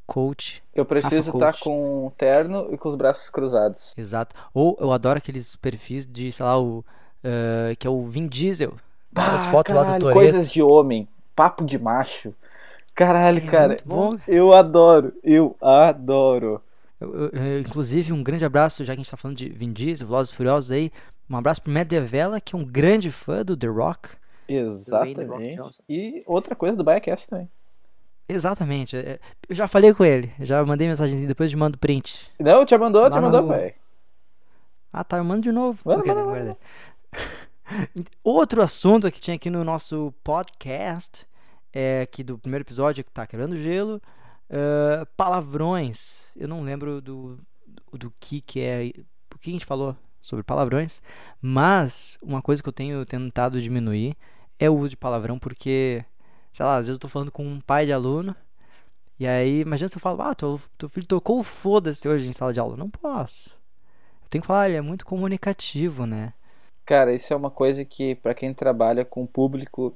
coach. 0.10 0.64
Eu 0.74 0.86
preciso 0.86 1.32
estar 1.32 1.54
tá 1.54 1.60
com 1.60 2.08
um 2.08 2.10
terno 2.10 2.68
e 2.72 2.78
com 2.78 2.90
os 2.90 2.96
braços 2.96 3.30
cruzados. 3.30 3.94
Exato. 3.98 4.36
Ou 4.54 4.78
eu 4.80 4.92
adoro 4.92 5.18
aqueles 5.18 5.56
perfis 5.56 6.06
de, 6.06 6.32
sei 6.32 6.46
lá, 6.46 6.60
o 6.60 6.80
uh, 6.80 7.76
que 7.78 7.88
é 7.88 7.90
o 7.90 8.06
Vin 8.06 8.28
Diesel. 8.28 8.74
Ah, 9.16 9.36
as 9.36 9.46
fotos 9.46 9.74
caralho, 9.74 9.92
lá 9.92 9.98
do 9.98 10.02
Toreto. 10.02 10.20
Coisas 10.20 10.52
de 10.52 10.62
homem, 10.62 11.08
papo 11.36 11.64
de 11.64 11.80
macho. 11.80 12.34
Caralho, 12.94 13.40
é 13.40 13.42
cara. 13.42 13.78
Eu 14.28 14.54
adoro, 14.54 15.14
eu 15.24 15.56
adoro. 15.62 16.62
Eu, 17.00 17.30
eu, 17.30 17.60
inclusive, 17.60 18.12
um 18.12 18.22
grande 18.22 18.44
abraço, 18.44 18.84
já 18.84 18.94
que 18.94 19.00
a 19.00 19.04
gente 19.04 19.12
tá 19.12 19.16
falando 19.16 19.38
de 19.38 19.48
Vin 19.50 19.72
Diesel, 19.72 20.08
Velozes 20.08 20.34
Furiosos 20.34 20.72
aí. 20.72 20.92
Um 21.30 21.38
abraço 21.38 21.62
pro 21.62 21.72
Matt 21.72 21.88
Devella, 21.88 22.42
que 22.42 22.56
é 22.56 22.60
um 22.60 22.66
grande 22.66 23.12
fã 23.12 23.44
do 23.44 23.56
The 23.56 23.68
Rock. 23.68 24.10
Exatamente. 24.48 25.60
Rock 25.60 25.76
e 25.88 26.24
outra 26.26 26.56
coisa 26.56 26.76
do 26.76 26.84
Biacast 26.84 27.30
também. 27.30 27.48
Exatamente. 28.30 28.96
É, 28.96 29.20
eu 29.50 29.56
já 29.56 29.68
falei 29.68 29.94
com 29.94 30.06
ele, 30.06 30.32
já 30.40 30.64
mandei 30.64 30.88
mensagem 30.88 31.26
depois 31.26 31.50
de 31.50 31.58
mando 31.58 31.78
print. 31.78 32.30
Não, 32.40 32.64
te 32.64 32.78
mandou, 32.78 33.02
Lá 33.02 33.10
te 33.10 33.20
mandou, 33.20 33.48
pai. 33.48 33.74
Ah, 34.94 35.04
tá, 35.04 35.18
eu 35.18 35.24
mando 35.24 35.42
de 35.42 35.52
novo. 35.52 35.80
Manda, 35.84 36.06
manda, 36.06 36.26
manda. 36.26 36.58
Outro 38.24 38.62
assunto 38.62 39.12
que 39.12 39.20
tinha 39.20 39.36
aqui 39.36 39.50
no 39.50 39.64
nosso 39.64 40.14
podcast 40.24 41.28
é, 41.74 42.02
aqui 42.02 42.24
do 42.24 42.38
primeiro 42.38 42.64
episódio 42.64 43.04
que 43.04 43.12
tá 43.12 43.26
quebrando 43.26 43.58
gelo. 43.58 44.02
Uh, 44.50 45.06
palavrões. 45.16 46.32
Eu 46.36 46.48
não 46.48 46.64
lembro 46.64 47.02
do, 47.02 47.38
do, 47.92 47.98
do, 47.98 48.14
que 48.20 48.42
que 48.42 48.62
é. 48.62 48.92
O 49.34 49.38
que 49.38 49.50
a 49.50 49.54
gente 49.54 49.66
falou 49.66 49.96
sobre 50.20 50.44
palavrões. 50.44 51.02
Mas 51.42 52.18
uma 52.22 52.42
coisa 52.42 52.62
que 52.62 52.70
eu 52.70 52.74
tenho 52.74 53.06
tentado 53.06 53.62
diminuir 53.62 54.16
é 54.58 54.70
o 54.70 54.76
uso 54.76 54.90
de 54.90 54.98
palavrão, 54.98 55.40
porque, 55.40 56.04
sei 56.60 56.66
lá, 56.66 56.76
às 56.76 56.88
vezes 56.88 56.98
eu 56.98 57.00
tô 57.00 57.08
falando 57.08 57.32
com 57.32 57.46
um 57.46 57.62
pai 57.62 57.86
de 57.86 57.94
aluno. 57.94 58.36
E 59.18 59.26
aí, 59.26 59.62
imagina 59.62 59.88
se 59.88 59.96
eu 59.96 60.02
falo, 60.02 60.22
ah, 60.22 60.36
teu, 60.36 60.60
teu 60.78 60.90
filho 60.90 61.08
tocou 61.08 61.42
foda-se 61.42 62.06
hoje 62.06 62.28
em 62.28 62.34
sala 62.34 62.52
de 62.52 62.60
aula. 62.60 62.76
Não 62.76 62.90
posso. 62.90 63.52
Eu 64.24 64.30
tenho 64.30 64.42
que 64.42 64.48
falar, 64.48 64.68
ele 64.68 64.78
é 64.78 64.82
muito 64.82 65.06
comunicativo, 65.06 66.06
né? 66.06 66.34
Cara, 66.86 67.14
isso 67.14 67.32
é 67.32 67.36
uma 67.36 67.50
coisa 67.50 67.86
que, 67.86 68.14
para 68.16 68.34
quem 68.34 68.54
trabalha 68.54 69.06
com 69.06 69.26
público, 69.26 69.96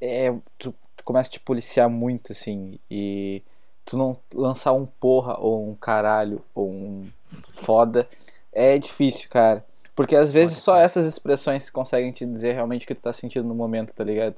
é, 0.00 0.32
tu 0.56 0.72
tu 0.96 1.02
começa 1.04 1.28
a 1.28 1.32
te 1.32 1.40
policiar 1.40 1.90
muito, 1.90 2.30
assim, 2.32 2.78
e 2.88 3.42
tu 3.84 3.98
não 3.98 4.16
lançar 4.32 4.72
um 4.72 4.86
porra 4.86 5.36
ou 5.40 5.68
um 5.68 5.74
caralho 5.74 6.40
ou 6.54 6.70
um 6.70 7.08
foda 7.52 8.08
é 8.52 8.78
difícil, 8.78 9.28
cara. 9.28 9.64
Porque 9.94 10.14
às 10.14 10.30
vezes 10.30 10.58
só 10.58 10.76
essas 10.78 11.04
expressões 11.04 11.68
conseguem 11.68 12.12
te 12.12 12.24
dizer 12.24 12.52
realmente 12.54 12.84
o 12.84 12.86
que 12.86 12.94
tu 12.94 13.02
tá 13.02 13.12
sentindo 13.12 13.46
no 13.48 13.54
momento, 13.54 13.92
tá 13.92 14.04
ligado? 14.04 14.36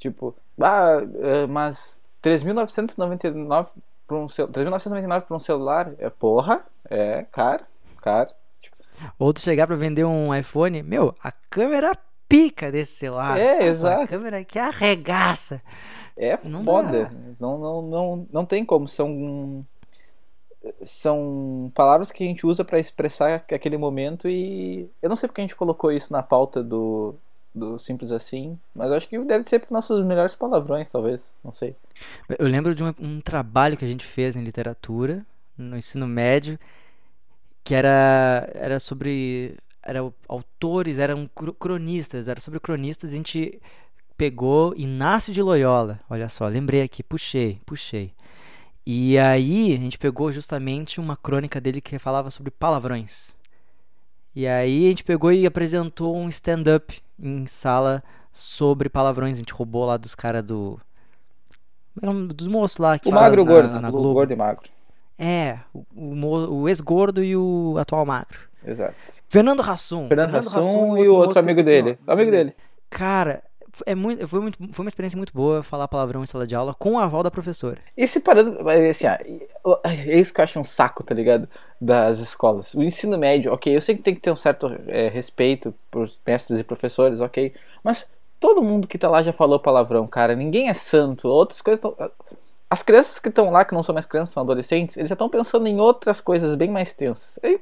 Tipo, 0.00 0.34
ah, 0.58 0.98
é, 1.20 1.46
mas 1.46 2.02
3.999 2.24 3.68
para 4.06 4.16
um, 4.16 4.26
3.999 4.26 5.20
para 5.20 5.36
um 5.36 5.38
celular 5.38 5.92
é 5.98 6.08
porra, 6.08 6.64
é 6.88 7.26
caro, 7.30 7.64
caro. 8.02 8.30
Tipo... 8.58 8.76
Ou 9.18 9.32
tu 9.32 9.40
chegar 9.40 9.66
para 9.66 9.76
vender 9.76 10.04
um 10.04 10.34
iPhone, 10.34 10.82
meu, 10.82 11.14
a 11.22 11.30
câmera 11.30 11.92
pica 12.26 12.72
desse 12.72 12.92
celular. 12.92 13.38
É, 13.38 13.66
exato. 13.66 14.04
A 14.04 14.08
câmera 14.08 14.42
que 14.42 14.58
arregaça. 14.58 15.60
É 16.16 16.38
não 16.44 16.64
foda. 16.64 17.12
Não, 17.38 17.58
não, 17.58 17.82
não, 17.82 18.28
não 18.32 18.44
tem 18.46 18.64
como. 18.64 18.88
São 18.88 19.64
são 20.82 21.70
palavras 21.74 22.10
que 22.10 22.22
a 22.22 22.26
gente 22.26 22.46
usa 22.46 22.64
para 22.64 22.78
expressar 22.78 23.44
aquele 23.50 23.78
momento 23.78 24.28
e 24.28 24.90
eu 25.00 25.08
não 25.08 25.16
sei 25.16 25.26
porque 25.26 25.40
a 25.40 25.44
gente 25.44 25.56
colocou 25.56 25.90
isso 25.90 26.12
na 26.12 26.22
pauta 26.22 26.62
do, 26.62 27.14
do 27.54 27.78
simples 27.78 28.10
assim, 28.12 28.58
mas 28.74 28.92
acho 28.92 29.08
que 29.08 29.18
deve 29.24 29.48
ser 29.48 29.58
para 29.58 29.72
nossos 29.72 30.04
melhores 30.04 30.36
palavrões, 30.36 30.90
talvez, 30.90 31.34
não 31.42 31.52
sei. 31.52 31.74
Eu 32.38 32.46
lembro 32.46 32.74
de 32.74 32.82
um, 32.84 32.94
um, 33.00 33.20
trabalho 33.20 33.76
que 33.76 33.84
a 33.84 33.88
gente 33.88 34.06
fez 34.06 34.36
em 34.36 34.44
literatura 34.44 35.24
no 35.58 35.76
ensino 35.76 36.06
médio 36.06 36.58
que 37.64 37.74
era 37.74 38.48
era 38.54 38.80
sobre 38.80 39.56
eram 39.82 40.12
autores, 40.28 40.98
eram 40.98 41.28
cronistas, 41.58 42.28
era 42.28 42.40
sobre 42.40 42.60
cronistas, 42.60 43.12
a 43.12 43.14
gente 43.14 43.60
pegou 44.16 44.74
Inácio 44.76 45.32
de 45.32 45.40
Loyola. 45.40 46.00
Olha 46.08 46.28
só, 46.28 46.46
lembrei 46.46 46.82
aqui, 46.82 47.02
puxei, 47.02 47.60
puxei. 47.64 48.12
E 48.84 49.18
aí 49.18 49.72
a 49.72 49.76
gente 49.76 49.98
pegou 49.98 50.30
justamente 50.32 51.00
uma 51.00 51.16
crônica 51.16 51.60
dele 51.60 51.80
que 51.80 51.98
falava 51.98 52.30
sobre 52.30 52.50
palavrões. 52.50 53.36
E 54.34 54.46
aí 54.46 54.86
a 54.86 54.88
gente 54.90 55.04
pegou 55.04 55.32
e 55.32 55.46
apresentou 55.46 56.16
um 56.16 56.28
stand-up 56.28 57.00
em 57.18 57.46
sala 57.46 58.02
sobre 58.32 58.88
palavrões. 58.88 59.34
A 59.34 59.38
gente 59.38 59.52
roubou 59.52 59.84
lá 59.84 59.96
dos 59.96 60.14
caras 60.14 60.44
do. 60.44 60.80
Dos 62.34 62.46
moços 62.46 62.78
lá 62.78 62.98
que 62.98 63.08
O 63.08 63.12
magro 63.12 63.44
gordo, 63.44 63.74
na, 63.74 63.80
na 63.80 63.90
Globo. 63.90 64.14
gordo 64.14 64.32
e 64.32 64.36
magro. 64.36 64.70
É, 65.18 65.58
o, 65.74 65.84
o, 65.94 66.60
o 66.62 66.68
ex-gordo 66.68 67.22
e 67.22 67.36
o 67.36 67.76
atual 67.78 68.06
magro. 68.06 68.38
Exato. 68.64 68.94
Fernando 69.28 69.60
Rassum. 69.60 70.08
Fernando, 70.08 70.30
Fernando 70.32 70.52
Rassum, 70.52 70.96
e 70.98 71.08
o 71.08 71.14
outro 71.14 71.38
amigo 71.38 71.62
dele. 71.62 71.98
O 72.06 72.12
amigo 72.12 72.30
dele. 72.30 72.54
Cara, 72.88 73.42
é 73.86 73.94
muito, 73.94 74.26
foi, 74.26 74.40
muito, 74.40 74.58
foi 74.72 74.84
uma 74.84 74.88
experiência 74.88 75.16
muito 75.16 75.32
boa 75.32 75.62
falar 75.62 75.88
palavrão 75.88 76.22
em 76.22 76.26
sala 76.26 76.46
de 76.46 76.54
aula 76.54 76.74
com 76.74 76.98
a 76.98 77.04
aval 77.04 77.22
da 77.22 77.30
professora. 77.30 77.78
E 77.96 78.06
se 78.06 78.20
parando, 78.20 78.58
assim, 78.68 79.06
é 79.06 80.18
isso 80.18 80.32
que 80.32 80.40
eu 80.40 80.44
acho 80.44 80.58
um 80.58 80.64
saco, 80.64 81.02
tá 81.02 81.14
ligado? 81.14 81.48
Das 81.80 82.18
escolas. 82.18 82.74
O 82.74 82.82
ensino 82.82 83.16
médio, 83.18 83.52
ok, 83.52 83.74
eu 83.74 83.80
sei 83.80 83.96
que 83.96 84.02
tem 84.02 84.14
que 84.14 84.20
ter 84.20 84.30
um 84.30 84.36
certo 84.36 84.70
é, 84.86 85.08
respeito 85.08 85.74
por 85.90 86.10
mestres 86.26 86.58
e 86.58 86.64
professores, 86.64 87.20
ok, 87.20 87.52
mas 87.82 88.06
todo 88.38 88.62
mundo 88.62 88.88
que 88.88 88.98
tá 88.98 89.08
lá 89.08 89.22
já 89.22 89.32
falou 89.32 89.60
palavrão, 89.60 90.06
cara, 90.06 90.34
ninguém 90.34 90.68
é 90.68 90.74
santo, 90.74 91.28
outras 91.28 91.60
coisas 91.60 91.80
tão... 91.80 91.94
As 92.68 92.84
crianças 92.84 93.18
que 93.18 93.28
estão 93.28 93.50
lá, 93.50 93.64
que 93.64 93.74
não 93.74 93.82
são 93.82 93.92
mais 93.92 94.06
crianças, 94.06 94.32
são 94.32 94.44
adolescentes, 94.44 94.96
eles 94.96 95.08
já 95.08 95.14
estão 95.14 95.28
pensando 95.28 95.66
em 95.66 95.80
outras 95.80 96.20
coisas 96.20 96.54
bem 96.54 96.70
mais 96.70 96.94
tensas. 96.94 97.36
E 97.42 97.60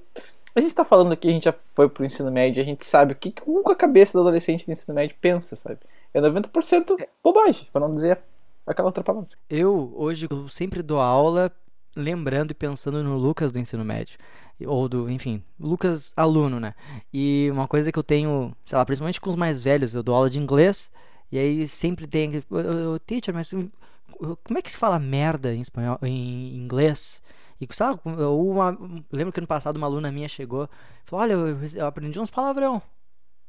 a 0.54 0.60
gente 0.60 0.74
tá 0.74 0.84
falando 0.84 1.12
aqui, 1.12 1.28
a 1.28 1.32
gente 1.32 1.44
já 1.44 1.54
foi 1.72 1.88
pro 1.88 2.04
ensino 2.04 2.30
médio, 2.30 2.62
a 2.62 2.66
gente 2.66 2.84
sabe 2.84 3.12
o 3.12 3.16
que, 3.16 3.30
que 3.30 3.42
a 3.42 3.74
cabeça 3.74 4.12
do 4.12 4.20
adolescente 4.20 4.66
do 4.66 4.72
ensino 4.72 4.94
médio 4.94 5.16
pensa, 5.20 5.56
sabe? 5.56 5.78
É 6.12 6.20
90% 6.20 6.96
bobagem, 7.22 7.68
para 7.72 7.86
não 7.86 7.94
dizer 7.94 8.18
aquela 8.66 8.88
outra 8.88 9.04
palavra. 9.04 9.28
Eu, 9.48 9.92
hoje, 9.96 10.26
eu 10.30 10.48
sempre 10.48 10.82
dou 10.82 11.00
aula 11.00 11.52
lembrando 11.96 12.52
e 12.52 12.54
pensando 12.54 13.02
no 13.02 13.16
Lucas 13.16 13.50
do 13.50 13.58
ensino 13.58 13.84
médio. 13.84 14.18
Ou 14.66 14.88
do, 14.88 15.10
enfim, 15.10 15.42
Lucas 15.58 16.12
aluno, 16.16 16.58
né? 16.58 16.74
E 17.12 17.48
uma 17.52 17.68
coisa 17.68 17.92
que 17.92 17.98
eu 17.98 18.02
tenho, 18.02 18.54
sei 18.64 18.76
lá, 18.76 18.84
principalmente 18.84 19.20
com 19.20 19.30
os 19.30 19.36
mais 19.36 19.62
velhos, 19.62 19.94
eu 19.94 20.02
dou 20.02 20.14
aula 20.14 20.28
de 20.28 20.38
inglês, 20.38 20.90
e 21.30 21.38
aí 21.38 21.66
sempre 21.66 22.06
tem. 22.06 22.42
o 22.50 22.98
teacher, 22.98 23.32
mas 23.32 23.50
como 23.50 24.58
é 24.58 24.62
que 24.62 24.70
se 24.70 24.78
fala 24.78 24.98
merda 24.98 25.54
em 25.54 25.60
espanhol, 25.60 25.98
em 26.02 26.56
inglês? 26.56 27.22
E 27.60 27.68
sabe, 27.74 28.00
uma, 28.04 28.76
lembro 29.12 29.32
que 29.32 29.40
ano 29.40 29.46
passado 29.46 29.76
uma 29.76 29.86
aluna 29.86 30.12
minha 30.12 30.28
chegou, 30.28 30.68
falou: 31.04 31.24
"Olha, 31.24 31.32
eu, 31.32 31.58
eu 31.76 31.86
aprendi 31.86 32.18
uns 32.18 32.30
palavrão". 32.30 32.82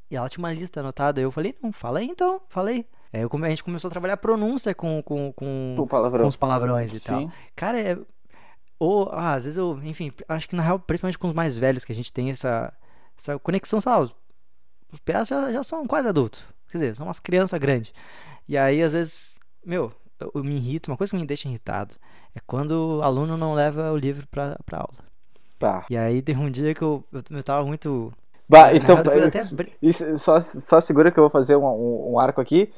E 0.10 0.16
ela 0.16 0.30
tinha 0.30 0.44
uma 0.44 0.54
lista 0.54 0.80
anotada, 0.80 1.22
eu 1.22 1.32
falei: 1.32 1.56
"Não, 1.62 1.72
fala 1.72 2.00
aí 2.00 2.08
então, 2.08 2.42
falei". 2.48 2.86
É, 3.12 3.24
eu, 3.24 3.30
a 3.32 3.50
gente 3.50 3.64
começou 3.64 3.88
a 3.88 3.92
trabalhar 3.92 4.18
pronúncia 4.18 4.74
com 4.74 5.02
com, 5.04 5.34
com, 5.34 5.76
com 5.78 6.28
os 6.28 6.36
palavrões 6.36 6.94
e 6.94 7.00
Sim. 7.00 7.08
tal. 7.08 7.32
Cara, 7.56 7.80
é, 7.80 7.98
ou 8.78 9.10
ah, 9.12 9.34
às 9.34 9.44
vezes 9.44 9.58
eu, 9.58 9.80
enfim, 9.84 10.12
acho 10.28 10.48
que 10.48 10.56
na 10.56 10.64
real, 10.64 10.80
principalmente 10.80 11.18
com 11.18 11.28
os 11.28 11.34
mais 11.34 11.58
velhos 11.58 11.84
que 11.84 11.92
a 11.92 11.96
gente 11.96 12.14
tem 12.14 12.30
essa 12.30 12.74
essa 13.18 13.38
conexão, 13.38 13.82
sei 13.82 13.92
lá, 13.92 14.00
os, 14.00 14.16
os 14.94 15.28
já, 15.28 15.52
já 15.52 15.64
são 15.64 15.86
quase 15.86 16.08
adultos. 16.08 16.44
Quer 16.72 16.78
dizer, 16.78 16.96
são 16.96 17.08
umas 17.08 17.20
crianças 17.20 17.60
grandes. 17.60 17.94
E 18.48 18.58
aí, 18.58 18.82
às 18.82 18.94
vezes, 18.94 19.40
meu, 19.66 19.92
eu, 20.20 20.32
eu 20.34 20.44
me 20.44 20.56
irrito, 20.56 20.90
uma 20.90 20.98
coisa 20.98 21.12
que 21.12 21.18
me 21.18 21.26
deixa 21.26 21.48
irritado 21.48 21.96
é 22.36 22.40
quando 22.46 22.72
o 22.72 23.02
aluno 23.02 23.36
não 23.36 23.54
leva 23.54 23.92
o 23.92 23.98
livro 23.98 24.28
pra, 24.28 24.58
pra 24.66 24.80
aula. 24.80 25.10
Bah. 25.60 25.86
E 25.90 25.98
aí 25.98 26.22
teve 26.22 26.40
um 26.40 26.50
dia 26.50 26.74
que 26.74 26.82
eu, 26.82 27.04
eu, 27.12 27.22
eu 27.30 27.44
tava 27.44 27.66
muito. 27.66 28.14
Bah, 28.50 28.72
na 28.72 28.78
então, 28.78 28.98
eu 29.14 29.28
até 29.28 29.42
isso, 29.80 30.18
só, 30.18 30.42
só 30.42 30.82
segura 30.82 31.12
que 31.12 31.20
eu 31.20 31.24
vou 31.24 31.30
fazer 31.30 31.56
um, 31.56 31.66
um, 31.66 32.14
um 32.14 32.20
arco 32.20 32.42
aqui. 32.42 32.72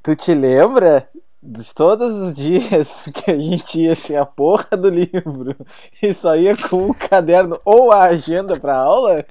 Tu 0.00 0.14
te 0.14 0.32
lembra 0.32 1.08
de 1.42 1.74
todos 1.74 2.16
os 2.16 2.32
dias 2.32 3.10
que 3.12 3.32
a 3.32 3.38
gente 3.38 3.80
ia 3.80 3.96
sem 3.96 4.16
a 4.16 4.24
porra 4.24 4.76
do 4.76 4.88
livro 4.88 5.56
e 6.00 6.14
só 6.14 6.36
ia 6.36 6.56
com 6.56 6.90
o 6.90 6.94
caderno 6.94 7.60
ou 7.64 7.90
a 7.90 8.04
agenda 8.04 8.58
pra 8.60 8.76
aula? 8.76 9.26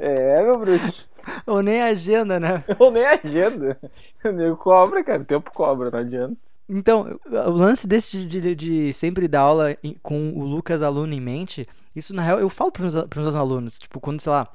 É, 0.00 0.42
meu 0.42 0.58
bruxo. 0.58 1.08
Ou 1.46 1.62
nem 1.62 1.80
agenda, 1.80 2.40
né? 2.40 2.64
Ou 2.78 2.90
nem 2.90 3.04
a 3.04 3.20
agenda. 3.22 3.78
O 4.24 4.32
nego 4.32 4.56
cobra, 4.56 5.04
cara. 5.04 5.22
O 5.22 5.26
tempo 5.26 5.50
cobra, 5.52 5.90
não 5.90 5.98
adianta. 5.98 6.34
Então, 6.68 7.20
o 7.26 7.50
lance 7.50 7.86
desse 7.86 8.24
de, 8.24 8.40
de, 8.40 8.54
de 8.54 8.92
sempre 8.92 9.28
dar 9.28 9.40
aula 9.40 9.76
com 10.02 10.30
o 10.30 10.44
Lucas 10.44 10.82
aluno 10.82 11.12
em 11.12 11.20
mente, 11.20 11.68
isso 11.94 12.14
na 12.14 12.22
real 12.22 12.40
eu 12.40 12.48
falo 12.48 12.72
para 12.72 12.86
os 12.86 12.94
meus 13.16 13.34
alunos, 13.34 13.78
tipo, 13.78 14.00
quando, 14.00 14.20
sei 14.20 14.30
lá, 14.30 14.48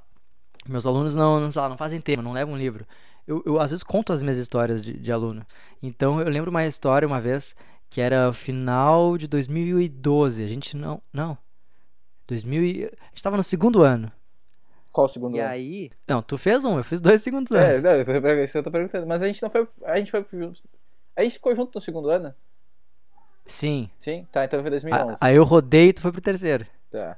meus 0.68 0.86
alunos 0.86 1.16
não, 1.16 1.39
não, 1.39 1.49
lá, 1.55 1.70
não 1.70 1.78
fazem 1.78 1.99
tema, 2.01 2.24
não 2.24 2.34
levam 2.34 2.53
um 2.53 2.57
livro. 2.57 2.86
Eu, 3.28 3.41
eu 3.45 3.59
às 3.59 3.72
vezes 3.72 3.84
conto 3.84 4.13
as 4.13 4.22
minhas 4.22 4.38
histórias 4.38 4.84
de, 4.84 4.93
de 4.93 5.11
aluno. 5.11 5.45
Então 5.82 6.20
eu 6.22 6.30
lembro 6.30 6.49
uma 6.51 6.66
história 6.66 7.07
uma 7.07 7.20
vez 7.22 7.55
que 7.89 8.01
era 8.01 8.32
final 8.34 9.18
de 9.18 9.28
2012. 9.28 10.43
A 10.43 10.47
gente 10.47 10.76
não. 10.78 11.01
Não. 11.13 11.38
2000 12.28 12.63
e, 12.63 12.86
a 12.86 13.05
gente 13.09 13.24
tava 13.24 13.38
no 13.38 13.43
segundo 13.43 13.82
ano. 13.84 14.11
Qual 14.91 15.05
o 15.05 15.07
segundo 15.07 15.36
E 15.36 15.39
ano? 15.39 15.49
aí. 15.49 15.91
Não, 16.07 16.22
tu 16.22 16.38
fez 16.38 16.63
um, 16.66 16.78
eu 16.78 16.84
fiz 16.84 17.01
dois 17.01 17.22
segundos 17.22 17.51
É, 17.51 17.72
anos. 17.74 17.84
não, 17.84 17.91
é 17.91 18.43
isso 18.43 18.51
que 18.53 18.57
eu 18.57 18.63
tô 18.63 18.72
perguntando. 18.72 19.05
Mas 19.05 19.22
a 19.22 19.28
gente 19.28 19.41
não 19.41 19.49
foi. 19.49 19.68
A 19.84 19.97
gente 19.97 20.09
foi 20.11 20.26
junto. 20.32 20.61
A 21.16 21.24
gente 21.24 21.34
ficou 21.34 21.55
junto 21.55 21.76
no 21.76 21.82
segundo 21.82 22.09
ano? 22.09 22.34
Sim. 23.45 23.89
Sim? 23.97 24.26
Tá, 24.32 24.45
então 24.45 24.59
foi 24.59 24.68
A- 24.68 24.72
2011. 24.72 25.18
Aí 25.22 25.36
eu 25.36 25.43
rodei 25.43 25.89
e 25.89 25.93
tu 25.93 26.01
foi 26.01 26.11
pro 26.11 26.22
terceiro. 26.22 26.66
Tá. 26.89 27.18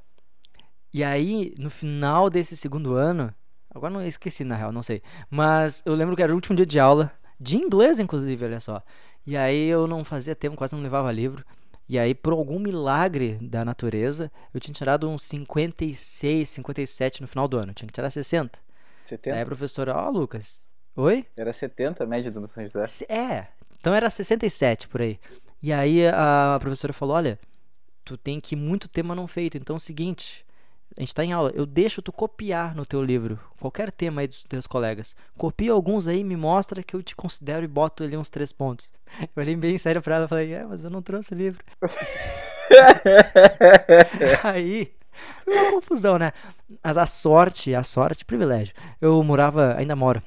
E 0.93 1.03
aí, 1.03 1.53
no 1.57 1.69
final 1.69 2.29
desse 2.29 2.55
segundo 2.55 2.93
ano, 2.93 3.33
agora 3.73 3.93
não 3.93 4.05
esqueci 4.05 4.43
na 4.43 4.55
real, 4.55 4.71
não 4.71 4.81
sei. 4.81 5.01
Mas 5.29 5.83
eu 5.85 5.93
lembro 5.93 6.15
que 6.15 6.23
era 6.23 6.31
o 6.31 6.35
último 6.35 6.55
dia 6.55 6.65
de 6.65 6.79
aula, 6.79 7.11
de 7.39 7.57
inglês 7.57 7.99
inclusive, 7.99 8.45
olha 8.45 8.59
só. 8.59 8.81
E 9.25 9.35
aí 9.35 9.67
eu 9.67 9.88
não 9.88 10.03
fazia 10.03 10.35
tempo, 10.35 10.55
quase 10.55 10.75
não 10.75 10.81
levava 10.81 11.11
livro. 11.11 11.43
E 11.89 11.97
aí, 11.97 12.13
por 12.13 12.33
algum 12.33 12.59
milagre 12.59 13.38
da 13.41 13.63
natureza, 13.63 14.29
eu 14.53 14.59
tinha 14.59 14.73
tirado 14.73 15.09
uns 15.09 15.23
56, 15.23 16.49
57 16.49 17.21
no 17.21 17.27
final 17.27 17.47
do 17.47 17.57
ano. 17.57 17.71
Eu 17.71 17.75
tinha 17.75 17.88
que 17.88 17.93
tirar 17.93 18.09
60. 18.09 18.59
Aí 18.59 18.63
70? 19.05 19.41
a 19.41 19.45
professora, 19.45 19.95
ó, 19.95 20.09
Lucas. 20.09 20.73
Oi? 20.95 21.25
Era 21.35 21.53
70 21.53 22.03
a 22.03 22.07
média 22.07 22.29
do 22.29 22.45
São 22.49 22.67
José. 22.67 23.05
É, 23.07 23.47
então 23.79 23.93
era 23.93 24.09
67 24.09 24.88
por 24.88 25.01
aí. 25.01 25.19
E 25.61 25.71
aí 25.71 26.07
a 26.07 26.57
professora 26.59 26.91
falou: 26.91 27.15
Olha, 27.15 27.39
tu 28.03 28.17
tem 28.17 28.41
que 28.41 28.55
muito 28.55 28.88
tema 28.88 29.15
não 29.15 29.27
feito. 29.27 29.57
Então 29.57 29.75
é 29.75 29.77
o 29.77 29.79
seguinte: 29.79 30.45
a 30.95 31.01
gente 31.01 31.13
tá 31.13 31.23
em 31.23 31.31
aula, 31.31 31.51
eu 31.53 31.65
deixo 31.65 32.01
tu 32.01 32.11
copiar 32.11 32.75
no 32.75 32.85
teu 32.85 33.03
livro 33.03 33.39
qualquer 33.59 33.91
tema 33.91 34.21
aí 34.21 34.27
dos 34.27 34.43
teus 34.43 34.65
colegas. 34.65 35.15
Copia 35.38 35.71
alguns 35.71 36.07
aí, 36.07 36.23
me 36.23 36.35
mostra 36.35 36.81
que 36.81 36.95
eu 36.95 37.03
te 37.03 37.15
considero 37.15 37.63
e 37.63 37.67
boto 37.67 38.03
ali 38.03 38.15
uns 38.15 38.29
três 38.29 38.51
pontos. 38.51 38.91
Eu 39.35 39.43
olhei 39.43 39.55
bem 39.55 39.77
sério 39.77 40.01
pra 40.01 40.15
ela 40.15 40.25
e 40.25 40.27
falei: 40.27 40.53
É, 40.53 40.65
mas 40.65 40.83
eu 40.83 40.89
não 40.89 41.01
trouxe 41.01 41.33
o 41.33 41.38
livro. 41.38 41.63
Aí. 44.43 44.91
Foi 45.43 45.53
uma 45.53 45.71
confusão, 45.71 46.19
né? 46.19 46.31
Mas 46.83 46.97
a 46.97 47.05
sorte, 47.05 47.73
a 47.73 47.83
sorte, 47.83 48.25
privilégio. 48.25 48.73
Eu 49.01 49.23
morava, 49.23 49.75
ainda 49.75 49.95
moro, 49.95 50.21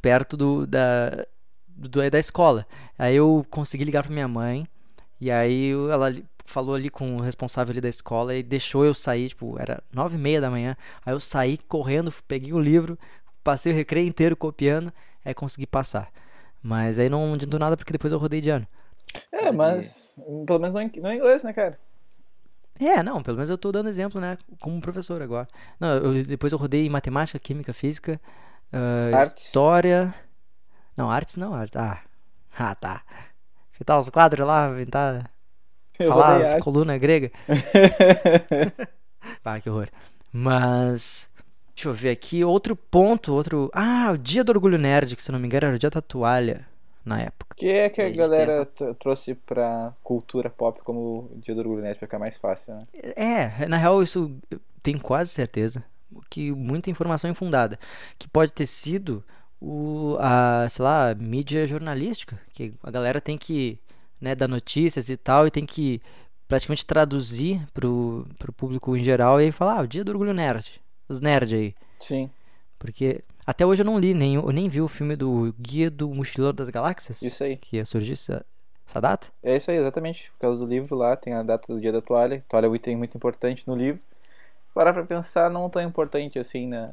perto 0.00 0.36
do, 0.36 0.66
da, 0.66 1.26
do, 1.68 2.10
da 2.10 2.18
escola. 2.18 2.66
Aí 2.98 3.16
eu 3.16 3.44
consegui 3.50 3.84
ligar 3.84 4.04
pra 4.04 4.12
minha 4.12 4.28
mãe. 4.28 4.66
E 5.20 5.30
aí 5.30 5.72
ela 5.90 6.14
falou 6.46 6.74
ali 6.74 6.90
com 6.90 7.16
o 7.16 7.20
responsável 7.20 7.72
ali 7.72 7.80
da 7.80 7.88
escola 7.88 8.34
e 8.34 8.42
deixou 8.42 8.84
eu 8.84 8.94
sair, 8.94 9.28
tipo, 9.30 9.56
era 9.60 9.82
nove 9.92 10.16
e 10.16 10.18
meia 10.20 10.40
da 10.40 10.50
manhã. 10.50 10.76
Aí 11.04 11.12
eu 11.12 11.20
saí 11.20 11.58
correndo, 11.58 12.12
peguei 12.28 12.52
o 12.52 12.60
livro, 12.60 12.98
passei 13.44 13.72
o 13.72 13.76
recreio 13.76 14.06
inteiro 14.08 14.36
copiando, 14.36 14.92
aí 15.24 15.34
consegui 15.34 15.66
passar. 15.66 16.10
Mas 16.62 16.98
aí 16.98 17.08
não 17.08 17.34
adiantou 17.34 17.60
nada 17.60 17.76
porque 17.76 17.92
depois 17.92 18.12
eu 18.12 18.18
rodei 18.18 18.40
de 18.40 18.50
ano. 18.50 18.66
É, 19.32 19.52
mas 19.52 20.14
pelo 20.46 20.58
menos 20.58 20.74
não 20.74 20.82
em, 20.82 20.90
não 21.00 21.12
em 21.12 21.16
inglês, 21.16 21.42
né, 21.44 21.52
cara? 21.52 21.78
É, 22.78 23.02
não, 23.02 23.22
pelo 23.22 23.36
menos 23.38 23.48
eu 23.48 23.56
tô 23.56 23.72
dando 23.72 23.88
exemplo, 23.88 24.20
né, 24.20 24.36
como 24.60 24.80
professor 24.80 25.22
agora. 25.22 25.48
Não, 25.80 25.96
eu- 25.96 26.24
depois 26.24 26.52
eu 26.52 26.58
rodei 26.58 26.86
em 26.86 26.90
matemática, 26.90 27.38
química, 27.38 27.72
física, 27.72 28.20
Artes. 29.10 29.46
história. 29.46 30.14
Não, 30.96 31.10
artes 31.10 31.36
não, 31.36 31.54
artes. 31.54 31.76
Ah, 31.76 32.02
ah 32.58 32.74
tá. 32.74 33.02
Fitar 33.72 33.98
os 33.98 34.08
quadros 34.10 34.46
lá, 34.46 34.68
inventar, 34.70 35.30
Eu 35.98 36.10
falar 36.10 36.36
as 36.36 36.58
colunas 36.60 37.00
gregas. 37.00 37.30
Ah, 39.44 39.60
que 39.60 39.68
horror. 39.68 39.88
Mas, 40.32 41.28
deixa 41.74 41.88
eu 41.88 41.94
ver 41.94 42.10
aqui, 42.10 42.44
outro 42.44 42.76
ponto, 42.76 43.32
outro... 43.32 43.70
Ah, 43.72 44.10
o 44.12 44.18
dia 44.18 44.42
do 44.44 44.50
Orgulho 44.50 44.78
Nerd, 44.78 45.16
que 45.16 45.22
se 45.22 45.32
não 45.32 45.38
me 45.38 45.46
engano 45.46 45.66
era 45.66 45.76
o 45.76 45.78
dia 45.78 45.90
da 45.90 46.00
toalha, 46.00 46.66
na 47.04 47.20
época. 47.20 47.54
que 47.56 47.68
é 47.68 47.88
que 47.88 48.02
a 48.02 48.10
galera 48.10 48.66
trouxe 48.98 49.34
pra 49.34 49.94
cultura 50.02 50.50
pop 50.50 50.80
como 50.82 51.30
o 51.32 51.38
Dia 51.40 51.54
do 51.54 51.60
Orgulho 51.60 51.82
Nerd 51.82 51.98
pra 51.98 52.06
ficar 52.08 52.18
mais 52.18 52.36
fácil, 52.36 52.74
né? 52.74 52.86
É, 53.14 53.66
na 53.66 53.76
real 53.76 54.02
isso 54.02 54.36
eu 54.50 54.60
tenho 54.82 55.00
quase 55.00 55.30
certeza 55.30 55.84
que 56.28 56.50
muita 56.52 56.90
informação 56.90 57.30
infundada, 57.30 57.78
que 58.18 58.28
pode 58.28 58.52
ter 58.52 58.66
sido 58.66 59.24
o 59.60 60.16
a, 60.20 60.66
sei 60.68 60.84
lá, 60.84 61.14
mídia 61.14 61.66
jornalística, 61.66 62.38
que 62.52 62.74
a 62.82 62.90
galera 62.90 63.20
tem 63.20 63.38
que, 63.38 63.78
né, 64.20 64.34
dar 64.34 64.48
notícias 64.48 65.08
e 65.08 65.16
tal 65.16 65.46
e 65.46 65.50
tem 65.50 65.66
que 65.66 66.00
praticamente 66.48 66.86
traduzir 66.86 67.60
pro, 67.72 68.26
pro 68.38 68.52
público 68.52 68.96
em 68.96 69.02
geral 69.02 69.40
e 69.40 69.50
falar, 69.50 69.80
ah, 69.80 69.82
o 69.82 69.86
dia 69.86 70.04
do 70.04 70.12
orgulho 70.12 70.32
nerd, 70.32 70.80
os 71.08 71.20
nerd 71.20 71.54
aí, 71.54 71.74
Sim, 71.98 72.30
porque 72.78 73.22
até 73.46 73.64
hoje 73.64 73.82
eu 73.82 73.86
não 73.86 73.98
li 73.98 74.14
nem 74.14 74.34
eu 74.34 74.52
nem 74.52 74.68
vi 74.68 74.80
o 74.80 74.88
filme 74.88 75.16
do 75.16 75.54
Guia 75.58 75.90
do 75.90 76.08
Mochileiro 76.08 76.52
das 76.52 76.68
Galáxias, 76.68 77.22
isso 77.22 77.42
aí. 77.42 77.56
que 77.56 77.76
ia 77.76 77.84
surgir 77.84 78.12
essa, 78.12 78.44
essa 78.86 79.00
data. 79.00 79.28
É 79.42 79.56
isso 79.56 79.70
aí, 79.70 79.76
exatamente. 79.76 80.30
Por 80.32 80.38
causa 80.38 80.58
do 80.58 80.66
livro 80.66 80.96
lá, 80.96 81.16
tem 81.16 81.32
a 81.32 81.42
data 81.42 81.72
do 81.72 81.80
dia 81.80 81.92
da 81.92 82.00
toalha. 82.00 82.44
Toalha 82.48 82.66
é 82.66 82.68
um 82.68 82.74
item 82.74 82.96
muito 82.96 83.16
importante 83.16 83.66
no 83.66 83.74
livro. 83.74 84.00
Parar 84.74 84.92
pra 84.92 85.04
pensar, 85.04 85.50
não 85.50 85.70
tão 85.70 85.82
importante 85.82 86.38
assim 86.38 86.66
na, 86.66 86.90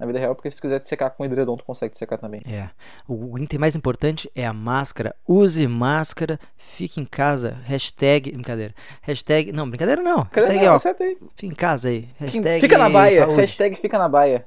na 0.00 0.06
vida 0.06 0.18
real, 0.18 0.34
porque 0.34 0.50
se 0.50 0.56
tu 0.56 0.62
quiser 0.62 0.80
te 0.80 0.88
secar 0.88 1.10
com 1.10 1.26
edredom, 1.26 1.58
tu 1.58 1.64
consegue 1.64 1.92
te 1.92 1.98
secar 1.98 2.16
também. 2.16 2.40
É. 2.46 2.70
O 3.06 3.38
item 3.38 3.58
mais 3.58 3.76
importante 3.76 4.30
é 4.34 4.46
a 4.46 4.52
máscara. 4.52 5.14
Use 5.28 5.66
máscara, 5.68 6.40
fique 6.56 6.98
em 6.98 7.04
casa. 7.04 7.58
Hashtag. 7.64 8.32
Brincadeira. 8.32 8.74
Hashtag. 9.02 9.52
Não, 9.52 9.68
brincadeira 9.68 10.00
não. 10.02 10.24
Cadê? 10.24 10.46
Hashtag, 10.56 10.66
Não, 10.66 10.74
ó. 10.74 10.78
Fica 10.78 10.94
Fique 11.36 11.46
em 11.46 11.50
casa 11.50 11.90
aí. 11.90 12.08
Hashtag. 12.18 12.60
Fica 12.60 12.78
na 12.78 12.88
baia. 12.88 13.20
saúde. 13.26 13.40
Hashtag 13.42 13.76
fica 13.76 13.98
na 13.98 14.08
baia. 14.08 14.46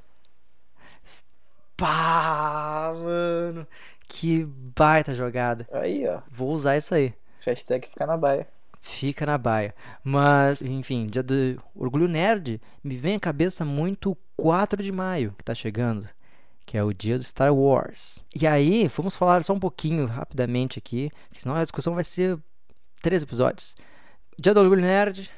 Pá, 1.76 2.92
mano. 2.96 3.66
Que 4.08 4.44
baita 4.76 5.14
jogada. 5.14 5.68
Aí, 5.72 6.04
ó. 6.08 6.18
Vou 6.30 6.50
usar 6.50 6.76
isso 6.76 6.92
aí. 6.94 7.14
Hashtag 7.46 7.86
fica 7.88 8.04
na 8.06 8.16
baia. 8.16 8.48
Fica 8.86 9.24
na 9.24 9.38
baia. 9.38 9.74
Mas, 10.04 10.60
enfim, 10.60 11.06
dia 11.06 11.22
do 11.22 11.58
Orgulho 11.74 12.06
Nerd, 12.06 12.60
me 12.82 12.96
vem 12.98 13.14
à 13.16 13.20
cabeça 13.20 13.64
muito 13.64 14.10
o 14.12 14.16
4 14.36 14.82
de 14.82 14.92
maio, 14.92 15.34
que 15.38 15.42
tá 15.42 15.54
chegando, 15.54 16.06
que 16.66 16.76
é 16.76 16.84
o 16.84 16.92
dia 16.92 17.16
do 17.16 17.24
Star 17.24 17.52
Wars. 17.52 18.22
E 18.38 18.46
aí, 18.46 18.86
vamos 18.94 19.16
falar 19.16 19.42
só 19.42 19.54
um 19.54 19.58
pouquinho 19.58 20.04
rapidamente 20.04 20.78
aqui, 20.78 21.10
senão 21.32 21.56
a 21.56 21.62
discussão 21.62 21.94
vai 21.94 22.04
ser 22.04 22.38
três 23.02 23.22
episódios. 23.22 23.74
Dia 24.38 24.52
do 24.52 24.60
Orgulho 24.60 24.82
Nerd, 24.82 25.30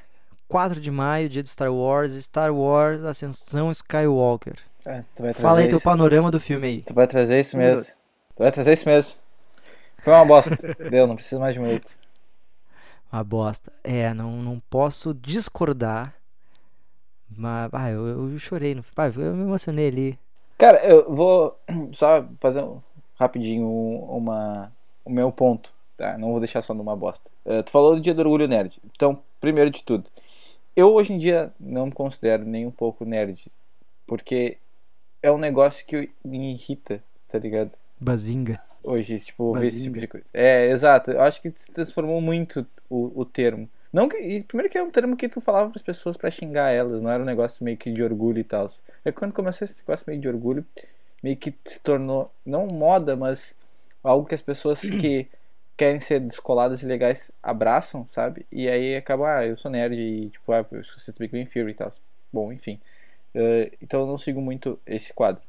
4 0.49 0.81
de 0.81 0.91
maio, 0.91 1.29
dia 1.29 1.43
do 1.45 1.49
Star 1.49 1.73
Wars, 1.73 2.15
Star 2.15 2.53
Wars 2.53 3.05
Ascensão 3.05 3.71
Skywalker. 3.71 4.57
Tu 4.83 4.89
vai 4.89 5.05
trazer 5.33 5.41
Fala 5.41 5.61
aí 5.61 5.69
teu 5.69 5.77
isso. 5.77 5.85
panorama 5.85 6.33
do 6.33 6.41
filme 6.41 6.67
aí. 6.67 6.83
Tu 6.83 6.93
vai 6.93 7.07
trazer 7.07 7.39
isso 7.39 7.57
mesmo. 7.57 7.85
Tu 7.85 8.43
vai 8.43 8.51
trazer 8.51 8.73
isso 8.73 8.89
mesmo. 8.89 9.21
Foi 10.03 10.13
uma 10.13 10.25
bosta. 10.25 10.57
Deu, 10.91 11.07
não 11.07 11.15
preciso 11.15 11.41
mais 11.41 11.55
de 11.55 11.61
muito. 11.61 11.97
Uma 13.17 13.25
bosta. 13.25 13.73
É, 13.83 14.13
não, 14.13 14.43
não 14.43 14.61
posso 14.69 15.15
discordar. 15.15 16.15
Mas, 17.31 17.71
ah, 17.73 17.91
eu, 17.91 18.07
eu 18.07 18.39
chorei. 18.39 18.75
No, 18.75 18.85
ah, 18.95 19.07
eu 19.07 19.35
me 19.35 19.43
emocionei 19.43 19.89
ali. 19.89 20.19
Cara, 20.59 20.85
eu 20.85 21.11
vou 21.11 21.59
só 21.93 22.29
fazer 22.39 22.63
um, 22.63 22.79
rapidinho 23.19 23.67
uma, 23.67 24.71
o 25.03 25.09
meu 25.09 25.33
ponto. 25.33 25.73
Tá? 25.97 26.19
Não 26.19 26.33
vou 26.33 26.41
deixar 26.41 26.61
só 26.61 26.75
numa 26.75 26.95
bosta. 26.95 27.31
Uh, 27.43 27.63
tu 27.63 27.71
falou 27.71 27.95
do 27.95 28.03
dia 28.03 28.13
do 28.13 28.21
orgulho 28.21 28.47
nerd. 28.47 28.79
Então, 28.95 29.23
primeiro 29.41 29.71
de 29.71 29.83
tudo, 29.83 30.11
eu 30.77 30.93
hoje 30.93 31.15
em 31.15 31.19
dia 31.19 31.51
não 31.59 31.87
me 31.87 31.93
considero 31.93 32.45
nem 32.45 32.67
um 32.67 32.71
pouco 32.71 33.07
nerd. 33.07 33.51
Porque 34.07 34.59
é 35.23 35.33
um 35.33 35.39
negócio 35.39 35.87
que 35.87 36.11
me 36.23 36.53
irrita, 36.53 37.03
tá 37.29 37.39
ligado? 37.39 37.71
Bazinga. 37.99 38.61
Hoje, 38.87 39.19
tipo, 39.19 39.53
Bazinga. 39.53 39.61
ver 39.61 39.69
esse 39.69 39.83
tipo 39.85 39.99
de 39.99 40.07
coisa. 40.07 40.27
É, 40.33 40.69
exato. 40.71 41.11
Eu 41.11 41.21
acho 41.21 41.43
que 41.43 41.53
se 41.55 41.73
transformou 41.73 42.21
muito 42.21 42.67
o, 42.89 43.21
o 43.21 43.25
termo. 43.25 43.69
Não 43.93 44.09
que, 44.09 44.17
e 44.19 44.43
primeiro 44.43 44.71
que 44.71 44.79
é 44.79 44.83
um 44.83 44.91
termo 44.91 45.17
que 45.17 45.29
tu 45.29 45.41
falava 45.41 45.71
para 45.71 45.79
as 45.79 45.83
pessoas 45.83 46.17
para 46.17 46.31
xingar 46.31 46.71
elas, 46.71 47.01
não 47.01 47.11
era 47.11 47.23
um 47.23 47.27
negócio 47.27 47.65
meio 47.65 47.77
que 47.77 47.91
de 47.91 48.03
orgulho 48.03 48.39
e 48.39 48.45
tal. 48.45 48.67
É 49.05 49.11
quando 49.11 49.33
começou 49.33 49.65
esse 49.65 49.81
negócio 49.81 50.05
meio 50.07 50.21
de 50.21 50.29
orgulho, 50.29 50.65
meio 51.23 51.37
que 51.37 51.55
se 51.65 51.81
tornou 51.81 52.31
não 52.45 52.67
moda, 52.67 53.17
mas 53.17 53.57
algo 54.03 54.27
que 54.27 54.35
as 54.35 54.43
pessoas 54.43 54.81
que 55.01 55.27
querem 55.77 56.01
ser 56.01 56.21
descoladas 56.21 56.83
e 56.83 56.87
legais 56.87 57.31
abraçam, 57.43 58.07
sabe? 58.07 58.47
E 58.51 58.69
aí 58.69 58.97
acaba, 58.97 59.39
ah, 59.39 59.47
eu 59.47 59.57
sou 59.57 59.71
nerd 59.71 59.95
e 59.99 60.31
tipo, 60.31 60.53
ah, 60.53 60.65
eu 60.71 60.81
assisto 60.81 61.19
Big 61.19 61.33
Bang 61.33 61.49
Theory 61.49 61.73
e 61.73 61.75
tal. 61.75 61.91
Bom, 62.33 62.53
enfim. 62.53 62.81
Uh, 63.35 63.71
então 63.83 64.01
eu 64.01 64.07
não 64.07 64.19
sigo 64.19 64.41
muito 64.41 64.79
esse 64.87 65.13
quadro. 65.13 65.43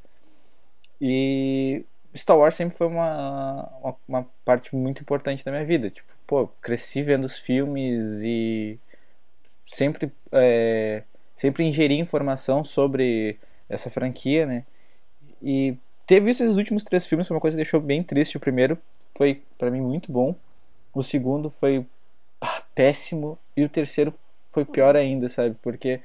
E 1.00 1.84
Star 2.18 2.36
Wars 2.36 2.54
sempre 2.54 2.76
foi 2.76 2.86
uma, 2.86 3.68
uma, 3.82 3.96
uma, 4.08 4.26
parte 4.44 4.74
muito 4.74 5.02
importante 5.02 5.44
da 5.44 5.50
minha 5.50 5.64
vida. 5.64 5.90
Tipo, 5.90 6.12
pô, 6.26 6.48
cresci 6.60 7.02
vendo 7.02 7.24
os 7.24 7.38
filmes 7.38 8.20
e 8.22 8.78
sempre, 9.66 10.12
é, 10.32 11.02
sempre 11.36 11.64
ingeri 11.64 11.98
informação 11.98 12.64
sobre 12.64 13.38
essa 13.68 13.90
franquia, 13.90 14.46
né? 14.46 14.64
E 15.42 15.76
ter 16.06 16.20
visto 16.20 16.42
esses 16.42 16.56
últimos 16.56 16.84
três 16.84 17.06
filmes 17.06 17.26
foi 17.26 17.36
uma 17.36 17.40
coisa 17.40 17.54
que 17.56 17.62
deixou 17.62 17.80
bem 17.80 18.02
triste. 18.02 18.36
O 18.36 18.40
primeiro 18.40 18.78
foi, 19.16 19.42
para 19.56 19.70
mim, 19.70 19.80
muito 19.80 20.10
bom. 20.10 20.34
O 20.94 21.02
segundo 21.02 21.50
foi 21.50 21.86
ah, 22.40 22.62
péssimo. 22.74 23.38
E 23.56 23.64
o 23.64 23.68
terceiro 23.68 24.12
foi 24.50 24.64
pior 24.64 24.96
ainda, 24.96 25.28
sabe? 25.28 25.56
Porque 25.62 26.00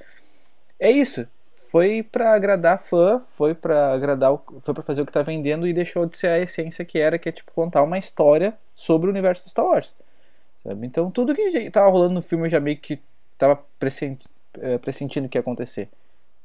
é 0.80 0.92
isso 0.92 1.28
foi 1.74 2.04
para 2.04 2.36
agradar 2.36 2.78
fã, 2.78 3.20
foi 3.20 3.56
para 3.56 3.94
agradar, 3.96 4.38
foi 4.62 4.76
para 4.76 4.84
fazer 4.84 5.02
o 5.02 5.08
que 5.08 5.12
tá 5.12 5.24
vendendo 5.24 5.68
e 5.68 5.74
deixou 5.74 6.06
de 6.06 6.16
ser 6.16 6.28
a 6.28 6.38
essência 6.38 6.86
que 6.86 7.00
era, 7.00 7.18
que 7.18 7.28
é 7.28 7.32
tipo 7.32 7.52
contar 7.52 7.82
uma 7.82 7.98
história 7.98 8.54
sobre 8.76 9.08
o 9.08 9.10
universo 9.10 9.44
de 9.44 9.50
Star 9.50 9.66
Wars. 9.66 9.96
Sabe? 10.64 10.86
Então 10.86 11.10
tudo 11.10 11.34
que 11.34 11.72
tava 11.72 11.90
rolando 11.90 12.14
no 12.14 12.22
filme 12.22 12.46
eu 12.46 12.52
já 12.52 12.60
meio 12.60 12.78
que 12.78 13.02
tava 13.40 13.60
pressenti 13.80 14.30
é, 14.60 14.78
pressentindo 14.78 15.28
que 15.28 15.36
ia 15.36 15.42
acontecer. 15.42 15.90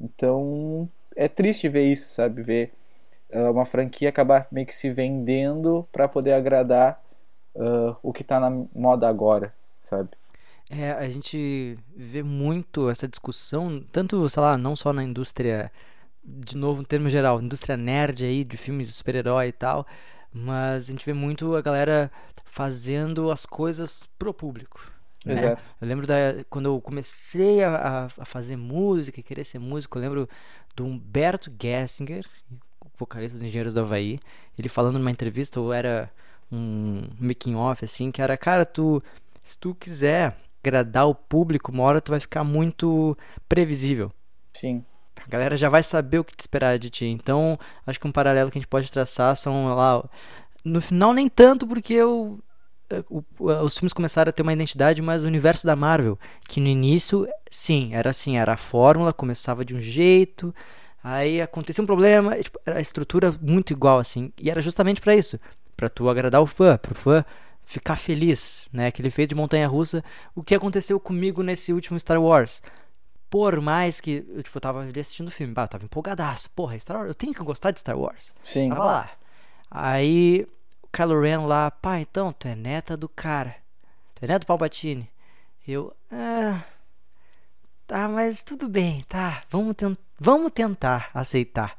Então 0.00 0.88
é 1.14 1.28
triste 1.28 1.68
ver 1.68 1.84
isso, 1.84 2.08
sabe? 2.08 2.40
Ver 2.40 2.72
uh, 3.30 3.50
uma 3.50 3.66
franquia 3.66 4.08
acabar 4.08 4.48
meio 4.50 4.66
que 4.66 4.74
se 4.74 4.88
vendendo 4.88 5.86
para 5.92 6.08
poder 6.08 6.32
agradar 6.32 7.02
uh, 7.54 7.94
o 8.02 8.14
que 8.14 8.24
tá 8.24 8.40
na 8.40 8.48
moda 8.74 9.06
agora, 9.06 9.52
sabe? 9.82 10.08
É, 10.70 10.92
a 10.92 11.08
gente 11.08 11.78
vê 11.96 12.22
muito 12.22 12.90
essa 12.90 13.08
discussão, 13.08 13.82
tanto, 13.90 14.28
sei 14.28 14.42
lá, 14.42 14.58
não 14.58 14.76
só 14.76 14.92
na 14.92 15.02
indústria, 15.02 15.72
de 16.22 16.56
novo, 16.56 16.82
em 16.82 16.84
termos 16.84 17.10
geral, 17.10 17.40
indústria 17.40 17.76
nerd 17.76 18.24
aí, 18.24 18.44
de 18.44 18.56
filmes 18.58 18.88
de 18.88 18.92
super-herói 18.92 19.48
e 19.48 19.52
tal, 19.52 19.86
mas 20.32 20.88
a 20.88 20.92
gente 20.92 21.06
vê 21.06 21.14
muito 21.14 21.56
a 21.56 21.62
galera 21.62 22.10
fazendo 22.44 23.30
as 23.30 23.46
coisas 23.46 24.08
pro 24.18 24.34
público. 24.34 24.80
Né? 25.24 25.34
Exato. 25.34 25.74
Eu 25.80 25.88
lembro 25.88 26.06
da, 26.06 26.14
quando 26.50 26.66
eu 26.66 26.80
comecei 26.80 27.64
a, 27.64 28.08
a 28.18 28.24
fazer 28.24 28.56
música, 28.56 29.22
querer 29.22 29.44
ser 29.44 29.58
músico, 29.58 29.96
eu 29.96 30.02
lembro 30.02 30.28
do 30.76 30.84
Humberto 30.84 31.50
Gessinger, 31.60 32.26
vocalista 32.96 33.38
do 33.38 33.44
Engenheiros 33.44 33.74
do 33.74 33.80
Havaí, 33.80 34.20
ele 34.58 34.68
falando 34.68 34.98
numa 34.98 35.10
entrevista, 35.10 35.60
ou 35.60 35.72
era 35.72 36.10
um 36.52 37.08
making 37.18 37.54
off 37.54 37.84
assim, 37.84 38.10
que 38.10 38.20
era, 38.20 38.36
cara, 38.36 38.66
tu, 38.66 39.02
se 39.42 39.58
tu 39.58 39.74
quiser 39.74 40.36
agradar 40.62 41.08
o 41.08 41.14
público, 41.14 41.72
uma 41.72 41.82
hora 41.84 42.00
tu 42.00 42.10
vai 42.10 42.20
ficar 42.20 42.44
muito 42.44 43.16
previsível. 43.48 44.12
Sim. 44.54 44.84
A 45.24 45.28
galera 45.28 45.56
já 45.56 45.68
vai 45.68 45.82
saber 45.82 46.18
o 46.18 46.24
que 46.24 46.36
te 46.36 46.40
esperar 46.40 46.78
de 46.78 46.90
ti. 46.90 47.06
Então, 47.06 47.58
acho 47.86 47.98
que 47.98 48.06
um 48.06 48.12
paralelo 48.12 48.50
que 48.50 48.58
a 48.58 48.60
gente 48.60 48.68
pode 48.68 48.90
traçar 48.90 49.36
são 49.36 49.74
lá. 49.74 50.04
No 50.64 50.80
final, 50.80 51.12
nem 51.12 51.28
tanto, 51.28 51.66
porque 51.66 51.94
eu, 51.94 52.40
o, 53.08 53.22
os 53.38 53.76
filmes 53.76 53.92
começaram 53.92 54.30
a 54.30 54.32
ter 54.32 54.42
uma 54.42 54.52
identidade 54.52 55.02
mais 55.02 55.22
o 55.22 55.26
universo 55.26 55.66
da 55.66 55.76
Marvel. 55.76 56.18
Que 56.48 56.60
no 56.60 56.68
início, 56.68 57.28
sim, 57.50 57.90
era 57.92 58.10
assim: 58.10 58.38
era 58.38 58.54
a 58.54 58.56
fórmula, 58.56 59.12
começava 59.12 59.64
de 59.64 59.74
um 59.74 59.80
jeito, 59.80 60.54
aí 61.02 61.40
acontecia 61.40 61.82
um 61.82 61.86
problema, 61.86 62.36
tipo, 62.36 62.58
era 62.64 62.78
a 62.78 62.82
estrutura 62.82 63.34
muito 63.40 63.72
igual, 63.72 63.98
assim. 63.98 64.32
E 64.38 64.50
era 64.50 64.60
justamente 64.60 65.00
para 65.00 65.14
isso 65.14 65.38
para 65.78 65.88
tu 65.88 66.08
agradar 66.08 66.42
o 66.42 66.46
fã, 66.46 66.76
pro 66.76 66.92
fã 66.92 67.24
ficar 67.68 67.96
feliz, 67.96 68.70
né? 68.72 68.90
Que 68.90 69.02
ele 69.02 69.10
fez 69.10 69.28
de 69.28 69.34
montanha 69.34 69.68
russa. 69.68 70.02
O 70.34 70.42
que 70.42 70.54
aconteceu 70.54 70.98
comigo 70.98 71.42
nesse 71.42 71.70
último 71.70 72.00
Star 72.00 72.20
Wars? 72.20 72.62
Por 73.28 73.60
mais 73.60 74.00
que 74.00 74.24
eu, 74.26 74.42
tipo, 74.42 74.58
tava 74.58 74.80
ali 74.80 74.98
assistindo 74.98 75.28
o 75.28 75.30
filme, 75.30 75.52
bah, 75.52 75.64
eu 75.64 75.68
tava 75.68 75.84
empolgadaço. 75.84 76.50
Porra, 76.52 76.78
Star 76.78 76.96
Wars, 76.96 77.08
eu 77.08 77.14
tenho 77.14 77.34
que 77.34 77.42
gostar 77.42 77.70
de 77.70 77.80
Star 77.80 77.98
Wars. 77.98 78.34
Sim. 78.42 78.70
Tava 78.70 78.84
lá. 78.84 79.10
Aí 79.70 80.46
o 80.82 80.88
Kylo 80.88 81.20
Ren 81.20 81.44
lá, 81.46 81.70
pá, 81.70 82.00
então, 82.00 82.32
tu 82.32 82.48
é 82.48 82.54
neta 82.54 82.96
do 82.96 83.06
cara. 83.06 83.54
Tu 84.14 84.24
é 84.24 84.28
neta 84.28 84.40
do 84.40 84.46
Palpatine. 84.46 85.10
Eu, 85.66 85.94
ah, 86.10 86.64
tá, 87.86 88.08
mas 88.08 88.42
tudo 88.42 88.66
bem, 88.66 89.04
tá, 89.06 89.42
vamos, 89.50 89.74
tent 89.74 89.98
vamos 90.18 90.50
tentar 90.52 91.10
aceitar. 91.12 91.76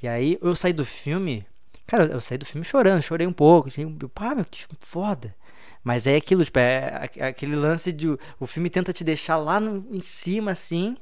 E 0.00 0.06
aí 0.06 0.38
eu 0.40 0.54
saí 0.54 0.72
do 0.72 0.86
filme 0.86 1.44
Cara, 1.86 2.04
eu 2.06 2.20
saí 2.20 2.38
do 2.38 2.46
filme 2.46 2.64
chorando, 2.64 3.02
chorei 3.02 3.26
um 3.26 3.32
pouco, 3.32 3.68
assim, 3.68 3.98
pá, 4.14 4.34
meu, 4.34 4.44
que 4.44 4.64
foda. 4.80 5.34
Mas 5.82 6.06
é 6.06 6.16
aquilo, 6.16 6.44
tipo, 6.44 6.58
é 6.58 7.10
aquele 7.20 7.54
lance 7.56 7.92
de 7.92 8.08
o 8.40 8.46
filme 8.46 8.70
tenta 8.70 8.92
te 8.92 9.04
deixar 9.04 9.36
lá 9.36 9.60
no, 9.60 9.86
em 9.94 10.00
cima, 10.00 10.52
assim, 10.52 10.96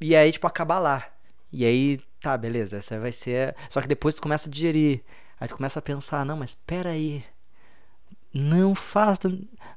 e 0.00 0.14
aí, 0.14 0.32
tipo, 0.32 0.46
acabar 0.46 0.78
lá. 0.78 1.04
E 1.52 1.64
aí, 1.64 2.00
tá, 2.20 2.36
beleza, 2.36 2.78
essa 2.78 2.98
vai 3.00 3.12
ser. 3.12 3.54
Só 3.70 3.80
que 3.80 3.88
depois 3.88 4.14
tu 4.14 4.22
começa 4.22 4.48
a 4.48 4.52
digerir. 4.52 5.02
Aí 5.40 5.48
tu 5.48 5.56
começa 5.56 5.78
a 5.78 5.82
pensar, 5.82 6.24
não, 6.24 6.36
mas 6.36 6.54
pera 6.54 6.90
aí. 6.90 7.24
Não 8.32 8.74
faz. 8.74 9.18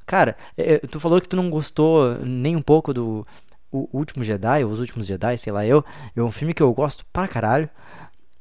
Cara, 0.05 0.35
é, 0.57 0.75
é, 0.75 0.79
tu 0.79 0.99
falou 0.99 1.21
que 1.21 1.27
tu 1.27 1.35
não 1.35 1.49
gostou 1.49 2.15
nem 2.25 2.55
um 2.55 2.61
pouco 2.61 2.93
do 2.93 3.25
o 3.71 3.87
Último 3.93 4.23
Jedi, 4.23 4.63
ou 4.63 4.71
Os 4.71 4.79
Últimos 4.79 5.05
Jedi, 5.07 5.37
sei 5.37 5.53
lá 5.53 5.65
eu. 5.65 5.85
É 6.15 6.21
um 6.21 6.31
filme 6.31 6.53
que 6.53 6.63
eu 6.63 6.73
gosto 6.73 7.05
pra 7.13 7.27
caralho. 7.27 7.69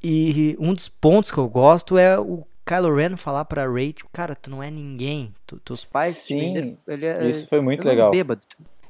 E 0.02 0.56
um 0.60 0.72
dos 0.72 0.88
pontos 0.88 1.30
que 1.30 1.38
eu 1.38 1.48
gosto 1.48 1.98
é 1.98 2.18
o 2.18 2.46
Kylo 2.64 2.94
Ren 2.94 3.16
falar 3.16 3.44
pra 3.46 3.64
tipo, 3.92 4.10
cara, 4.12 4.34
tu 4.34 4.50
não 4.50 4.62
é 4.62 4.70
ninguém. 4.70 5.34
Tu, 5.46 5.58
teus 5.60 5.84
pais. 5.84 6.16
Sim, 6.16 6.76
ele 6.86 7.06
é, 7.06 7.28
isso 7.28 7.46
foi 7.46 7.60
muito 7.60 7.86
legal. 7.86 8.10
bêbado. 8.10 8.42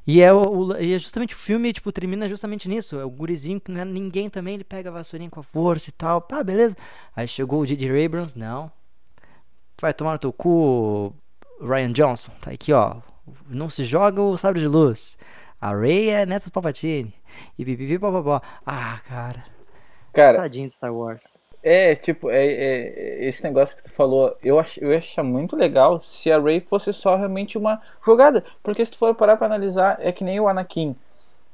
E 0.07 0.23
é, 0.23 0.33
o, 0.33 0.75
e 0.81 0.95
é 0.95 0.99
justamente 0.99 1.35
o 1.35 1.39
filme, 1.39 1.73
tipo, 1.73 1.93
termina 1.93 2.29
justamente 2.29 2.69
nisso. 2.69 2.99
É 2.99 3.05
o 3.05 3.11
gurizinho 3.11 3.61
que 3.61 3.71
não 3.71 3.83
é 3.83 3.85
ninguém 3.85 4.29
também, 4.31 4.55
ele 4.55 4.65
pega 4.65 4.89
a 4.89 4.93
vassourinha 4.93 5.31
com 5.31 5.39
a 5.39 5.43
força 5.43 5.91
e 5.91 5.93
tal. 5.93 6.21
Pá, 6.21 6.43
beleza. 6.43 6.75
Aí 7.15 7.29
chegou 7.29 7.61
o 7.61 7.67
J.J. 7.67 8.05
Abrams, 8.05 8.37
não. 8.37 8.73
Vai 9.81 9.95
tomar 9.95 10.15
no 10.15 10.19
teu 10.19 10.33
cu, 10.33 11.15
Ryan 11.61 11.93
Johnson. 11.93 12.33
Tá 12.41 12.51
aqui, 12.51 12.73
ó. 12.73 12.97
Não 13.49 13.69
se 13.69 13.85
joga 13.85 14.21
o 14.21 14.37
sabre 14.37 14.61
de 14.61 14.67
luz. 14.67 15.19
A 15.61 15.75
Rey 15.75 16.09
é 16.09 16.25
do 16.25 16.53
Palpatine. 16.53 17.15
E 17.59 17.65
pipipi, 17.65 17.99
papapó. 17.99 18.41
Ah, 18.65 18.99
cara. 19.07 19.45
Cara, 20.19 20.39
Tadinho 20.39 20.67
de 20.67 20.75
Star 20.75 20.93
Wars. 20.93 21.39
É, 21.63 21.95
tipo, 21.95 22.29
é, 22.29 22.45
é, 22.45 23.25
esse 23.25 23.45
negócio 23.45 23.77
que 23.77 23.85
tu 23.85 23.91
falou, 23.93 24.37
eu, 24.43 24.59
ach, 24.59 24.77
eu 24.79 24.91
ia 24.91 24.99
achar 24.99 25.23
muito 25.23 25.55
legal 25.55 26.01
se 26.01 26.31
a 26.33 26.41
Rey 26.41 26.61
fosse 26.61 26.93
só 26.93 27.15
realmente 27.15 27.57
uma 27.57 27.81
jogada. 28.05 28.45
Porque 28.61 28.85
se 28.85 28.91
tu 28.91 28.99
for 28.99 29.15
parar 29.15 29.37
pra 29.37 29.47
analisar, 29.47 29.97
é 30.01 30.11
que 30.11 30.25
nem 30.25 30.41
o 30.41 30.49
Anakin. 30.49 30.97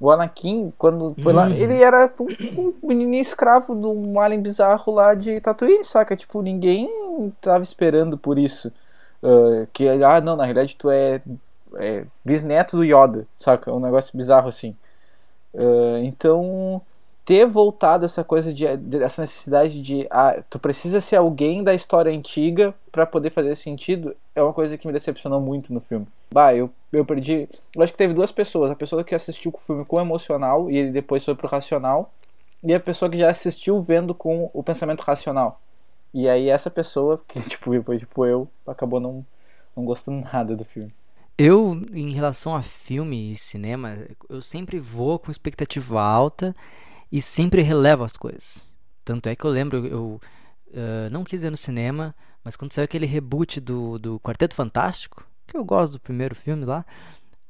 O 0.00 0.10
Anakin, 0.10 0.72
quando 0.78 1.14
foi 1.22 1.34
uhum. 1.34 1.38
lá, 1.38 1.50
ele 1.50 1.82
era 1.82 2.10
um, 2.18 2.74
um 2.82 2.88
menininho 2.88 3.20
escravo 3.20 3.74
de 3.74 3.86
um 3.86 4.18
alien 4.18 4.40
bizarro 4.40 4.94
lá 4.94 5.14
de 5.14 5.38
Tatooine, 5.42 5.84
saca? 5.84 6.16
Tipo, 6.16 6.40
ninguém 6.40 6.90
tava 7.42 7.62
esperando 7.62 8.16
por 8.16 8.38
isso. 8.38 8.72
Uh, 9.22 9.66
que, 9.74 9.86
ah, 9.88 10.22
não, 10.22 10.36
na 10.36 10.44
realidade 10.44 10.74
tu 10.74 10.90
é, 10.90 11.20
é 11.76 12.04
bisneto 12.24 12.78
do 12.78 12.84
Yoda, 12.84 13.26
saca? 13.36 13.70
Um 13.70 13.80
negócio 13.80 14.16
bizarro 14.16 14.48
assim. 14.48 14.74
Uh, 15.52 15.98
então, 16.02 16.82
ter 17.24 17.46
voltado 17.46 18.04
essa 18.04 18.22
coisa 18.22 18.52
de, 18.52 18.76
de 18.76 19.02
essa 19.02 19.22
necessidade 19.22 19.80
de 19.80 20.06
ah, 20.10 20.42
tu 20.50 20.58
precisa 20.58 21.00
ser 21.00 21.16
alguém 21.16 21.64
da 21.64 21.74
história 21.74 22.12
antiga 22.12 22.74
para 22.92 23.06
poder 23.06 23.30
fazer 23.30 23.56
sentido 23.56 24.14
é 24.34 24.42
uma 24.42 24.52
coisa 24.52 24.76
que 24.76 24.86
me 24.86 24.92
decepcionou 24.92 25.40
muito 25.40 25.72
no 25.72 25.80
filme. 25.80 26.06
Bah, 26.30 26.54
eu, 26.54 26.70
eu 26.92 27.04
perdi. 27.04 27.48
Eu 27.74 27.82
acho 27.82 27.92
que 27.92 27.98
teve 27.98 28.12
duas 28.12 28.30
pessoas. 28.30 28.70
A 28.70 28.76
pessoa 28.76 29.02
que 29.02 29.14
assistiu 29.14 29.52
o 29.54 29.58
filme 29.58 29.84
com 29.84 29.96
o 29.96 30.00
emocional 30.00 30.70
e 30.70 30.76
ele 30.76 30.90
depois 30.90 31.24
foi 31.24 31.34
pro 31.34 31.48
racional. 31.48 32.12
E 32.62 32.74
a 32.74 32.80
pessoa 32.80 33.10
que 33.10 33.16
já 33.16 33.30
assistiu 33.30 33.80
vendo 33.80 34.14
com 34.14 34.50
o 34.52 34.62
pensamento 34.62 35.00
racional. 35.00 35.60
E 36.12 36.28
aí 36.28 36.48
essa 36.48 36.70
pessoa, 36.70 37.20
que 37.26 37.40
tipo, 37.48 37.82
foi 37.82 37.98
tipo 37.98 38.26
eu, 38.26 38.48
acabou 38.66 39.00
não, 39.00 39.24
não 39.74 39.84
gostando 39.84 40.26
nada 40.32 40.54
do 40.54 40.64
filme. 40.64 40.92
Eu, 41.36 41.80
em 41.92 42.12
relação 42.12 42.54
a 42.54 42.62
filme 42.62 43.32
e 43.32 43.36
cinema, 43.36 44.06
eu 44.28 44.40
sempre 44.40 44.78
vou 44.78 45.18
com 45.18 45.32
expectativa 45.32 46.00
alta 46.00 46.54
e 47.10 47.20
sempre 47.22 47.62
relevo 47.62 48.04
as 48.04 48.16
coisas. 48.16 48.68
Tanto 49.04 49.28
é 49.28 49.36
que 49.36 49.44
eu 49.44 49.50
lembro, 49.50 49.86
eu 49.86 50.20
uh, 50.68 51.10
não 51.10 51.24
quis 51.24 51.42
ir 51.42 51.50
no 51.50 51.56
cinema, 51.56 52.14
mas 52.42 52.56
quando 52.56 52.72
saiu 52.72 52.84
aquele 52.84 53.06
reboot 53.06 53.60
do, 53.60 53.98
do 53.98 54.20
Quarteto 54.20 54.54
Fantástico, 54.54 55.26
que 55.46 55.56
eu 55.56 55.64
gosto 55.64 55.94
do 55.94 56.00
primeiro 56.00 56.34
filme 56.34 56.64
lá, 56.64 56.84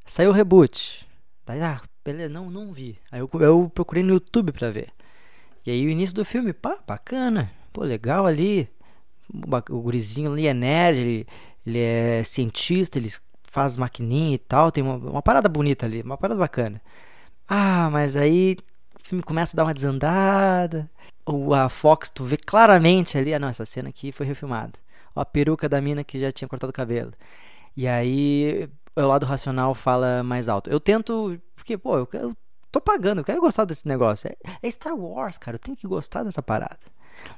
saiu 0.05 0.31
o 0.31 0.33
reboot. 0.33 1.07
Daí, 1.47 1.61
ah, 1.63 1.81
beleza, 2.05 2.29
não, 2.29 2.51
não 2.51 2.73
vi. 2.73 2.99
Aí 3.11 3.21
eu, 3.21 3.31
eu 3.41 3.71
procurei 3.75 4.03
no 4.03 4.15
YouTube 4.15 4.53
pra 4.53 4.71
ver. 4.71 4.91
E 5.65 5.71
aí 5.71 5.87
o 5.87 5.91
início 5.91 6.15
do 6.15 6.25
filme, 6.25 6.53
pá, 6.53 6.79
bacana, 6.87 7.51
pô, 7.73 7.83
legal 7.83 8.27
ali. 8.27 8.69
O 9.71 9.81
gurizinho 9.81 10.33
ali 10.33 10.47
é 10.47 10.55
nerd, 10.55 10.99
ele, 10.99 11.27
ele 11.67 11.79
é 11.79 12.23
cientista, 12.23 12.99
ele 12.99 13.11
faz 13.43 13.77
maquininha 13.77 14.35
e 14.35 14.39
tal, 14.39 14.71
tem 14.71 14.85
uma, 14.85 14.97
uma 14.97 15.23
parada 15.23 15.49
bonita 15.49 15.87
ali, 15.87 16.03
uma 16.03 16.19
parada 16.19 16.39
bacana. 16.39 16.81
Ah, 17.49 17.89
mas 17.91 18.17
aí 18.17 18.59
o 19.05 19.09
filme 19.09 19.23
começa 19.23 19.55
a 19.55 19.57
dar 19.59 19.65
uma 19.65 19.75
desandada. 19.75 20.91
Ou 21.27 21.55
a 21.55 21.69
Fox, 21.69 22.11
tu 22.11 22.25
vê 22.25 22.37
claramente 22.37 23.17
ali, 23.17 23.35
ah 23.35 23.39
não, 23.39 23.49
essa 23.49 23.65
cena 23.65 23.89
aqui 23.89 24.13
foi 24.13 24.27
refilmada. 24.27 24.73
A 25.15 25.25
peruca 25.25 25.69
da 25.69 25.81
mina 25.81 26.03
que 26.03 26.19
já 26.19 26.33
tinha 26.33 26.49
cortado 26.49 26.71
o 26.71 26.75
cabelo. 26.75 27.13
E 27.77 27.87
aí 27.87 28.69
o 28.97 29.01
lado 29.03 29.27
racional 29.27 29.75
fala 29.75 30.23
mais 30.23 30.49
alto. 30.49 30.71
Eu 30.71 30.81
tento, 30.81 31.41
porque, 31.55 31.77
pô, 31.77 31.99
eu, 31.99 32.09
eu 32.15 32.37
tô 32.71 32.81
pagando, 32.81 33.19
eu 33.19 33.25
quero 33.25 33.41
gostar 33.41 33.65
desse 33.65 33.87
negócio. 33.87 34.29
É, 34.29 34.37
é 34.63 34.71
Star 34.71 34.95
Wars, 34.95 35.39
cara, 35.39 35.57
eu 35.57 35.61
tenho 35.61 35.77
que 35.77 35.87
gostar 35.87 36.23
dessa 36.23 36.43
parada. 36.43 36.81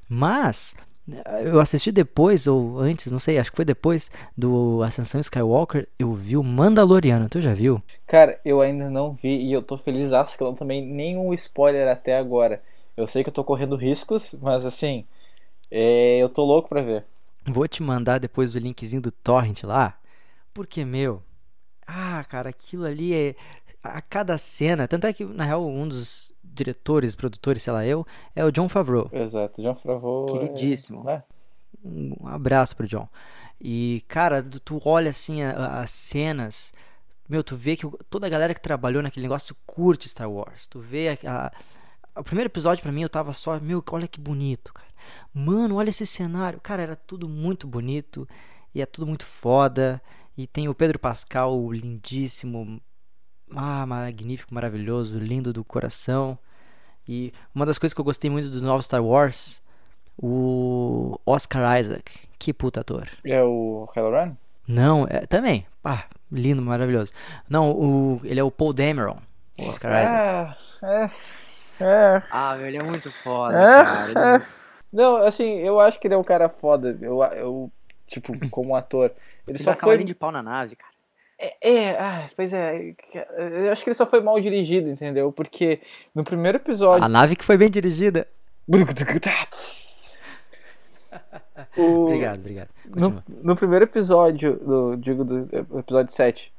Mas 0.09 0.75
eu 1.45 1.61
assisti 1.61 1.93
depois, 1.93 2.47
ou 2.47 2.79
antes, 2.79 3.13
não 3.13 3.19
sei, 3.19 3.39
acho 3.39 3.51
que 3.51 3.57
foi 3.57 3.65
depois 3.65 4.11
do 4.37 4.83
Ascensão 4.83 5.21
Skywalker, 5.21 5.89
eu 5.99 6.13
vi 6.13 6.37
o 6.37 6.43
Mandaloriano. 6.43 7.29
Tu 7.29 7.41
já 7.41 7.55
viu? 7.55 7.81
Cara, 8.07 8.41
eu 8.45 8.61
ainda 8.61 8.91
não 8.91 9.13
vi 9.13 9.37
e 9.41 9.53
eu 9.53 9.63
tô 9.63 9.79
feliz 9.79 10.11
que 10.37 10.43
eu 10.43 10.49
não 10.49 10.55
tomei 10.55 10.83
nenhum 10.83 11.33
spoiler 11.35 11.89
até 11.89 12.19
agora. 12.19 12.61
Eu 12.97 13.07
sei 13.07 13.23
que 13.23 13.29
eu 13.29 13.35
tô 13.35 13.45
correndo 13.45 13.77
riscos, 13.77 14.35
mas 14.41 14.65
assim, 14.65 15.05
é, 15.71 16.19
eu 16.19 16.29
tô 16.29 16.45
louco 16.45 16.69
pra 16.69 16.83
ver. 16.83 17.05
Vou 17.47 17.69
te 17.69 17.83
mandar 17.83 18.19
depois 18.19 18.55
o 18.55 18.59
linkzinho 18.59 19.01
do 19.01 19.13
Torrent 19.13 19.63
lá, 19.63 19.97
porque, 20.53 20.85
meu, 20.85 21.23
ah, 21.87 22.25
cara, 22.29 22.49
aquilo 22.49 22.85
ali 22.85 23.15
é. 23.15 23.37
A 23.83 24.03
cada 24.03 24.37
cena, 24.37 24.89
tanto 24.89 25.07
é 25.07 25.13
que, 25.13 25.25
na 25.25 25.45
real, 25.45 25.65
um 25.65 25.87
dos 25.87 26.35
diretores, 26.57 27.15
produtores, 27.15 27.63
sei 27.63 27.73
lá, 27.73 27.87
eu, 27.87 28.07
é 28.35 28.45
o 28.45 28.51
John 28.51 28.69
Favreau. 28.69 29.09
Exato, 29.13 29.63
John 29.63 29.75
Favreau. 29.75 30.29
É 30.29 30.33
Queridíssimo. 30.33 31.09
É... 31.09 31.23
Um 31.85 32.27
abraço 32.27 32.75
pro 32.75 32.87
John. 32.87 33.09
E, 33.61 34.05
cara, 34.09 34.43
tu 34.43 34.81
olha 34.85 35.11
assim 35.11 35.43
as 35.43 35.91
cenas. 35.91 36.73
Meu, 37.29 37.43
tu 37.43 37.57
vê 37.57 37.77
que 37.77 37.87
toda 38.11 38.27
a 38.27 38.31
galera 38.31 38.55
que 38.55 38.61
trabalhou 38.61 39.03
naquele 39.03 39.25
negócio 39.25 39.57
curte 39.65 40.09
Star 40.09 40.31
Wars. 40.31 40.67
Tu 40.67 40.81
vê 40.81 41.19
a, 41.25 41.47
a 41.47 41.53
o 42.17 42.25
primeiro 42.25 42.49
episódio 42.49 42.83
para 42.83 42.93
mim 42.93 43.03
eu 43.03 43.09
tava 43.09 43.33
só, 43.33 43.61
meu, 43.61 43.85
olha 43.91 44.09
que 44.09 44.19
bonito, 44.19 44.73
cara. 44.73 44.89
Mano, 45.33 45.77
olha 45.77 45.91
esse 45.91 46.07
cenário. 46.07 46.61
Cara, 46.61 46.83
era 46.83 46.97
tudo 46.97 47.29
muito 47.29 47.67
bonito 47.67 48.27
e 48.75 48.81
é 48.81 48.87
tudo 48.87 49.07
muito 49.07 49.27
foda. 49.27 50.01
E 50.37 50.47
tem 50.47 50.69
o 50.69 50.75
Pedro 50.75 50.99
Pascal, 50.99 51.71
lindíssimo, 51.73 52.81
ah, 53.55 53.87
magnífico, 53.87 54.55
maravilhoso, 54.55 55.19
lindo 55.19 55.53
do 55.53 55.65
coração. 55.65 56.39
E 57.09 57.33
uma 57.55 57.65
das 57.65 57.79
coisas 57.79 57.95
que 57.95 58.01
eu 58.01 58.05
gostei 58.05 58.31
muito 58.31 58.49
do 58.49 58.61
novo 58.61 58.83
Star 58.83 59.05
Wars, 59.05 59.63
o 60.19 61.19
Oscar 61.25 61.79
Isaac. 61.79 62.27
Que 62.39 62.53
puta 62.53 62.81
ator. 62.81 63.09
É 63.25 63.43
o 63.43 63.89
Kylo 63.93 64.11
Ren? 64.11 64.37
Não, 64.67 65.07
é, 65.09 65.27
também. 65.27 65.67
Ah, 65.85 66.05
lindo, 66.31 66.61
maravilhoso. 66.61 67.13
Não, 67.49 67.71
o, 67.71 68.21
ele 68.25 68.41
é 68.41 68.45
o 68.45 68.51
Paul 68.51 68.73
Dameron, 68.73 69.19
o 69.59 69.69
Oscar 69.69 69.93
é, 69.93 70.05
Isaac. 70.05 70.59
É, 70.83 71.85
é. 71.85 72.23
Ah, 72.31 72.57
meu, 72.57 72.67
ele 72.67 72.79
é 72.79 72.83
muito 72.83 73.11
foda, 73.23 73.57
é, 73.57 73.85
cara. 73.85 74.37
É. 74.37 74.67
Não, 74.93 75.17
assim, 75.19 75.59
eu 75.59 75.79
acho 75.79 76.01
que 76.01 76.07
ele 76.07 76.15
é 76.15 76.19
um 76.19 76.25
cara 76.25 76.49
foda. 76.49 76.97
Eu, 77.01 77.23
eu 77.23 77.71
tipo, 78.07 78.33
como 78.51 78.75
ator. 78.75 79.13
Ele, 79.47 79.57
ele 79.57 79.59
só 79.59 79.75
foi. 79.75 80.03
de 80.03 80.15
pau 80.15 80.33
na 80.33 80.43
nave, 80.43 80.77
cara. 80.77 80.96
É, 81.39 81.71
é 81.71 81.99
ah, 81.99 82.27
pois 82.35 82.53
é. 82.53 82.95
Eu 83.37 83.73
acho 83.73 83.85
que 83.85 83.91
ele 83.91 83.95
só 83.95 84.07
foi 84.07 84.21
mal 84.21 84.41
dirigido, 84.41 84.89
entendeu? 84.89 85.31
Porque 85.31 85.81
no 86.15 86.25
primeiro 86.25 86.57
episódio. 86.59 87.05
A 87.05 87.09
nave 87.09 87.37
que 87.37 87.45
foi 87.45 87.57
bem 87.57 87.71
dirigida. 87.71 88.27
o... 91.77 92.05
Obrigado, 92.05 92.39
obrigado. 92.39 92.69
No, 92.95 93.23
no, 93.43 93.57
primeiro 93.57 93.85
episódio, 93.85 94.57
do, 94.57 94.97
digo, 94.97 95.25
do 95.25 95.49
episódio 95.79 96.13
7, 96.13 96.53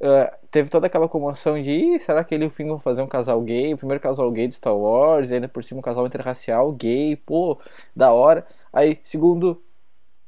uh, 0.00 0.36
teve 0.50 0.70
toda 0.70 0.86
aquela 0.86 1.08
comoção 1.08 1.60
de 1.60 1.98
será 1.98 2.22
que 2.22 2.34
ele 2.34 2.44
e 2.44 2.46
o 2.46 2.50
Finn 2.50 2.68
vão 2.68 2.78
fazer 2.78 3.02
um 3.02 3.08
casal 3.08 3.40
gay? 3.40 3.74
O 3.74 3.78
primeiro 3.78 4.02
casal 4.02 4.30
gay 4.30 4.46
de 4.46 4.54
Star 4.54 4.76
Wars, 4.76 5.30
e 5.30 5.34
ainda 5.34 5.48
por 5.48 5.64
cima 5.64 5.80
um 5.80 5.82
casal 5.82 6.06
interracial 6.06 6.70
gay, 6.72 7.16
pô, 7.16 7.58
da 7.96 8.12
hora. 8.12 8.46
Aí, 8.72 8.98
segundo 9.02 9.60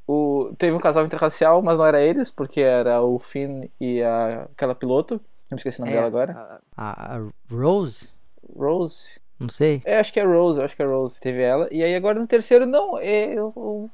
o, 0.06 0.52
teve 0.58 0.74
um 0.74 0.80
casal 0.80 1.04
interracial, 1.04 1.62
mas 1.62 1.78
não 1.78 1.86
era 1.86 2.00
eles, 2.00 2.30
porque 2.30 2.60
era 2.60 3.00
o 3.02 3.18
Finn 3.18 3.68
e 3.80 4.02
a, 4.02 4.42
aquela 4.52 4.74
piloto. 4.74 5.20
Não 5.50 5.56
esqueci 5.56 5.80
o 5.80 5.84
nome 5.84 5.92
é, 5.92 5.96
dela 5.96 6.06
agora. 6.06 6.60
A, 6.76 7.16
a, 7.16 7.28
Rose? 7.50 8.10
Rose? 8.56 9.20
Não 9.38 9.48
sei. 9.48 9.82
É, 9.84 9.98
acho 9.98 10.12
que 10.12 10.20
é 10.20 10.24
Rose, 10.24 10.60
acho 10.60 10.74
que 10.74 10.82
é 10.82 10.86
Rose. 10.86 11.20
Teve 11.20 11.42
ela. 11.42 11.68
E 11.70 11.82
aí 11.82 11.94
agora 11.94 12.18
no 12.18 12.26
terceiro, 12.26 12.66
não. 12.66 12.98
É, 12.98 13.26
eu, 13.26 13.52
eu, 13.54 13.90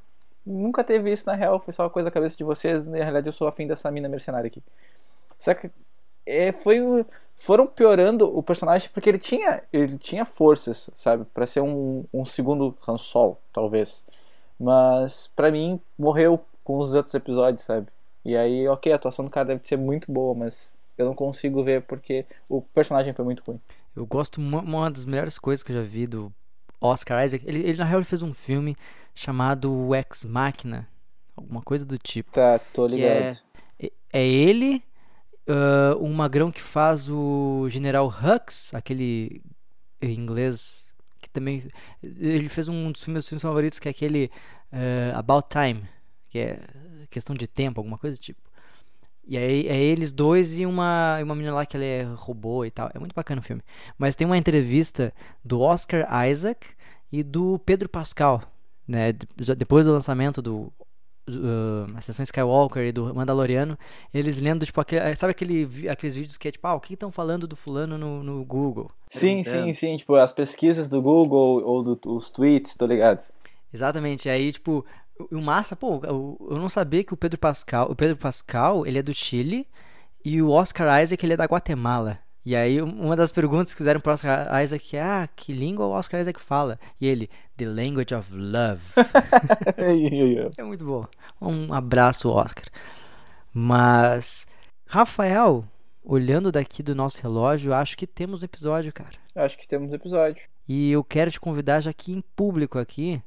nunca 0.46 0.84
teve 0.84 1.12
isso 1.12 1.26
na 1.26 1.34
real. 1.34 1.59
Foi 1.59 1.72
só 1.72 1.84
uma 1.84 1.90
coisa 1.90 2.06
da 2.06 2.12
cabeça 2.12 2.36
de 2.36 2.44
vocês. 2.44 2.86
Na 2.86 2.96
realidade, 2.96 3.26
eu 3.26 3.32
sou 3.32 3.48
afim 3.48 3.66
dessa 3.66 3.90
mina 3.90 4.09
mercenária 4.09 4.46
aqui. 4.46 4.62
Só 5.38 5.54
que 5.54 5.70
é, 6.26 6.52
foi, 6.52 6.80
foram 7.36 7.66
piorando 7.66 8.36
o 8.36 8.42
personagem 8.42 8.90
porque 8.92 9.09
ele 9.09 9.18
tinha, 9.18 9.62
ele 9.72 9.96
tinha 9.96 10.24
forças, 10.24 10.90
sabe? 10.94 11.24
para 11.32 11.46
ser 11.46 11.61
um, 11.61 12.04
um 12.12 12.24
segundo 12.24 12.76
Han 12.86 12.98
Solo, 12.98 13.38
talvez. 13.52 14.06
Mas 14.59 15.30
para 15.34 15.50
mim 15.50 15.80
morreu 15.98 16.40
com 16.64 16.78
os 16.78 16.94
outros 16.94 17.14
episódios, 17.14 17.64
sabe? 17.64 17.86
E 18.24 18.36
aí, 18.36 18.66
ok, 18.68 18.92
a 18.92 18.96
atuação 18.96 19.24
do 19.24 19.30
cara 19.30 19.46
deve 19.46 19.66
ser 19.66 19.76
muito 19.76 20.11
boa, 20.11 20.34
mas 20.34 20.76
eu 20.98 21.06
não 21.06 21.14
consigo 21.14 21.62
ver 21.62 21.82
porque 21.82 22.26
o 22.48 22.61
personagem 22.61 23.12
foi 23.12 23.24
muito 23.24 23.42
ruim. 23.46 23.61
Eu 23.94 24.04
gosto 24.04 24.40
uma 24.40 24.90
das 24.90 25.04
melhores 25.04 25.38
coisas 25.38 25.62
que 25.62 25.72
eu 25.72 25.76
já 25.76 25.82
vi 25.82 26.06
do 26.06 26.32
Oscar 26.80 27.24
Isaac. 27.24 27.44
Ele, 27.46 27.61
ele 27.61 27.78
na 27.78 27.84
real 27.84 28.00
ele 28.00 28.04
fez 28.04 28.22
um 28.22 28.34
filme 28.34 28.76
chamado 29.14 29.94
Ex 29.94 30.24
Machina, 30.24 30.88
alguma 31.36 31.62
coisa 31.62 31.84
do 31.84 31.98
tipo. 31.98 32.32
Tá, 32.32 32.59
tô 32.72 32.86
ligado. 32.86 33.38
É, 33.78 33.90
é, 34.12 34.26
ele, 34.26 34.82
uh, 35.48 36.02
um 36.02 36.12
magrão 36.12 36.50
que 36.50 36.62
faz 36.62 37.09
o 37.09 37.68
General 37.68 38.06
Hux, 38.06 38.74
aquele 38.74 39.42
em 40.00 40.14
inglês 40.14 40.88
que 41.29 41.35
também 41.35 41.62
ele 42.03 42.49
fez 42.49 42.68
um 42.68 42.91
dos 42.91 43.07
meus 43.07 43.29
filmes 43.29 43.43
favoritos 43.43 43.79
que 43.79 43.87
é 43.87 43.91
aquele 43.91 44.31
uh, 44.72 45.16
About 45.16 45.49
Time, 45.49 45.85
que 46.29 46.39
é 46.39 46.59
questão 47.11 47.37
de 47.37 47.47
tempo, 47.47 47.81
alguma 47.81 47.99
coisa 47.99 48.16
do 48.16 48.20
tipo. 48.20 48.41
E 49.26 49.37
aí 49.37 49.68
é 49.68 49.76
eles 49.76 50.11
dois 50.11 50.59
e 50.59 50.64
uma, 50.64 51.18
uma 51.22 51.35
menina 51.35 51.55
lá 51.55 51.66
que 51.66 51.76
ela 51.76 51.85
é 51.85 52.03
robô 52.03 52.64
e 52.64 52.70
tal. 52.70 52.91
É 52.95 52.99
muito 52.99 53.14
bacana 53.14 53.43
o 53.43 53.45
filme. 53.45 53.62
Mas 53.99 54.16
tem 54.16 54.26
uma 54.26 54.39
entrevista 54.39 55.12
do 55.45 55.61
Oscar 55.61 56.09
Isaac 56.26 56.66
e 57.12 57.22
do 57.22 57.59
Pedro 57.59 57.91
Pascal, 57.91 58.43
né? 58.87 59.12
Depois 59.57 59.85
do 59.85 59.93
lançamento 59.93 60.41
do 60.41 60.72
uh, 61.29 61.97
Ascensão 61.97 62.22
Skywalker 62.22 62.85
e 62.85 62.93
do 62.93 63.14
Mandaloriano, 63.14 63.79
eles 64.12 64.39
lendo, 64.39 64.64
tipo, 64.64 64.81
aquele, 64.81 65.14
sabe 65.16 65.33
aquele, 65.33 65.89
aqueles 65.89 66.14
vídeos 66.14 66.37
que 66.37 66.49
é 66.49 66.51
tipo, 66.51 66.66
ah, 66.66 66.74
o 66.74 66.81
que 66.81 66.95
estão 66.95 67.12
falando 67.12 67.47
do 67.47 67.55
fulano 67.55 67.99
no, 67.99 68.22
no 68.22 68.45
Google? 68.45 68.91
Sim, 69.09 69.43
sim, 69.43 69.72
sim, 69.74 69.97
tipo, 69.97 70.14
as 70.14 70.33
pesquisas 70.33 70.89
do 70.89 71.01
Google 71.01 71.62
ou 71.64 71.83
do, 71.83 72.01
os 72.07 72.31
tweets, 72.31 72.74
tô 72.74 72.87
ligado? 72.87 73.22
Exatamente, 73.72 74.29
aí, 74.29 74.53
tipo, 74.53 74.85
o 75.31 75.41
massa, 75.41 75.76
pô, 75.76 76.01
eu, 76.05 76.49
eu 76.51 76.59
não 76.59 76.68
sabia 76.68 77.05
que 77.05 77.14
o 77.14 77.16
Pedro 77.16 77.39
Pascal, 77.39 77.91
o 77.91 77.97
Pedro 77.97 78.16
Pascal, 78.16 78.87
ele 78.87 78.99
é 78.99 79.03
do 79.03 79.12
Chile 79.12 79.66
e 80.24 80.41
o 80.41 80.51
Oscar 80.51 81.03
Isaac, 81.03 81.24
ele 81.24 81.35
é 81.35 81.37
da 81.37 81.45
Guatemala. 81.45 82.18
E 82.49 82.57
aí, 82.57 82.80
uma 82.80 83.14
das 83.14 83.30
perguntas 83.30 83.74
que 83.74 83.76
fizeram 83.76 84.01
pro 84.01 84.11
Oscar 84.11 84.62
Isaac 84.64 84.96
é: 84.96 85.03
Ah, 85.03 85.28
que 85.36 85.53
língua 85.53 85.84
o 85.84 85.90
Oscar 85.90 86.18
Isaac 86.18 86.40
fala? 86.40 86.80
E 86.99 87.07
ele: 87.07 87.28
The 87.59 87.66
Language 87.66 88.14
of 88.14 88.32
Love. 88.32 88.80
é 90.57 90.62
muito 90.62 90.82
bom. 90.82 91.05
Um 91.42 91.74
abraço, 91.74 92.30
Oscar. 92.30 92.64
Mas, 93.53 94.46
Rafael, 94.86 95.62
olhando 96.03 96.51
daqui 96.51 96.82
do 96.82 96.94
nosso 96.94 97.20
relógio, 97.20 97.74
acho 97.74 97.99
que 97.99 98.07
temos 98.07 98.40
um 98.40 98.46
episódio, 98.46 98.94
cara. 98.94 99.18
Acho 99.34 99.59
que 99.59 99.68
temos 99.68 99.90
um 99.90 99.94
episódio. 99.94 100.49
E 100.66 100.90
eu 100.90 101.05
quero 101.05 101.30
te 101.30 101.38
convidar 101.38 101.82
já 101.82 101.90
aqui 101.90 102.12
em 102.12 102.22
público 102.34 102.78
aqui 102.78 103.22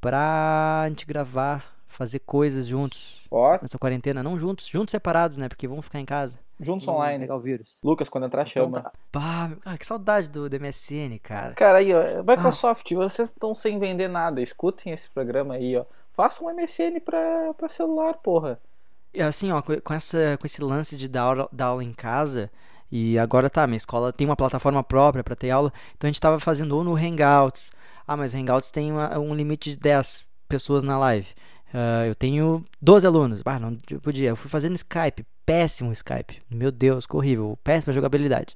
pra 0.00 0.84
gente 0.88 1.04
gravar, 1.04 1.82
fazer 1.88 2.20
coisas 2.20 2.68
juntos. 2.68 3.26
Ó. 3.28 3.58
Nessa 3.60 3.76
quarentena, 3.76 4.22
não 4.22 4.38
juntos, 4.38 4.68
juntos 4.68 4.92
separados, 4.92 5.36
né? 5.36 5.48
Porque 5.48 5.66
vamos 5.66 5.86
ficar 5.86 5.98
em 5.98 6.06
casa. 6.06 6.38
Juntos 6.60 6.84
Vamos 6.84 7.00
online. 7.00 7.24
Pegar 7.24 7.36
o 7.36 7.40
vírus. 7.40 7.76
Lucas, 7.82 8.08
quando 8.08 8.26
entrar, 8.26 8.42
Então 8.42 8.64
chama. 8.64 8.82
tá. 8.82 8.92
Pá, 9.10 9.50
ah, 9.64 9.78
que 9.78 9.86
saudade 9.86 10.28
do, 10.28 10.48
do 10.48 10.56
MSN, 10.60 11.18
cara. 11.22 11.54
Cara, 11.54 11.78
aí, 11.78 11.92
ó, 11.94 12.22
Microsoft, 12.22 12.92
vocês 12.92 13.30
estão 13.30 13.54
sem 13.54 13.78
vender 13.78 14.08
nada. 14.08 14.40
Escutem 14.42 14.92
esse 14.92 15.08
programa 15.10 15.54
aí, 15.54 15.76
ó. 15.76 15.84
Façam 16.10 16.46
um 16.46 16.50
MSN 16.54 17.00
pra, 17.00 17.54
pra 17.54 17.68
celular, 17.68 18.14
porra. 18.14 18.60
E 19.14 19.22
assim, 19.22 19.50
ó, 19.50 19.62
co- 19.62 19.80
com, 19.80 19.94
essa, 19.94 20.36
com 20.38 20.46
esse 20.46 20.62
lance 20.62 20.96
de 20.96 21.08
dar 21.08 21.22
aula, 21.22 21.48
dar 21.50 21.66
aula 21.66 21.82
em 21.82 21.92
casa, 21.92 22.50
e 22.92 23.18
agora 23.18 23.48
tá, 23.50 23.66
minha 23.66 23.76
escola 23.76 24.12
tem 24.12 24.26
uma 24.26 24.36
plataforma 24.36 24.84
própria 24.84 25.24
pra 25.24 25.34
ter 25.34 25.50
aula, 25.50 25.72
então 25.96 26.06
a 26.08 26.12
gente 26.12 26.20
tava 26.20 26.38
fazendo 26.38 26.76
ou 26.76 26.84
no 26.84 26.94
Hangouts. 26.94 27.72
Ah, 28.06 28.16
mas 28.16 28.34
o 28.34 28.36
Hangouts 28.36 28.70
tem 28.70 28.92
uma- 28.92 29.18
um 29.18 29.34
limite 29.34 29.70
de 29.70 29.76
10 29.78 30.24
pessoas 30.48 30.82
na 30.82 30.98
live. 30.98 31.28
Ah, 31.72 32.04
eu 32.06 32.14
tenho 32.14 32.64
12 32.82 33.06
alunos. 33.06 33.42
Ah, 33.44 33.58
não 33.58 33.76
podia. 34.02 34.28
Eu 34.30 34.36
fui 34.36 34.50
fazendo 34.50 34.74
Skype, 34.76 35.24
péssimo 35.44 35.92
Skype. 35.92 36.42
Meu 36.50 36.70
Deus, 36.70 37.06
que 37.06 37.16
horrível, 37.16 37.58
péssima 37.62 37.92
jogabilidade. 37.92 38.54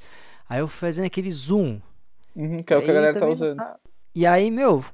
Aí 0.49 0.61
eu 0.61 0.69
fui 0.69 0.89
fazendo 0.89 1.07
aquele 1.07 1.31
Zoom. 1.31 1.81
Uhum, 2.35 2.59
que 2.59 2.73
é 2.73 2.77
o 2.77 2.83
que 2.83 2.91
a 2.91 2.95
galera 2.95 3.19
tá 3.19 3.27
usando. 3.27 3.63
E 4.15 4.27
aí, 4.27 4.51
meu, 4.51 4.85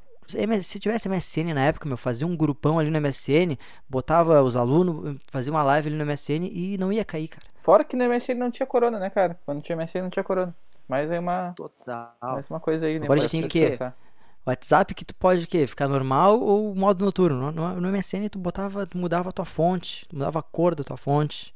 se 0.62 0.78
tivesse 0.78 1.08
MSN 1.08 1.52
na 1.54 1.64
época, 1.64 1.88
meu, 1.88 1.96
fazia 1.96 2.26
um 2.26 2.36
grupão 2.36 2.78
ali 2.78 2.90
no 2.90 3.00
MSN, 3.00 3.56
botava 3.88 4.42
os 4.42 4.56
alunos, 4.56 5.16
fazia 5.30 5.52
uma 5.52 5.62
live 5.62 5.88
ali 5.88 5.96
no 5.96 6.06
MSN 6.06 6.48
e 6.50 6.78
não 6.78 6.92
ia 6.92 7.04
cair, 7.04 7.28
cara. 7.28 7.46
Fora 7.54 7.84
que 7.84 7.96
no 7.96 8.08
MSN 8.08 8.34
não 8.34 8.50
tinha 8.50 8.66
corona, 8.66 8.98
né, 8.98 9.10
cara? 9.10 9.38
Quando 9.44 9.62
tinha 9.62 9.76
MSN 9.76 10.02
não 10.02 10.10
tinha 10.10 10.24
corona. 10.24 10.54
Mas 10.88 11.10
é 11.10 11.18
uma, 11.18 11.52
Total. 11.54 12.16
mais 12.22 12.48
uma 12.48 12.60
coisa 12.60 12.86
aí, 12.86 12.98
né? 12.98 13.04
Agora 13.04 13.20
a 13.20 13.22
pra 13.22 13.30
gente 13.30 13.48
tem 13.50 13.70
que-. 13.70 13.92
WhatsApp 14.46 14.94
que 14.94 15.04
tu 15.04 15.14
pode 15.14 15.44
o 15.44 15.46
quê? 15.46 15.66
Ficar 15.66 15.86
normal 15.86 16.40
ou 16.40 16.74
modo 16.74 17.04
noturno? 17.04 17.52
No, 17.52 17.74
no, 17.74 17.80
no 17.80 17.92
MSN 17.92 18.28
tu 18.30 18.38
botava, 18.38 18.86
tu 18.86 18.96
mudava 18.96 19.28
a 19.28 19.32
tua 19.32 19.44
fonte, 19.44 20.06
mudava 20.12 20.38
a 20.38 20.42
cor 20.42 20.74
da 20.74 20.82
tua 20.82 20.96
fonte. 20.96 21.54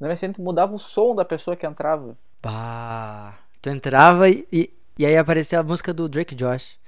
No 0.00 0.06
MSN 0.06 0.32
tu 0.32 0.42
mudava 0.42 0.74
o 0.74 0.78
som 0.78 1.14
da 1.14 1.24
pessoa 1.24 1.56
que 1.56 1.66
entrava. 1.66 2.16
Bah, 2.42 3.34
tu 3.60 3.68
entrava 3.70 4.28
e, 4.28 4.46
e, 4.52 4.70
e 4.98 5.06
aí 5.06 5.16
aparecia 5.16 5.60
a 5.60 5.62
música 5.62 5.92
do 5.92 6.08
Drake 6.08 6.34
Josh. 6.34 6.78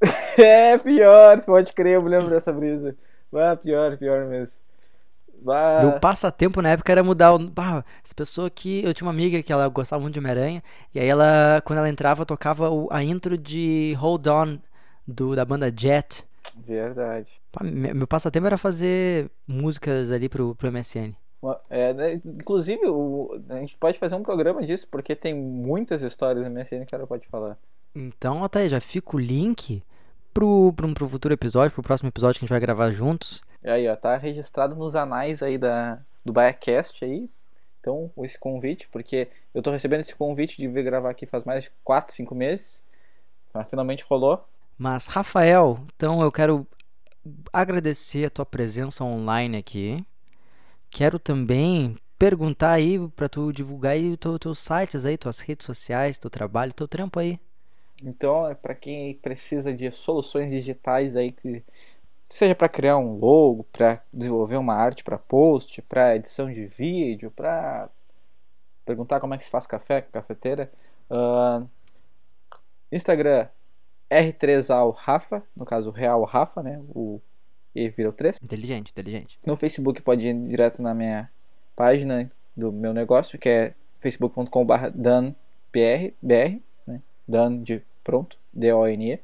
É, 0.38 0.78
pior, 0.78 1.40
pode 1.44 1.72
crer, 1.72 1.94
eu 1.94 2.02
me 2.02 2.10
lembro 2.10 2.30
dessa 2.30 2.52
brisa. 2.52 2.96
Ah, 3.32 3.56
pior, 3.56 3.96
pior 3.98 4.26
mesmo. 4.26 4.60
Bah, 5.42 5.82
Meu 5.82 5.92
passatempo 5.92 6.62
na 6.62 6.70
época 6.70 6.90
era 6.92 7.02
mudar 7.04 7.34
o. 7.34 7.38
Bah, 7.38 7.84
essa 8.02 8.14
pessoa 8.14 8.48
que. 8.50 8.82
Eu 8.84 8.94
tinha 8.94 9.06
uma 9.06 9.12
amiga 9.12 9.42
que 9.42 9.52
ela 9.52 9.68
gostava 9.68 10.00
muito 10.00 10.14
de 10.14 10.20
Homem-Aranha. 10.20 10.62
E 10.94 10.98
aí 11.00 11.06
ela, 11.06 11.60
quando 11.64 11.78
ela 11.80 11.88
entrava, 11.88 12.24
tocava 12.24 12.70
o- 12.70 12.88
a 12.90 13.02
intro 13.04 13.36
de 13.36 13.94
Hold 13.98 14.26
On 14.28 14.58
do, 15.06 15.36
da 15.36 15.44
banda 15.44 15.70
Jet. 15.74 16.24
verdade. 16.54 17.40
Pá, 17.52 17.64
me- 17.64 17.94
meu 17.94 18.06
passatempo 18.06 18.46
era 18.46 18.58
fazer 18.58 19.30
músicas 19.46 20.10
ali 20.12 20.28
pro, 20.28 20.54
pro 20.54 20.68
MSN. 20.68 21.16
É, 21.68 21.92
né, 21.92 22.20
inclusive, 22.24 22.86
o- 22.86 23.40
a 23.48 23.56
gente 23.56 23.76
pode 23.76 23.98
fazer 23.98 24.14
um 24.14 24.22
programa 24.22 24.64
disso, 24.64 24.88
porque 24.90 25.14
tem 25.14 25.34
muitas 25.34 26.02
histórias 26.02 26.44
no 26.44 26.50
MSN 26.50 26.84
que 26.84 26.90
cara 26.90 27.06
pode 27.06 27.26
falar. 27.28 27.58
Então, 27.94 28.42
aí, 28.60 28.68
já 28.68 28.80
fica 28.80 29.16
o 29.16 29.18
link 29.18 29.82
pro, 30.34 30.72
pro, 30.74 30.92
pro 30.94 31.08
futuro 31.08 31.32
episódio, 31.34 31.72
pro 31.72 31.82
próximo 31.82 32.08
episódio 32.08 32.38
que 32.38 32.44
a 32.44 32.46
gente 32.46 32.50
vai 32.50 32.60
gravar 32.60 32.90
juntos. 32.90 33.42
E 33.62 33.68
aí, 33.70 33.88
ó, 33.88 33.96
tá 33.96 34.16
registrado 34.16 34.76
nos 34.76 34.94
anais 34.94 35.42
aí 35.42 35.56
da, 35.58 35.98
do 36.24 36.32
BaiaCast 36.32 37.04
aí. 37.04 37.28
Então, 37.80 38.10
esse 38.18 38.38
convite, 38.38 38.88
porque 38.88 39.28
eu 39.54 39.62
tô 39.62 39.70
recebendo 39.70 40.00
esse 40.00 40.14
convite 40.14 40.56
de 40.56 40.68
vir 40.68 40.84
gravar 40.84 41.10
aqui 41.10 41.24
faz 41.24 41.44
mais 41.44 41.64
de 41.64 41.70
4, 41.84 42.14
5 42.14 42.34
meses. 42.34 42.84
Mas 43.54 43.68
finalmente 43.68 44.04
rolou. 44.04 44.46
Mas, 44.76 45.06
Rafael, 45.06 45.78
então 45.96 46.20
eu 46.20 46.30
quero 46.30 46.66
agradecer 47.52 48.26
a 48.26 48.30
tua 48.30 48.44
presença 48.44 49.04
online 49.04 49.56
aqui. 49.56 50.04
Quero 50.96 51.18
também 51.18 51.94
perguntar 52.18 52.70
aí 52.70 52.98
pra 53.10 53.28
tu 53.28 53.52
divulgar 53.52 53.92
aí 53.92 54.16
teu, 54.16 54.38
teus 54.38 54.58
sites 54.58 55.04
aí, 55.04 55.18
tuas 55.18 55.40
redes 55.40 55.66
sociais, 55.66 56.16
teu 56.16 56.30
trabalho, 56.30 56.72
teu 56.72 56.88
trampo 56.88 57.20
aí. 57.20 57.38
Então, 58.02 58.48
é 58.48 58.54
para 58.54 58.74
quem 58.74 59.12
precisa 59.12 59.74
de 59.74 59.90
soluções 59.90 60.50
digitais 60.50 61.14
aí, 61.14 61.32
que 61.32 61.62
seja 62.30 62.54
para 62.54 62.66
criar 62.66 62.96
um 62.96 63.18
logo, 63.18 63.64
para 63.64 64.02
desenvolver 64.10 64.56
uma 64.56 64.72
arte 64.72 65.04
para 65.04 65.18
post, 65.18 65.82
para 65.82 66.16
edição 66.16 66.50
de 66.50 66.64
vídeo, 66.64 67.30
para 67.30 67.90
perguntar 68.86 69.20
como 69.20 69.34
é 69.34 69.38
que 69.38 69.44
se 69.44 69.50
faz 69.50 69.66
café 69.66 70.00
cafeteira. 70.00 70.72
ah, 71.10 71.62
Instagram 72.90 73.48
R3al 74.10 74.92
Rafa, 74.92 75.42
no 75.54 75.66
caso 75.66 75.90
Real 75.90 76.24
Rafa, 76.24 76.62
né? 76.62 76.82
O 76.94 77.20
E 77.76 77.92
o 78.06 78.12
3. 78.12 78.38
Inteligente, 78.42 78.90
inteligente. 78.90 79.38
No 79.44 79.54
Facebook 79.54 80.00
pode 80.00 80.26
ir 80.26 80.34
direto 80.48 80.80
na 80.80 80.94
minha 80.94 81.30
página 81.76 82.32
do 82.56 82.72
meu 82.72 82.94
negócio, 82.94 83.38
que 83.38 83.50
é 83.50 83.74
facebook.com.br 84.00 84.88
danbr, 84.94 85.34
BR, 86.22 86.58
né? 86.86 87.02
Dan 87.28 87.62
de 87.62 87.82
pronto, 88.02 88.38
D-O-N-E. 88.52 89.20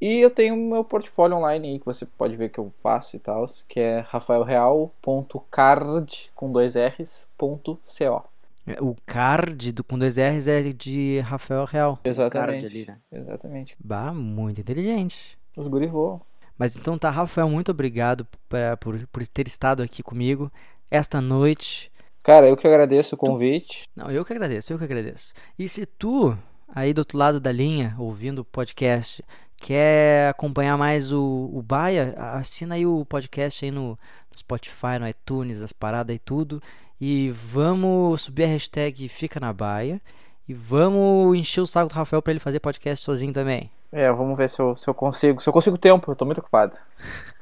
E 0.00 0.18
eu 0.18 0.30
tenho 0.30 0.56
meu 0.56 0.82
portfólio 0.82 1.36
online 1.36 1.68
aí, 1.68 1.78
que 1.78 1.84
você 1.84 2.06
pode 2.06 2.34
ver 2.36 2.48
que 2.48 2.58
eu 2.58 2.70
faço 2.70 3.16
e 3.16 3.18
tal, 3.18 3.44
que 3.68 3.78
é 3.78 3.98
rafaelreal.card, 4.00 6.32
com 6.34 6.50
dois 6.50 6.74
R's, 6.74 7.28
ponto 7.36 7.78
.co. 7.84 8.24
É, 8.66 8.80
O 8.80 8.96
card 9.06 9.72
do, 9.72 9.84
com 9.84 9.98
dois 9.98 10.16
R's 10.16 10.48
é 10.48 10.62
de 10.62 11.20
Rafael 11.20 11.66
Real. 11.66 11.98
Exatamente. 12.02 12.66
ali, 12.66 12.86
né? 12.86 12.98
Exatamente. 13.12 13.76
Bah, 13.78 14.12
muito 14.12 14.60
inteligente. 14.60 15.38
Os 15.56 15.68
guri 15.68 15.86
voam. 15.86 16.20
Mas 16.58 16.76
então 16.76 16.96
tá, 16.98 17.10
Rafael, 17.10 17.48
muito 17.48 17.70
obrigado 17.70 18.26
pra- 18.48 18.76
por, 18.76 19.06
por 19.08 19.26
ter 19.26 19.46
estado 19.48 19.82
aqui 19.82 20.02
comigo 20.02 20.50
esta 20.90 21.20
noite. 21.20 21.90
Cara, 22.22 22.46
eu 22.46 22.56
que 22.56 22.66
agradeço 22.66 23.14
o 23.14 23.18
convite. 23.18 23.84
Não, 23.96 24.10
eu 24.10 24.24
que 24.24 24.32
agradeço, 24.32 24.72
eu 24.72 24.78
que 24.78 24.84
agradeço. 24.84 25.32
E 25.58 25.68
se 25.68 25.84
tu, 25.86 26.36
aí 26.68 26.92
do 26.92 27.00
outro 27.00 27.18
lado 27.18 27.40
da 27.40 27.50
linha, 27.50 27.94
ouvindo 27.98 28.40
o 28.40 28.44
podcast, 28.44 29.24
quer 29.56 30.28
acompanhar 30.30 30.76
mais 30.78 31.12
o, 31.12 31.50
o 31.52 31.62
Baia, 31.62 32.14
assina 32.16 32.74
aí 32.76 32.86
o 32.86 33.04
podcast 33.04 33.64
aí 33.64 33.70
no, 33.70 33.90
no 33.90 34.38
Spotify, 34.38 34.98
no 35.00 35.08
iTunes, 35.08 35.62
as 35.62 35.72
paradas 35.72 36.14
e 36.14 36.18
tudo. 36.18 36.62
E 37.00 37.30
vamos 37.32 38.22
subir 38.22 38.44
a 38.44 38.46
hashtag 38.48 39.08
Fica 39.08 39.40
na 39.40 39.52
Baia. 39.52 40.00
E 40.48 40.54
vamos 40.54 41.36
encher 41.36 41.60
o 41.60 41.66
saco 41.66 41.88
do 41.88 41.94
Rafael 41.94 42.22
pra 42.22 42.32
ele 42.32 42.40
fazer 42.40 42.60
podcast 42.60 43.04
sozinho 43.04 43.32
também. 43.32 43.70
É, 43.92 44.10
vamos 44.10 44.36
ver 44.38 44.48
se 44.48 44.60
eu, 44.60 44.74
se 44.74 44.88
eu 44.88 44.94
consigo. 44.94 45.40
Se 45.40 45.48
eu 45.48 45.52
consigo 45.52 45.76
tempo, 45.76 46.10
eu 46.10 46.16
tô 46.16 46.24
muito 46.24 46.38
ocupado. 46.38 46.78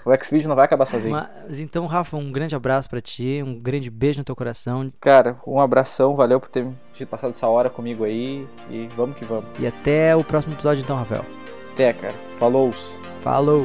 O 0.04 0.24
Xvideo 0.24 0.48
não 0.48 0.56
vai 0.56 0.64
acabar 0.64 0.86
sozinho. 0.86 1.12
Mas 1.12 1.60
então, 1.60 1.86
Rafa, 1.86 2.16
um 2.16 2.32
grande 2.32 2.56
abraço 2.56 2.88
pra 2.88 3.00
ti, 3.00 3.42
um 3.44 3.54
grande 3.54 3.90
beijo 3.90 4.18
no 4.18 4.24
teu 4.24 4.34
coração 4.34 4.90
Cara, 4.98 5.38
um 5.46 5.60
abração, 5.60 6.16
valeu 6.16 6.40
por 6.40 6.48
ter 6.48 6.66
ter 6.96 7.06
passado 7.06 7.30
essa 7.30 7.46
hora 7.46 7.70
comigo 7.70 8.04
aí. 8.04 8.46
E 8.68 8.88
vamos 8.96 9.16
que 9.16 9.24
vamos. 9.24 9.44
e 9.58 9.66
até 9.66 10.16
o 10.16 10.24
próximo 10.24 10.54
episódio 10.54 10.82
então, 10.82 10.96
Rafael. 10.96 11.24
Até, 11.72 11.92
cara. 11.92 12.14
Falou! 12.38 12.72
Falou! 13.22 13.64